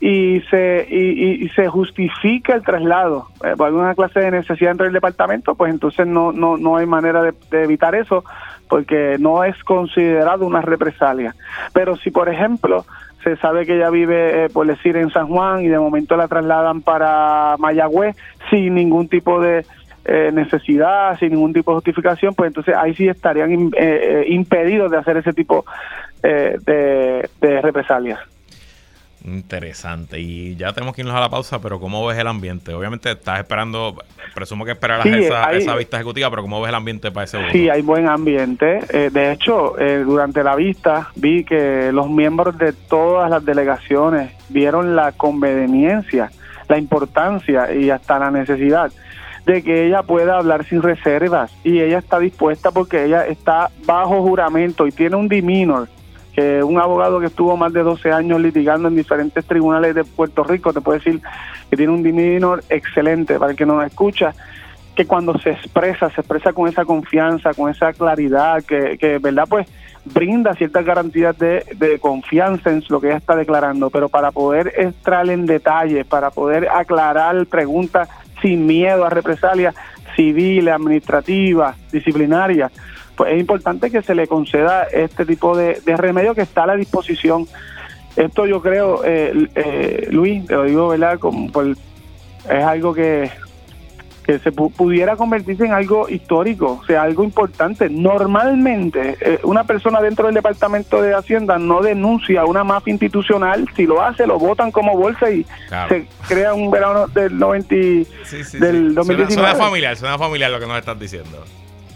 y 0.00 0.40
se 0.50 0.86
y, 0.90 1.48
se 1.50 1.68
justifica 1.68 2.54
el 2.54 2.62
traslado 2.62 3.28
eh, 3.44 3.54
por 3.56 3.68
alguna 3.68 3.94
clase 3.94 4.20
de 4.20 4.30
necesidad 4.30 4.70
dentro 4.70 4.84
del 4.84 4.92
departamento, 4.92 5.54
pues 5.54 5.72
entonces 5.72 6.06
no 6.06 6.32
no 6.32 6.56
no 6.56 6.76
hay 6.76 6.86
manera 6.86 7.22
de, 7.22 7.34
evitar 7.62 7.94
eso 7.94 8.24
porque 8.68 9.16
no 9.18 9.44
es 9.44 9.62
considerado 9.62 10.46
una 10.46 10.62
represalia. 10.62 11.34
Pero 11.72 11.96
si 11.96 12.10
por 12.10 12.28
ejemplo 12.28 12.84
se 13.22 13.36
sabe 13.36 13.64
que 13.64 13.76
ella 13.76 13.88
vive, 13.88 14.44
eh, 14.44 14.48
por 14.50 14.66
decir, 14.66 14.96
en 14.96 15.10
San 15.10 15.28
Juan 15.28 15.62
y 15.62 15.68
de 15.68 15.78
momento 15.78 16.16
la 16.16 16.28
trasladan 16.28 16.82
para 16.82 17.56
Mayagüez 17.58 18.16
sin 18.50 18.74
ningún 18.74 19.08
tipo 19.08 19.40
de 19.40 19.64
eh, 20.04 20.30
necesidad, 20.34 21.18
sin 21.18 21.30
ningún 21.30 21.54
tipo 21.54 21.70
de 21.70 21.76
justificación, 21.76 22.34
pues 22.34 22.48
entonces 22.48 22.74
ahí 22.76 22.94
sí 22.94 23.08
estarían 23.08 23.70
impedidos 24.26 24.90
de 24.90 24.98
hacer 24.98 25.16
ese 25.16 25.32
tipo 25.32 25.64
de, 26.22 27.28
de 27.40 27.60
represalias. 27.62 28.20
Interesante. 29.24 30.20
Y 30.20 30.54
ya 30.56 30.72
tenemos 30.74 30.94
que 30.94 31.00
irnos 31.00 31.16
a 31.16 31.20
la 31.20 31.30
pausa, 31.30 31.58
pero 31.58 31.80
¿cómo 31.80 32.06
ves 32.06 32.18
el 32.18 32.26
ambiente? 32.26 32.74
Obviamente 32.74 33.10
estás 33.10 33.38
esperando, 33.38 33.96
presumo 34.34 34.66
que 34.66 34.72
esperarás 34.72 35.06
esa, 35.06 35.74
vista 35.76 35.96
ejecutiva, 35.96 36.28
pero 36.28 36.42
¿cómo 36.42 36.60
ves 36.60 36.68
el 36.68 36.74
ambiente 36.74 37.10
para 37.10 37.24
ese? 37.24 37.38
Sí, 37.50 37.70
hay 37.70 37.80
buen 37.80 38.06
ambiente. 38.06 38.80
Eh, 38.90 39.08
de 39.10 39.32
hecho, 39.32 39.78
eh, 39.78 40.04
durante 40.04 40.44
la 40.44 40.54
vista 40.54 41.08
vi 41.14 41.42
que 41.42 41.90
los 41.90 42.10
miembros 42.10 42.58
de 42.58 42.74
todas 42.74 43.30
las 43.30 43.42
delegaciones 43.42 44.30
vieron 44.50 44.94
la 44.94 45.12
conveniencia, 45.12 46.30
la 46.68 46.76
importancia 46.76 47.74
y 47.74 47.88
hasta 47.88 48.18
la 48.18 48.30
necesidad 48.30 48.92
de 49.46 49.62
que 49.62 49.86
ella 49.86 50.02
pueda 50.02 50.38
hablar 50.38 50.64
sin 50.64 50.82
reservas 50.82 51.50
y 51.64 51.80
ella 51.80 51.98
está 51.98 52.18
dispuesta 52.18 52.70
porque 52.70 53.04
ella 53.04 53.26
está 53.26 53.70
bajo 53.86 54.22
juramento 54.22 54.86
y 54.86 54.92
tiene 54.92 55.16
un 55.16 55.28
diminor 55.28 55.88
que 56.34 56.62
un 56.62 56.78
abogado 56.78 57.20
que 57.20 57.26
estuvo 57.26 57.56
más 57.56 57.72
de 57.72 57.82
12 57.82 58.10
años 58.10 58.40
litigando 58.40 58.88
en 58.88 58.96
diferentes 58.96 59.44
tribunales 59.44 59.94
de 59.94 60.04
Puerto 60.04 60.42
Rico 60.42 60.72
te 60.72 60.80
puede 60.80 60.98
decir 60.98 61.20
que 61.70 61.76
tiene 61.76 61.92
un 61.92 62.02
divino 62.02 62.56
excelente. 62.68 63.38
Para 63.38 63.52
el 63.52 63.56
que 63.56 63.66
no 63.66 63.76
nos 63.76 63.86
escucha 63.86 64.34
que 64.94 65.06
cuando 65.06 65.38
se 65.38 65.50
expresa, 65.50 66.10
se 66.10 66.20
expresa 66.20 66.52
con 66.52 66.68
esa 66.68 66.84
confianza, 66.84 67.52
con 67.54 67.70
esa 67.70 67.92
claridad, 67.92 68.62
que, 68.62 68.96
que 68.98 69.18
verdad 69.18 69.44
pues 69.48 69.66
brinda 70.04 70.54
ciertas 70.54 70.84
garantías 70.84 71.36
de, 71.38 71.64
de, 71.76 71.98
confianza 71.98 72.70
en 72.70 72.84
lo 72.88 73.00
que 73.00 73.08
ella 73.08 73.16
está 73.16 73.34
declarando, 73.34 73.90
pero 73.90 74.08
para 74.08 74.30
poder 74.30 74.72
entrar 74.76 75.28
en 75.30 75.46
detalle, 75.46 76.04
para 76.04 76.30
poder 76.30 76.68
aclarar 76.68 77.46
preguntas 77.46 78.08
sin 78.42 78.66
miedo 78.66 79.04
a 79.04 79.10
represalias 79.10 79.74
civiles, 80.14 80.72
administrativas, 80.72 81.76
disciplinarias, 81.90 82.70
pues 83.16 83.32
es 83.32 83.40
importante 83.40 83.90
que 83.90 84.02
se 84.02 84.14
le 84.14 84.26
conceda 84.26 84.84
este 84.84 85.24
tipo 85.24 85.56
de, 85.56 85.80
remedio 85.96 86.34
que 86.34 86.42
está 86.42 86.64
a 86.64 86.68
la 86.68 86.76
disposición. 86.76 87.46
Esto 88.16 88.46
yo 88.46 88.62
creo, 88.62 89.02
eh, 89.04 89.48
eh, 89.54 90.08
Luis, 90.10 90.46
te 90.46 90.54
lo 90.54 90.64
digo, 90.64 90.88
¿verdad? 90.88 91.18
Como 91.18 91.50
es 91.60 92.64
algo 92.64 92.94
que, 92.94 93.30
que 94.24 94.38
se 94.38 94.52
pudiera 94.52 95.16
convertirse 95.16 95.66
en 95.66 95.72
algo 95.72 96.08
histórico, 96.08 96.80
o 96.82 96.86
sea, 96.86 97.02
algo 97.02 97.24
importante. 97.24 97.90
Normalmente, 97.90 99.16
eh, 99.20 99.38
una 99.42 99.64
persona 99.64 100.00
dentro 100.00 100.26
del 100.26 100.34
Departamento 100.34 101.02
de 101.02 101.14
Hacienda 101.14 101.58
no 101.58 101.82
denuncia 101.82 102.44
una 102.46 102.64
mafia 102.64 102.92
institucional, 102.92 103.68
si 103.76 103.86
lo 103.86 104.02
hace, 104.02 104.26
lo 104.26 104.38
votan 104.38 104.70
como 104.70 104.96
bolsa 104.96 105.30
y 105.30 105.44
se 105.88 106.06
crea 106.26 106.54
un 106.54 106.70
verano 106.70 107.06
del 107.08 107.38
90 107.38 107.68
sí, 108.24 108.44
sí, 108.44 108.58
del 108.58 108.94
2019. 108.94 109.34
Suena, 109.34 109.54
familiar, 109.54 109.96
suena 109.96 110.18
familiar 110.18 110.50
lo 110.50 110.58
que 110.58 110.66
nos 110.66 110.78
estás 110.78 110.98
diciendo. 110.98 111.44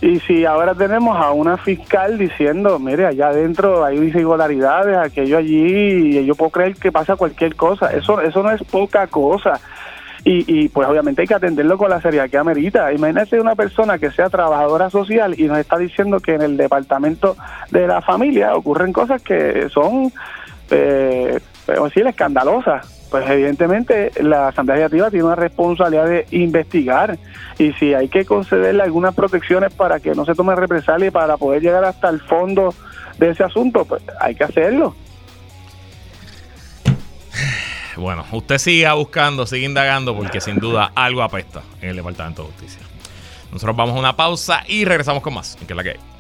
Y 0.01 0.20
si 0.20 0.44
ahora 0.44 0.74
tenemos 0.74 1.16
a 1.16 1.32
una 1.32 1.57
fiscal 1.57 2.18
diciendo, 2.18 2.78
mire, 2.78 3.07
allá 3.07 3.28
adentro 3.28 3.84
hay 3.84 3.99
irregularidades, 3.99 4.96
aquello 4.96 5.38
allí, 5.38 6.18
y 6.18 6.24
yo 6.24 6.36
puedo 6.36 6.51
creer 6.51 6.76
que 6.76 6.92
pasa 6.92 7.16
cualquier 7.16 7.57
cosa, 7.57 7.92
eso, 7.92 8.20
eso 8.20 8.42
no 8.42 8.53
es 8.53 8.62
poca 8.62 9.09
cosa. 9.09 9.61
Y, 10.24 10.44
y 10.46 10.68
pues 10.68 10.86
obviamente 10.88 11.22
hay 11.22 11.28
que 11.28 11.34
atenderlo 11.34 11.78
con 11.78 11.90
la 11.90 12.01
seriedad 12.01 12.28
que 12.30 12.38
amerita. 12.38 12.92
Imagínese 12.92 13.40
una 13.40 13.57
persona 13.57 13.99
que 13.99 14.11
sea 14.11 14.28
trabajadora 14.28 14.90
social 14.90 15.34
y 15.38 15.44
nos 15.44 15.59
está 15.59 15.78
diciendo 15.78 16.20
que 16.20 16.34
en 16.34 16.42
el 16.42 16.57
departamento 16.57 17.36
de 17.70 17.86
la 17.86 18.01
familia 18.01 18.55
ocurren 18.55 18.92
cosas 18.92 19.22
que 19.22 19.68
son, 19.68 20.12
eh, 20.70 21.40
decir, 21.66 22.07
escandalosas 22.07 22.97
pues 23.11 23.28
evidentemente 23.28 24.11
la 24.22 24.48
Asamblea 24.48 24.76
Legislativa 24.76 25.11
tiene 25.11 25.24
una 25.24 25.34
responsabilidad 25.34 26.06
de 26.06 26.26
investigar 26.30 27.18
y 27.59 27.72
si 27.74 27.94
hay 27.94 28.09
que 28.09 28.24
concederle 28.24 28.82
algunas 28.82 29.14
protecciones 29.14 29.72
para 29.74 30.00
que 30.00 30.14
no 30.14 30.24
se 30.24 30.34
tome 30.34 30.54
represalia 30.54 31.09
y 31.09 31.11
para 31.11 31.36
poder 31.36 31.62
llegar 31.62 31.84
hasta 31.84 32.09
el 32.09 32.20
fondo 32.20 32.74
de 33.18 33.30
ese 33.30 33.44
asunto, 33.44 33.84
pues 33.84 34.02
hay 34.20 34.34
que 34.34 34.44
hacerlo. 34.44 34.94
Bueno, 37.96 38.24
usted 38.30 38.59
siga 38.59 38.94
buscando, 38.94 39.44
sigue 39.44 39.66
indagando 39.66 40.16
porque 40.16 40.40
sin 40.40 40.56
duda 40.56 40.92
algo 40.94 41.22
apesta 41.22 41.62
en 41.80 41.90
el 41.90 41.96
Departamento 41.96 42.42
de 42.42 42.48
Justicia. 42.50 42.82
Nosotros 43.50 43.76
vamos 43.76 43.96
a 43.96 43.98
una 43.98 44.16
pausa 44.16 44.62
y 44.68 44.84
regresamos 44.84 45.22
con 45.22 45.34
más, 45.34 45.56
que 45.56 45.72
es 45.72 45.76
la 45.76 45.82
que 45.82 45.90
hay. 45.90 46.17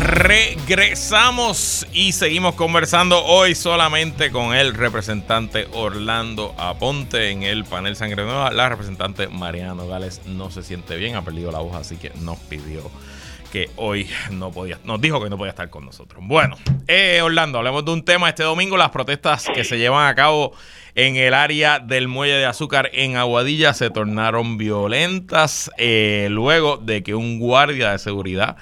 Regresamos 0.00 1.84
y 1.92 2.12
seguimos 2.12 2.54
conversando 2.54 3.24
hoy 3.24 3.56
solamente 3.56 4.30
con 4.30 4.54
el 4.54 4.74
representante 4.74 5.66
Orlando 5.72 6.54
Aponte 6.56 7.30
en 7.30 7.42
el 7.42 7.64
panel 7.64 7.96
Sangre 7.96 8.22
Nueva. 8.22 8.52
La 8.52 8.68
representante 8.68 9.26
Mariano 9.26 9.88
Gales 9.88 10.20
no 10.24 10.52
se 10.52 10.62
siente 10.62 10.96
bien, 10.96 11.16
ha 11.16 11.24
perdido 11.24 11.50
la 11.50 11.60
hoja, 11.60 11.78
así 11.78 11.96
que 11.96 12.12
nos 12.20 12.38
pidió 12.38 12.88
que 13.50 13.70
hoy 13.74 14.08
no 14.30 14.52
podía, 14.52 14.78
nos 14.84 15.00
dijo 15.00 15.20
que 15.20 15.30
no 15.30 15.36
podía 15.36 15.50
estar 15.50 15.68
con 15.68 15.84
nosotros. 15.84 16.22
Bueno, 16.24 16.56
eh, 16.86 17.20
Orlando, 17.20 17.58
hablemos 17.58 17.84
de 17.84 17.90
un 17.90 18.04
tema 18.04 18.28
este 18.28 18.44
domingo, 18.44 18.76
las 18.76 18.90
protestas 18.90 19.46
que 19.52 19.64
se 19.64 19.78
llevan 19.78 20.06
a 20.06 20.14
cabo 20.14 20.52
en 20.94 21.16
el 21.16 21.34
área 21.34 21.80
del 21.80 22.06
muelle 22.06 22.34
de 22.34 22.46
azúcar 22.46 22.90
en 22.92 23.16
Aguadilla 23.16 23.74
se 23.74 23.90
tornaron 23.90 24.58
violentas 24.58 25.72
eh, 25.76 26.28
luego 26.30 26.76
de 26.76 27.02
que 27.02 27.16
un 27.16 27.40
guardia 27.40 27.92
de 27.92 27.98
seguridad 27.98 28.56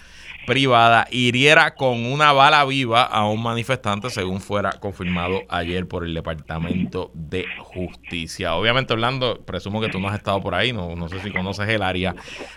privada 0.46 1.06
hiriera 1.10 1.74
con 1.74 2.06
una 2.06 2.32
bala 2.32 2.64
viva 2.64 3.02
a 3.02 3.28
un 3.28 3.42
manifestante, 3.42 4.10
según 4.10 4.40
fuera 4.40 4.72
confirmado 4.80 5.40
ayer 5.48 5.86
por 5.86 6.04
el 6.04 6.14
Departamento 6.14 7.10
de 7.14 7.44
Justicia. 7.58 8.54
Obviamente, 8.54 8.92
Orlando, 8.92 9.38
presumo 9.44 9.80
que 9.80 9.88
tú 9.88 9.98
no 9.98 10.08
has 10.08 10.16
estado 10.16 10.40
por 10.40 10.54
ahí, 10.54 10.72
no, 10.72 10.94
no 10.94 11.08
sé 11.08 11.18
si 11.20 11.30
conoces 11.30 11.68
el 11.68 11.82
área, 11.82 12.14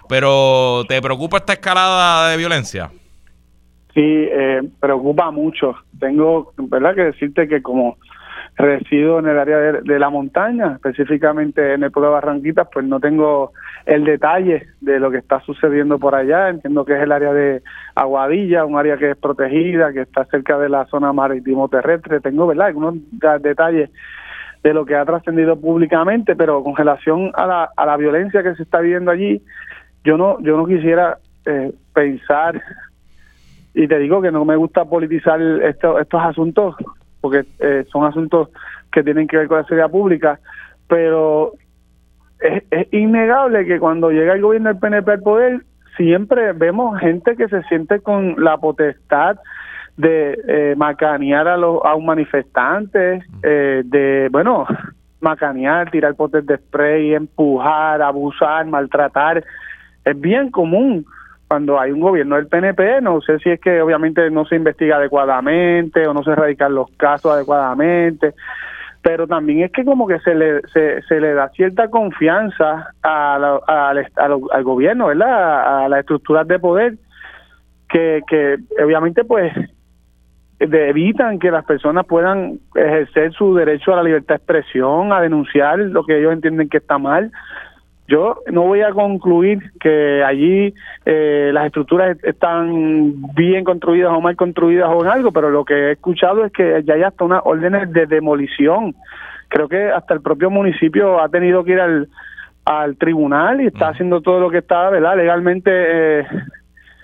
pero 0.07 0.83
¿te 0.87 1.01
preocupa 1.01 1.37
esta 1.37 1.53
escalada 1.53 2.29
de 2.29 2.37
violencia? 2.37 2.91
Sí, 3.93 4.01
eh, 4.03 4.61
preocupa 4.79 5.31
mucho. 5.31 5.75
Tengo, 5.99 6.53
¿verdad?, 6.57 6.95
que 6.95 7.01
decirte 7.01 7.47
que 7.47 7.61
como 7.61 7.97
resido 8.59 9.19
en 9.19 9.27
el 9.27 9.39
área 9.39 9.57
de, 9.57 9.99
la 9.99 10.09
montaña, 10.09 10.73
específicamente 10.75 11.73
en 11.73 11.83
el 11.83 11.91
pueblo 11.91 12.09
de 12.09 12.15
Barranquitas, 12.15 12.67
pues 12.71 12.85
no 12.85 12.99
tengo 12.99 13.53
el 13.85 14.03
detalle 14.03 14.67
de 14.81 14.99
lo 14.99 15.09
que 15.09 15.17
está 15.17 15.39
sucediendo 15.39 15.97
por 15.97 16.13
allá. 16.13 16.49
Entiendo 16.49 16.83
que 16.83 16.93
es 16.97 17.01
el 17.01 17.13
área 17.13 17.31
de 17.31 17.63
Aguadilla, 17.95 18.65
un 18.65 18.77
área 18.77 18.97
que 18.97 19.11
es 19.11 19.17
protegida, 19.17 19.93
que 19.93 20.01
está 20.01 20.25
cerca 20.25 20.59
de 20.59 20.67
la 20.67 20.85
zona 20.87 21.13
marítimo 21.13 21.69
terrestre. 21.69 22.19
Tengo, 22.19 22.47
¿verdad?, 22.47 22.67
algunos 22.67 22.95
detalles 23.41 23.89
de 24.61 24.73
lo 24.73 24.85
que 24.85 24.95
ha 24.95 25.05
trascendido 25.05 25.57
públicamente, 25.57 26.35
pero 26.35 26.61
con 26.61 26.75
relación 26.75 27.31
a 27.35 27.47
la, 27.47 27.69
a 27.77 27.85
la 27.85 27.95
violencia 27.95 28.43
que 28.43 28.55
se 28.55 28.63
está 28.63 28.81
viviendo 28.81 29.09
allí, 29.09 29.41
yo 30.03 30.17
no, 30.17 30.37
yo 30.41 30.57
no 30.57 30.65
quisiera 30.65 31.17
eh, 31.45 31.71
pensar, 31.93 32.61
y 33.73 33.87
te 33.87 33.99
digo 33.99 34.21
que 34.21 34.31
no 34.31 34.43
me 34.43 34.57
gusta 34.57 34.83
politizar 34.83 35.41
estos 35.41 36.21
asuntos, 36.21 36.75
porque 37.21 37.45
eh, 37.59 37.85
son 37.91 38.05
asuntos 38.05 38.49
que 38.91 39.03
tienen 39.03 39.27
que 39.27 39.37
ver 39.37 39.47
con 39.47 39.57
la 39.57 39.63
seguridad 39.65 39.91
pública, 39.91 40.39
pero 40.87 41.53
es, 42.39 42.93
innegable 42.93 43.65
que 43.65 43.79
cuando 43.79 44.11
llega 44.11 44.33
el 44.33 44.41
gobierno 44.41 44.69
del 44.69 44.79
PNP 44.79 45.11
al 45.11 45.21
poder, 45.21 45.61
siempre 45.97 46.53
vemos 46.53 46.99
gente 46.99 47.35
que 47.35 47.47
se 47.47 47.61
siente 47.63 47.99
con 47.99 48.35
la 48.43 48.57
potestad 48.57 49.37
de 49.97 50.39
eh, 50.47 50.75
macanear 50.77 51.47
a, 51.47 51.57
los, 51.57 51.83
a 51.83 51.93
un 51.95 52.05
manifestante, 52.05 53.21
eh, 53.43 53.81
de, 53.83 54.29
bueno, 54.31 54.65
macanear, 55.19 55.91
tirar 55.91 56.15
potes 56.15 56.45
de 56.45 56.57
spray, 56.57 57.13
empujar, 57.13 58.01
abusar, 58.01 58.65
maltratar. 58.65 59.43
Es 60.05 60.19
bien 60.19 60.49
común 60.51 61.05
cuando 61.49 61.79
hay 61.79 61.91
un 61.91 61.99
gobierno 61.99 62.35
del 62.35 62.47
PNP, 62.47 63.01
no 63.01 63.21
sé 63.21 63.39
si 63.39 63.49
es 63.49 63.59
que 63.59 63.81
obviamente 63.81 64.29
no 64.29 64.45
se 64.45 64.55
investiga 64.55 64.97
adecuadamente 64.97 66.05
o 66.07 66.13
no 66.13 66.23
se 66.23 66.31
erradican 66.31 66.75
los 66.75 66.91
casos 66.91 67.33
adecuadamente, 67.33 68.35
pero 69.01 69.25
también 69.25 69.63
es 69.63 69.71
que 69.71 69.83
como 69.83 70.07
que 70.07 70.19
se 70.19 70.35
le, 70.35 70.61
se, 70.67 71.19
le 71.19 71.33
da 71.33 71.49
cierta 71.49 71.89
confianza 71.89 72.93
a 73.01 73.35
al 74.15 74.63
gobierno, 74.63 75.07
¿verdad? 75.07 75.85
A, 75.85 75.89
las 75.89 76.01
estructuras 76.01 76.47
de 76.47 76.59
poder 76.59 76.97
que, 77.89 78.21
que 78.27 78.57
obviamente 78.83 79.23
pues 79.23 79.51
evitan 80.59 81.39
que 81.39 81.49
las 81.49 81.65
personas 81.65 82.05
puedan 82.05 82.59
ejercer 82.75 83.33
su 83.33 83.55
derecho 83.55 83.93
a 83.93 83.97
la 83.97 84.03
libertad 84.03 84.35
de 84.35 84.37
expresión, 84.37 85.11
a 85.13 85.21
denunciar 85.21 85.79
lo 85.79 86.03
que 86.03 86.19
ellos 86.19 86.31
entienden 86.31 86.69
que 86.69 86.77
está 86.77 86.99
mal, 86.99 87.31
yo 88.09 88.37
no 88.51 88.63
voy 88.63 88.81
a 88.81 88.91
concluir 88.91 89.71
que 89.79 90.23
allí 90.23 90.73
eh, 91.05 91.51
las 91.53 91.67
estructuras 91.67 92.17
están 92.23 93.13
bien 93.35 93.63
construidas 93.63 94.11
o 94.11 94.19
mal 94.19 94.35
construidas 94.35 94.89
o 94.89 95.03
en 95.03 95.11
algo, 95.11 95.31
pero 95.31 95.49
lo 95.51 95.63
que 95.63 95.73
he 95.73 95.91
escuchado 95.91 96.43
es 96.43 96.51
que 96.51 96.81
ya 96.83 96.95
hay 96.95 97.03
hasta 97.03 97.23
unas 97.23 97.41
órdenes 97.45 97.93
de 97.93 98.07
demolición. 98.07 98.95
Creo 99.47 99.69
que 99.69 99.89
hasta 99.89 100.15
el 100.15 100.21
propio 100.21 100.49
municipio 100.49 101.21
ha 101.21 101.29
tenido 101.29 101.63
que 101.63 101.73
ir 101.73 101.79
al, 101.79 102.09
al 102.65 102.97
tribunal 102.97 103.61
y 103.61 103.67
está 103.67 103.89
haciendo 103.89 104.21
todo 104.21 104.39
lo 104.39 104.49
que 104.49 104.59
está 104.59 104.89
¿verdad? 104.89 105.15
legalmente 105.15 105.71
eh, 105.71 106.25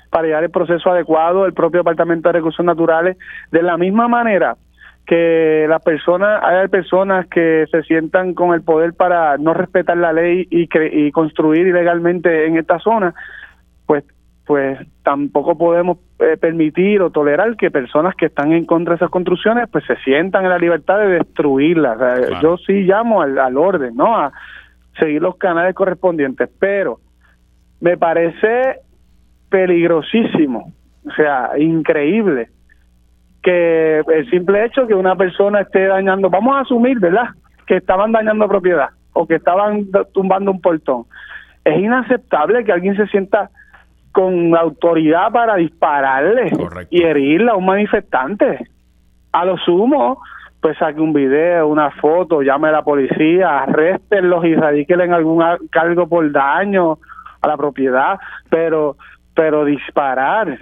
para 0.10 0.28
llevar 0.28 0.44
el 0.44 0.52
proceso 0.52 0.90
adecuado, 0.90 1.46
el 1.46 1.54
propio 1.54 1.82
Departamento 1.82 2.30
de 2.30 2.34
Recursos 2.34 2.66
Naturales. 2.66 3.18
De 3.52 3.62
la 3.62 3.78
misma 3.78 4.08
manera, 4.08 4.56
que 5.06 5.66
las 5.70 5.84
personas, 5.84 6.42
hay 6.44 6.68
personas 6.68 7.28
que 7.28 7.66
se 7.72 7.84
sientan 7.84 8.34
con 8.34 8.54
el 8.54 8.62
poder 8.62 8.94
para 8.94 9.38
no 9.38 9.54
respetar 9.54 9.98
la 9.98 10.14
ley 10.14 10.48
y, 10.50 10.68
y 10.92 11.12
construir 11.12 11.68
ilegalmente 11.68 12.48
en 12.48 12.58
esta 12.58 12.80
zona, 12.80 13.14
pues 13.86 14.04
pues 14.46 14.78
tampoco 15.04 15.58
podemos 15.58 15.98
eh, 16.20 16.38
permitir 16.38 17.02
o 17.02 17.10
tolerar 17.10 17.58
que 17.58 17.72
personas 17.72 18.14
que 18.16 18.28
están 18.28 18.52
en 18.52 18.66
contra 18.66 18.94
de 18.94 18.98
esas 18.98 19.10
construcciones 19.10 19.68
pues 19.72 19.84
se 19.86 19.96
sientan 19.98 20.44
en 20.44 20.52
la 20.52 20.60
libertad 20.60 21.00
de 21.00 21.08
destruirlas. 21.08 21.98
Yo 22.44 22.58
sí 22.58 22.84
llamo 22.84 23.24
al, 23.24 23.40
al 23.40 23.58
orden, 23.58 23.96
¿no? 23.96 24.16
A 24.16 24.32
seguir 25.00 25.22
los 25.22 25.38
canales 25.38 25.74
correspondientes, 25.74 26.48
pero 26.60 27.00
me 27.82 27.98
parece 27.98 28.82
peligrosísimo, 29.50 30.72
o 31.08 31.12
sea, 31.14 31.52
increíble 31.58 32.50
que 33.46 34.00
el 34.00 34.30
simple 34.32 34.66
hecho 34.66 34.88
que 34.88 34.96
una 34.96 35.16
persona 35.16 35.62
esté 35.62 35.86
dañando, 35.86 36.32
vamos 36.32 36.58
a 36.58 36.62
asumir, 36.62 37.00
¿verdad? 37.00 37.28
Que 37.68 37.78
estaban 37.78 38.12
dañando 38.12 38.48
propiedad 38.48 38.90
o 39.14 39.28
que 39.28 39.36
estaban 39.36 39.86
tumbando 40.14 40.50
un 40.50 40.60
portón. 40.60 41.06
Es 41.64 41.80
inaceptable 41.80 42.66
que 42.66 42.72
alguien 42.72 42.98
se 42.98 43.06
sienta 43.06 43.52
con 44.12 44.56
autoridad 44.58 45.32
para 45.32 45.58
dispararle 45.58 46.52
y 46.90 47.04
herirle 47.04 47.52
a 47.52 47.56
un 47.56 47.68
manifestante. 47.68 48.68
A 49.32 49.46
lo 49.46 49.58
sumo, 49.58 50.24
pues 50.60 50.76
saque 50.80 51.00
un 51.00 51.14
video, 51.14 51.68
una 51.68 51.92
foto, 51.92 52.42
llame 52.42 52.70
a 52.70 52.72
la 52.72 52.84
policía, 52.84 53.60
arréstenlos 53.60 54.44
y 54.44 54.56
radíquenle 54.56 55.04
en 55.04 55.14
algún 55.14 55.44
cargo 55.70 56.10
por 56.10 56.32
daño 56.32 56.98
a 57.44 57.48
la 57.48 57.58
propiedad, 57.58 58.18
pero 58.50 58.96
pero 59.36 59.66
disparar 59.66 60.58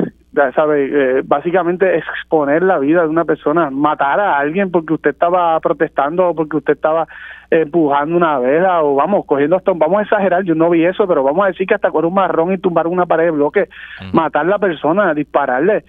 sabe, 0.55 1.19
eh, 1.19 1.21
básicamente 1.23 1.97
exponer 1.97 2.63
la 2.63 2.79
vida 2.79 3.03
de 3.03 3.07
una 3.07 3.25
persona, 3.25 3.69
matar 3.69 4.19
a 4.19 4.37
alguien 4.37 4.71
porque 4.71 4.93
usted 4.93 5.11
estaba 5.11 5.59
protestando 5.59 6.29
o 6.29 6.35
porque 6.35 6.57
usted 6.57 6.73
estaba 6.73 7.07
empujando 7.49 8.17
una 8.17 8.39
vela 8.39 8.83
o 8.83 8.95
vamos, 8.95 9.25
cogiendo 9.25 9.55
hasta, 9.55 9.71
vamos 9.73 9.99
a 9.99 10.03
exagerar, 10.03 10.43
yo 10.43 10.55
no 10.55 10.69
vi 10.69 10.85
eso, 10.85 11.07
pero 11.07 11.23
vamos 11.23 11.45
a 11.45 11.47
decir 11.49 11.67
que 11.67 11.75
hasta 11.75 11.91
con 11.91 12.05
un 12.05 12.13
marrón 12.13 12.51
y 12.51 12.57
tumbar 12.57 12.87
una 12.87 13.05
pared 13.05 13.25
de 13.25 13.31
bloque, 13.31 13.69
matar 14.11 14.45
a 14.45 14.49
la 14.49 14.59
persona, 14.59 15.13
dispararle, 15.13 15.83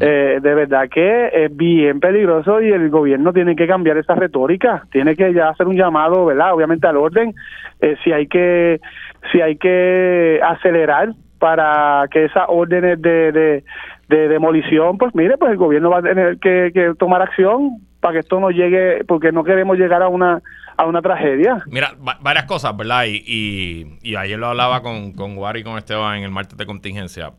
eh, 0.00 0.40
de 0.42 0.54
verdad 0.54 0.88
que 0.90 1.30
es 1.32 1.56
bien 1.56 2.00
peligroso 2.00 2.60
y 2.60 2.70
el 2.70 2.90
gobierno 2.90 3.32
tiene 3.32 3.56
que 3.56 3.66
cambiar 3.66 3.96
esa 3.96 4.14
retórica, 4.14 4.84
tiene 4.92 5.16
que 5.16 5.32
ya 5.32 5.48
hacer 5.48 5.66
un 5.66 5.76
llamado, 5.76 6.26
¿verdad? 6.26 6.54
Obviamente 6.54 6.86
al 6.86 6.96
orden, 6.96 7.34
eh, 7.80 7.96
si 8.04 8.12
hay 8.12 8.26
que 8.26 8.80
si 9.32 9.40
hay 9.40 9.56
que 9.56 10.40
acelerar 10.42 11.10
para 11.40 12.06
que 12.12 12.26
esas 12.26 12.44
órdenes 12.48 13.00
de, 13.02 13.32
de, 13.32 13.64
de, 14.08 14.28
demolición, 14.28 14.98
pues 14.98 15.14
mire, 15.14 15.36
pues 15.38 15.50
el 15.50 15.56
gobierno 15.56 15.90
va 15.90 15.98
a 15.98 16.02
tener 16.02 16.38
que, 16.38 16.70
que, 16.72 16.92
tomar 16.98 17.22
acción 17.22 17.80
para 17.98 18.12
que 18.12 18.18
esto 18.20 18.38
no 18.38 18.50
llegue, 18.50 19.04
porque 19.08 19.32
no 19.32 19.42
queremos 19.42 19.76
llegar 19.76 20.02
a 20.02 20.08
una 20.08 20.40
a 20.76 20.86
una 20.86 21.02
tragedia. 21.02 21.62
Mira, 21.66 21.92
varias 22.20 22.44
cosas, 22.44 22.74
¿verdad? 22.76 23.04
Y, 23.04 23.22
y, 23.26 23.98
y, 24.02 24.16
ayer 24.16 24.38
lo 24.38 24.46
hablaba 24.46 24.82
con, 24.82 25.12
con 25.12 25.36
Wari 25.36 25.60
y 25.60 25.62
con 25.64 25.76
Esteban 25.76 26.18
en 26.18 26.24
el 26.24 26.30
martes 26.30 26.56
de 26.56 26.64
contingencia. 26.64 27.32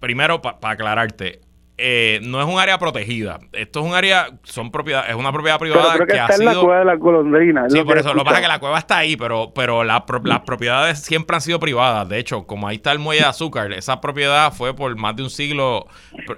Primero, 0.00 0.40
para 0.40 0.70
aclararte, 0.70 1.40
eh, 1.78 2.20
no 2.22 2.40
es 2.40 2.46
un 2.46 2.58
área 2.58 2.78
protegida. 2.78 3.38
Esto 3.52 3.80
es 3.80 3.86
un 3.86 3.94
área, 3.94 4.28
son 4.44 4.70
propiedad, 4.70 5.08
es 5.08 5.14
una 5.14 5.30
propiedad 5.30 5.58
privada 5.58 5.98
que, 5.98 6.06
que 6.06 6.16
está 6.16 6.34
en 6.36 6.44
la 6.46 6.54
cueva 6.54 6.78
de. 6.78 7.70
Sí, 7.70 7.82
por 7.84 7.98
eso. 7.98 8.14
Lo 8.14 8.20
que 8.20 8.24
pasa 8.24 8.36
es 8.38 8.42
que 8.42 8.48
la 8.48 8.58
cueva 8.58 8.78
está 8.78 8.98
ahí, 8.98 9.16
pero, 9.16 9.52
pero 9.54 9.84
las 9.84 10.02
propiedades 10.02 11.00
siempre 11.00 11.36
han 11.36 11.42
sido 11.42 11.60
privadas. 11.60 12.08
De 12.08 12.18
hecho, 12.18 12.46
como 12.46 12.66
ahí 12.66 12.76
está 12.76 12.92
el 12.92 12.98
muelle 12.98 13.22
de 13.22 13.28
azúcar, 13.28 13.72
esa 13.72 14.00
propiedad 14.00 14.52
fue 14.52 14.74
por 14.74 14.96
más 14.96 15.16
de 15.16 15.22
un 15.22 15.30
siglo. 15.30 15.86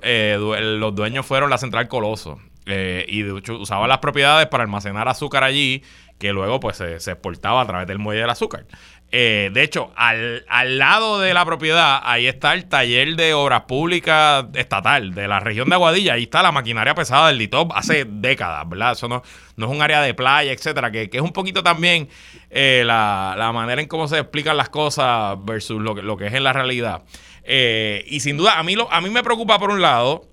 Eh, 0.02 0.36
los 0.38 0.94
dueños 0.94 1.24
fueron 1.24 1.50
la 1.50 1.58
Central 1.58 1.86
Coloso. 1.88 2.38
Eh, 2.70 3.06
y 3.08 3.22
de 3.22 3.38
hecho 3.38 3.58
usaban 3.58 3.88
las 3.88 3.98
propiedades 3.98 4.46
para 4.48 4.62
almacenar 4.64 5.08
azúcar 5.08 5.42
allí, 5.42 5.82
que 6.18 6.34
luego 6.34 6.60
pues 6.60 6.76
se, 6.76 7.00
se 7.00 7.12
exportaba 7.12 7.62
a 7.62 7.66
través 7.66 7.86
del 7.86 7.98
muelle 7.98 8.20
del 8.20 8.30
azúcar. 8.30 8.66
Eh, 9.10 9.50
de 9.54 9.62
hecho, 9.62 9.90
al, 9.96 10.44
lado 10.78 11.18
de 11.18 11.32
la 11.32 11.44
propiedad, 11.46 12.00
ahí 12.04 12.26
está 12.26 12.52
el 12.52 12.66
taller 12.66 13.16
de 13.16 13.32
obras 13.32 13.62
públicas 13.62 14.44
estatal 14.52 15.14
de 15.14 15.26
la 15.26 15.40
región 15.40 15.68
de 15.70 15.76
Aguadilla. 15.76 16.14
Ahí 16.14 16.24
está 16.24 16.42
la 16.42 16.52
maquinaria 16.52 16.94
pesada 16.94 17.28
del 17.28 17.38
DITOP 17.38 17.72
hace 17.74 18.04
décadas, 18.06 18.68
¿verdad? 18.68 18.92
Eso 18.92 19.08
no, 19.08 19.22
no 19.56 19.66
es 19.66 19.72
un 19.72 19.80
área 19.80 20.02
de 20.02 20.12
playa, 20.12 20.52
etcétera, 20.52 20.90
que, 20.90 21.08
es 21.10 21.22
un 21.22 21.32
poquito 21.32 21.62
también 21.62 22.08
eh, 22.50 22.82
la, 22.84 23.50
manera 23.54 23.80
en 23.80 23.88
cómo 23.88 24.08
se 24.08 24.18
explican 24.18 24.58
las 24.58 24.68
cosas 24.68 25.36
versus 25.42 25.80
lo 25.80 25.94
que, 25.94 26.02
lo 26.02 26.18
que 26.18 26.26
es 26.26 26.34
en 26.34 26.44
la 26.44 26.52
realidad. 26.52 27.02
Eh, 27.44 28.04
y 28.08 28.20
sin 28.20 28.36
duda, 28.36 28.58
a 28.58 28.62
mí, 28.62 28.74
lo, 28.74 28.92
a 28.92 29.00
mí 29.00 29.08
me 29.08 29.22
preocupa 29.22 29.58
por 29.58 29.70
un 29.70 29.80
lado 29.80 30.28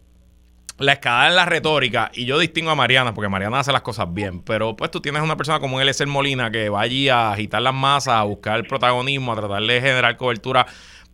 la 0.77 0.93
escalada 0.93 1.29
en 1.29 1.35
la 1.35 1.45
retórica, 1.45 2.11
y 2.13 2.25
yo 2.25 2.37
distingo 2.37 2.69
a 2.69 2.75
Mariana, 2.75 3.13
porque 3.13 3.29
Mariana 3.29 3.59
hace 3.59 3.71
las 3.71 3.81
cosas 3.81 4.13
bien, 4.13 4.41
pero 4.41 4.75
pues 4.75 4.91
tú 4.91 4.99
tienes 4.99 5.21
una 5.21 5.37
persona 5.37 5.59
como 5.59 5.79
él, 5.79 5.87
es 5.87 6.01
el 6.01 6.07
Molina, 6.07 6.51
que 6.51 6.67
va 6.69 6.81
allí 6.81 7.07
a 7.07 7.31
agitar 7.31 7.61
las 7.61 7.73
masas, 7.73 8.15
a 8.15 8.23
buscar 8.23 8.57
el 8.57 8.65
protagonismo, 8.67 9.31
a 9.31 9.35
tratar 9.37 9.61
de 9.61 9.79
generar 9.79 10.17
cobertura 10.17 10.65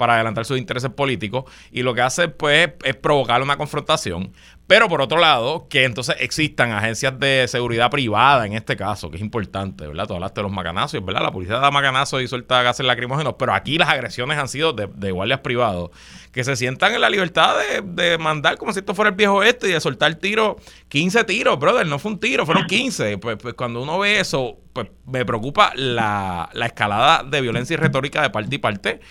para 0.01 0.15
adelantar 0.15 0.45
sus 0.45 0.57
intereses 0.57 0.89
políticos, 0.89 1.45
y 1.71 1.83
lo 1.83 1.93
que 1.93 2.01
hace 2.01 2.27
pues 2.27 2.71
es 2.83 2.95
provocar 2.95 3.43
una 3.43 3.55
confrontación. 3.55 4.33
Pero 4.65 4.87
por 4.89 5.01
otro 5.01 5.19
lado, 5.19 5.67
que 5.69 5.83
entonces 5.83 6.15
existan 6.19 6.71
agencias 6.71 7.19
de 7.19 7.45
seguridad 7.47 7.91
privada 7.91 8.47
en 8.47 8.53
este 8.53 8.75
caso, 8.75 9.11
que 9.11 9.17
es 9.17 9.21
importante, 9.21 9.85
¿verdad? 9.85 10.07
Tú 10.07 10.15
hablaste 10.15 10.39
de 10.39 10.43
los 10.43 10.51
macanazos, 10.51 11.05
¿verdad? 11.05 11.21
La 11.21 11.31
policía 11.31 11.57
da 11.57 11.69
macanazos 11.69 12.21
y 12.23 12.27
suelta 12.27 12.63
gases 12.63 12.85
lacrimógenos, 12.85 13.35
pero 13.37 13.53
aquí 13.53 13.77
las 13.77 13.89
agresiones 13.89 14.39
han 14.39 14.47
sido 14.47 14.73
de, 14.73 14.87
de 14.87 15.11
guardias 15.11 15.41
privados, 15.41 15.91
que 16.31 16.43
se 16.43 16.55
sientan 16.55 16.95
en 16.95 17.01
la 17.01 17.09
libertad 17.09 17.57
de, 17.83 18.17
mandar 18.17 18.57
como 18.57 18.73
si 18.73 18.79
esto 18.79 18.95
fuera 18.95 19.09
el 19.09 19.15
viejo 19.15 19.43
este 19.43 19.67
y 19.67 19.73
de 19.73 19.81
soltar 19.81 20.15
tiros, 20.15 20.55
15 20.87 21.25
tiros, 21.25 21.59
brother, 21.59 21.85
no 21.85 21.99
fue 21.99 22.11
un 22.11 22.19
tiro, 22.19 22.45
fueron 22.45 22.65
15. 22.65 23.17
Pues, 23.17 23.37
pues 23.37 23.53
cuando 23.53 23.83
uno 23.83 23.99
ve 23.99 24.21
eso, 24.21 24.57
pues 24.73 24.87
me 25.05 25.25
preocupa 25.25 25.73
la 25.75 26.49
escalada 26.65 27.23
de 27.23 27.41
violencia 27.41 27.73
y 27.73 27.77
retórica 27.77 28.21
de 28.21 28.29
parte 28.29 28.55
y 28.55 28.57
parte 28.57 29.01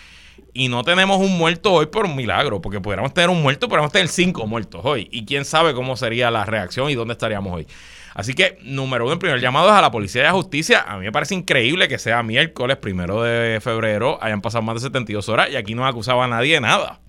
y 0.55 0.69
no 0.69 0.83
tenemos 0.83 1.19
un 1.19 1.37
muerto 1.37 1.73
hoy 1.73 1.87
por 1.87 2.05
un 2.05 2.17
milagro, 2.17 2.61
porque 2.61 2.81
pudiéramos 2.81 3.15
tener 3.15 3.31
un 3.31 3.43
muerto, 3.43 3.69
podríamos 3.69 3.93
tener 3.93 4.09
cinco 4.09 4.47
muertos 4.47 4.81
hoy. 4.85 5.09
Y 5.13 5.25
quién 5.25 5.45
sabe 5.45 5.75
cómo 5.75 5.97
sería 5.97 6.31
la 6.31 6.45
reacción 6.45 6.91
y 6.91 6.95
dónde 6.95 7.13
estaríamos 7.13 7.53
hoy. 7.53 7.67
Así 8.15 8.35
que, 8.35 8.59
número 8.63 9.05
uno, 9.05 9.15
el 9.15 9.19
primer 9.19 9.41
llamado 9.41 9.69
es 9.69 9.75
a 9.75 9.81
la 9.81 9.91
policía 9.91 10.23
y 10.23 10.27
a 10.27 10.33
justicia. 10.33 10.85
A 10.87 10.99
mí 10.99 11.05
me 11.05 11.13
parece 11.13 11.35
increíble 11.35 11.89
que 11.89 11.99
sea 11.99 12.23
miércoles 12.23 12.77
primero 12.77 13.23
de 13.23 13.61
febrero, 13.61 14.19
hayan 14.21 14.41
pasado 14.41 14.63
más 14.63 14.75
de 14.77 14.81
72 14.81 15.29
horas 15.29 15.51
y 15.51 15.57
aquí 15.57 15.75
no 15.75 15.87
acusaba 15.87 16.25
a 16.25 16.29
nadie 16.29 16.55
de 16.55 16.61
nada. 16.61 17.01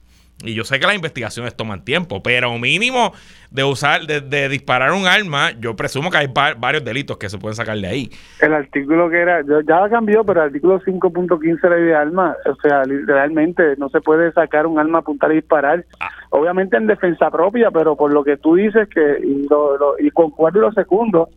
Y 0.44 0.54
yo 0.54 0.64
sé 0.64 0.80
que 0.80 0.86
las 0.86 0.96
investigaciones 0.96 1.56
toman 1.56 1.84
tiempo, 1.84 2.22
pero 2.24 2.58
mínimo 2.58 3.14
de 3.52 3.64
usar, 3.64 4.02
de, 4.02 4.50
disparar 4.50 4.94
un 4.94 5.06
arma, 5.06 5.52
yo 5.60 5.76
presumo 5.76 6.10
que 6.10 6.18
hay 6.18 6.28
varios 6.58 6.84
delitos 6.84 7.18
que 7.18 7.30
se 7.30 7.38
pueden 7.38 7.56
sacar 7.56 7.78
de 7.78 7.88
ahí. 7.88 8.10
El 8.42 8.54
artículo 8.54 9.10
que 9.10 9.20
era, 9.20 9.42
ya 9.42 9.90
cambió, 9.90 10.24
pero 10.24 10.42
el 10.42 10.48
artículo 10.48 10.80
5.15 10.82 11.62
de 11.62 11.70
la 11.70 11.76
ley 11.76 11.86
de 11.86 11.96
armas, 11.96 12.38
o 12.46 12.56
sea, 12.56 12.84
realmente 13.06 13.76
no 13.78 13.90
se 13.90 14.00
puede 14.00 14.32
sacar 14.32 14.66
un 14.66 14.80
arma, 14.80 15.00
apuntar 15.00 15.32
y 15.32 15.36
disparar. 15.36 15.86
Ah. 16.00 16.10
Obviamente 16.30 16.78
en 16.78 16.88
defensa 16.88 17.30
propia, 17.30 17.72
pero 17.72 17.96
por 17.96 18.14
lo 18.14 18.24
que 18.24 18.38
tú 18.38 18.56
dices 18.56 18.88
que, 18.88 19.18
y, 19.22 19.48
lo, 19.50 19.96
y 20.00 20.10
concuerdo 20.12 20.62
lo 20.62 20.72
segundo, 20.72 21.30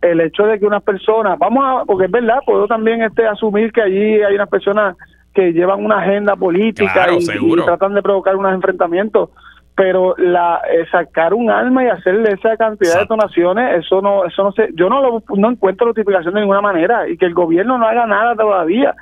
el 0.00 0.20
hecho 0.20 0.44
de 0.44 0.58
que 0.58 0.66
una 0.66 0.80
persona, 0.80 1.36
vamos 1.36 1.64
a, 1.64 1.84
porque 1.84 2.06
es 2.06 2.10
verdad, 2.10 2.38
puedo 2.44 2.66
también 2.66 3.02
este 3.02 3.26
asumir 3.26 3.72
que 3.72 3.82
allí 3.82 4.22
hay 4.22 4.34
unas 4.34 4.48
personas 4.48 4.96
que 5.34 5.52
llevan 5.52 5.84
una 5.84 5.98
agenda 5.98 6.36
política 6.36 7.08
y, 7.18 7.24
tratan 7.64 7.94
de 7.94 8.02
provocar 8.02 8.36
unos 8.36 8.54
enfrentamientos 8.54 9.30
pero 9.74 10.14
la 10.18 10.60
eh, 10.70 10.84
sacar 10.90 11.32
un 11.32 11.50
arma 11.50 11.84
y 11.84 11.88
hacerle 11.88 12.32
esa 12.32 12.56
cantidad 12.58 13.00
de 13.00 13.06
donaciones 13.06 13.84
eso 13.84 14.02
no 14.02 14.26
eso 14.26 14.42
no 14.42 14.52
sé 14.52 14.68
yo 14.74 14.88
no 14.90 15.00
lo, 15.00 15.22
no 15.34 15.50
encuentro 15.50 15.86
notificación 15.86 16.34
de 16.34 16.40
ninguna 16.40 16.60
manera 16.60 17.08
y 17.08 17.16
que 17.16 17.24
el 17.24 17.32
gobierno 17.32 17.78
no 17.78 17.86
haga 17.86 18.06
nada 18.06 18.36
todavía 18.36 18.94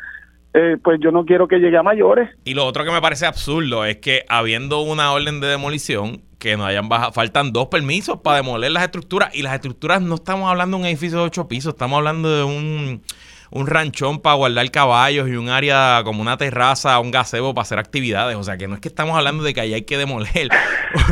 eh, 0.53 0.77
pues 0.83 0.99
yo 1.01 1.13
no 1.13 1.25
quiero 1.25 1.47
que 1.47 1.59
llegue 1.59 1.77
a 1.77 1.83
mayores. 1.85 2.29
Y 2.43 2.55
lo 2.55 2.67
otro 2.67 2.85
que 2.85 2.91
me 2.91 3.01
parece 3.01 3.25
absurdo 3.25 3.85
es 3.85 3.99
que 3.99 4.25
habiendo 4.29 4.81
una 4.81 5.13
orden 5.13 5.41
de 5.41 5.47
demolición 5.47 6.23
que 6.41 6.57
no 6.57 6.65
hayan 6.65 6.89
bajado, 6.89 7.13
faltan 7.13 7.53
dos 7.53 7.69
permisos 7.69 8.21
para 8.21 8.39
demoler 8.39 8.73
las 8.73 8.83
estructuras 8.83 9.33
y 9.35 9.43
las 9.43 9.55
estructuras 9.55 10.03
no 10.03 10.17
estamos 10.17 10.51
hablando 10.51 10.77
de 10.77 10.83
un 10.83 10.89
edificio 10.89 11.19
de 11.19 11.25
ocho 11.25 11.47
pisos 11.47 11.75
estamos 11.75 11.99
hablando 11.99 12.35
de 12.35 12.43
un 12.45 13.03
un 13.51 13.67
ranchón 13.67 14.21
para 14.21 14.37
guardar 14.37 14.71
caballos 14.71 15.29
y 15.29 15.33
un 15.33 15.49
área 15.49 16.03
como 16.05 16.23
una 16.23 16.37
terraza, 16.37 16.99
un 17.01 17.11
gazebo 17.11 17.55
para 17.55 17.63
hacer 17.63 17.79
actividades. 17.79 18.37
O 18.37 18.45
sea, 18.45 18.57
que 18.57 18.69
no 18.69 18.75
es 18.75 18.81
que 18.81 18.89
estamos 18.89 19.17
hablando 19.17 19.43
de 19.43 19.55
que 19.55 19.61
ahí 19.61 19.75
hay 19.75 19.83
que 19.83 19.99
demoler, 19.99 20.49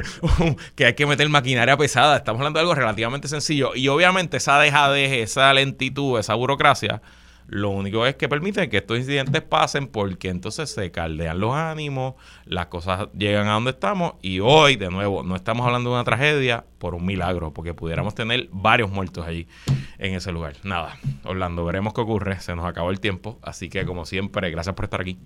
que 0.75 0.87
hay 0.87 0.95
que 0.95 1.07
meter 1.07 1.29
maquinaria 1.29 1.77
pesada. 1.77 2.17
Estamos 2.17 2.41
hablando 2.41 2.59
de 2.59 2.63
algo 2.63 2.75
relativamente 2.75 3.29
sencillo. 3.29 3.75
Y 3.75 3.89
obviamente 3.89 4.37
esa 4.37 4.59
dejadez, 4.59 5.13
esa 5.13 5.53
lentitud, 5.53 6.19
esa 6.19 6.35
burocracia 6.35 7.03
lo 7.49 7.71
único 7.71 8.05
es 8.05 8.15
que 8.17 8.29
permite 8.29 8.69
que 8.69 8.77
estos 8.77 8.99
incidentes 8.99 9.41
pasen 9.41 9.87
porque 9.87 10.29
entonces 10.29 10.71
se 10.71 10.91
caldean 10.91 11.41
los 11.41 11.55
ánimos, 11.55 12.15
las 12.45 12.67
cosas 12.67 13.09
llegan 13.17 13.49
a 13.49 13.55
donde 13.55 13.71
estamos 13.71 14.13
y 14.21 14.41
hoy, 14.41 14.77
de 14.77 14.91
nuevo, 14.91 15.23
no 15.23 15.35
estamos 15.35 15.67
hablando 15.67 15.89
de 15.89 15.97
una 15.97 16.05
tragedia 16.05 16.67
por 16.79 16.95
un 16.95 17.07
milagro, 17.07 17.55
porque 17.55 17.73
pudiéramos 17.73 18.15
tener 18.15 18.51
varios 18.53 18.91
muertos 18.91 19.27
allí 19.27 19.49
en 19.97 20.15
ese 20.15 20.31
lugar. 20.31 20.57
Nada, 20.63 20.99
Orlando, 21.25 21.65
veremos 21.65 21.95
qué 21.95 22.03
ocurre, 22.03 22.39
se 22.41 22.55
nos 22.55 22.67
acabó 22.67 22.91
el 22.91 23.01
tiempo, 23.01 23.39
así 23.43 23.71
que 23.71 23.87
como 23.87 24.05
siempre, 24.05 24.51
gracias 24.51 24.75
por 24.75 24.85
estar 24.85 25.01
aquí. 25.01 25.19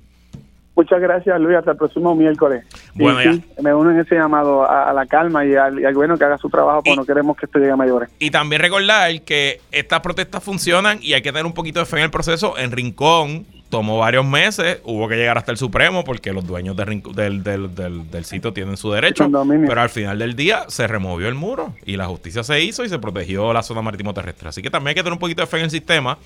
Muchas 0.75 1.01
gracias, 1.01 1.39
Luis. 1.41 1.57
Hasta 1.57 1.73
el 1.73 1.77
próximo 1.77 2.15
miércoles. 2.15 2.65
Bueno, 2.95 3.41
me 3.61 3.75
uno 3.75 3.91
en 3.91 4.01
ese 4.01 4.15
llamado 4.15 4.69
a, 4.69 4.93
la 4.93 5.07
calma 5.07 5.45
y 5.45 5.55
al, 5.55 5.95
bueno 5.95 6.17
que 6.17 6.25
haga 6.25 6.39
su 6.39 6.49
trabajo, 6.49 6.83
porque 6.83 6.97
no 6.97 7.05
queremos 7.05 7.37
que 7.37 7.47
esto 7.47 7.59
llegue 7.59 7.73
a 7.73 7.77
mayores. 7.77 8.09
Y 8.19 8.31
también 8.31 8.63
recordar 8.63 9.21
que 9.23 9.61
estas 9.71 10.01
protestas 10.01 10.43
funcionan 10.43 10.99
y 11.03 11.13
hay 11.13 11.23
que 11.23 11.31
tener 11.31 11.47
un 11.47 11.53
poquito 11.53 11.81
de 11.81 11.87
fe 11.87 11.99
en 11.99 12.05
el 12.05 12.11
proceso. 12.11 12.57
En 12.57 12.73
Rincón 12.73 13.47
tomó 13.73 13.99
varios 13.99 14.27
meses, 14.27 14.81
hubo 14.85 15.09
que 15.09 15.17
llegar 15.17 15.39
hasta 15.39 15.51
el 15.51 15.57
Supremo 15.57 16.05
porque 16.05 16.31
los 16.35 16.47
dueños 16.47 16.77
del, 16.77 17.43
del, 17.43 18.25
sitio 18.27 18.53
tienen 18.53 18.77
su 18.77 18.93
derecho, 18.93 19.31
pero 19.67 19.81
al 19.81 19.89
final 19.89 20.19
del 20.19 20.37
día 20.37 20.67
se 20.69 20.87
removió 20.87 21.27
el 21.27 21.35
muro 21.35 21.75
y 21.87 21.97
la 21.97 22.05
justicia 22.07 22.45
se 22.45 22.61
hizo 22.61 22.85
y 22.85 22.91
se 22.91 22.99
protegió 22.99 23.51
la 23.55 23.63
zona 23.63 23.81
marítimo 23.81 24.13
terrestre. 24.13 24.51
Así 24.51 24.61
que 24.61 24.69
también 24.69 24.89
hay 24.89 24.95
que 24.97 25.01
tener 25.01 25.15
un 25.15 25.19
poquito 25.19 25.41
de 25.41 25.47
fe 25.47 25.57
en 25.57 25.65
el 25.65 25.71
sistema 25.71 26.19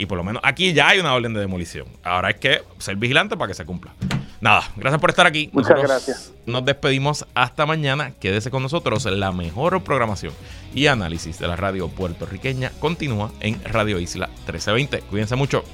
y 0.00 0.06
por 0.06 0.16
lo 0.16 0.24
menos 0.24 0.40
aquí 0.46 0.72
ya 0.72 0.88
hay 0.88 0.98
una 0.98 1.12
orden 1.12 1.34
de 1.34 1.40
demolición. 1.40 1.86
Ahora 2.02 2.28
hay 2.28 2.34
que 2.34 2.62
ser 2.78 2.96
vigilante 2.96 3.36
para 3.36 3.48
que 3.48 3.54
se 3.54 3.66
cumpla. 3.66 3.92
Nada, 4.40 4.62
gracias 4.74 4.98
por 4.98 5.10
estar 5.10 5.26
aquí. 5.26 5.50
Muchas 5.52 5.78
gracias. 5.78 6.32
Nos 6.46 6.64
despedimos 6.64 7.26
hasta 7.34 7.66
mañana. 7.66 8.12
Quédese 8.18 8.50
con 8.50 8.62
nosotros. 8.62 9.04
La 9.04 9.30
mejor 9.30 9.84
programación 9.84 10.32
y 10.74 10.86
análisis 10.86 11.38
de 11.38 11.48
la 11.48 11.56
radio 11.56 11.88
puertorriqueña 11.88 12.72
continúa 12.80 13.30
en 13.40 13.62
Radio 13.62 13.98
Isla 13.98 14.28
1320. 14.28 15.00
Cuídense 15.00 15.36
mucho. 15.36 15.64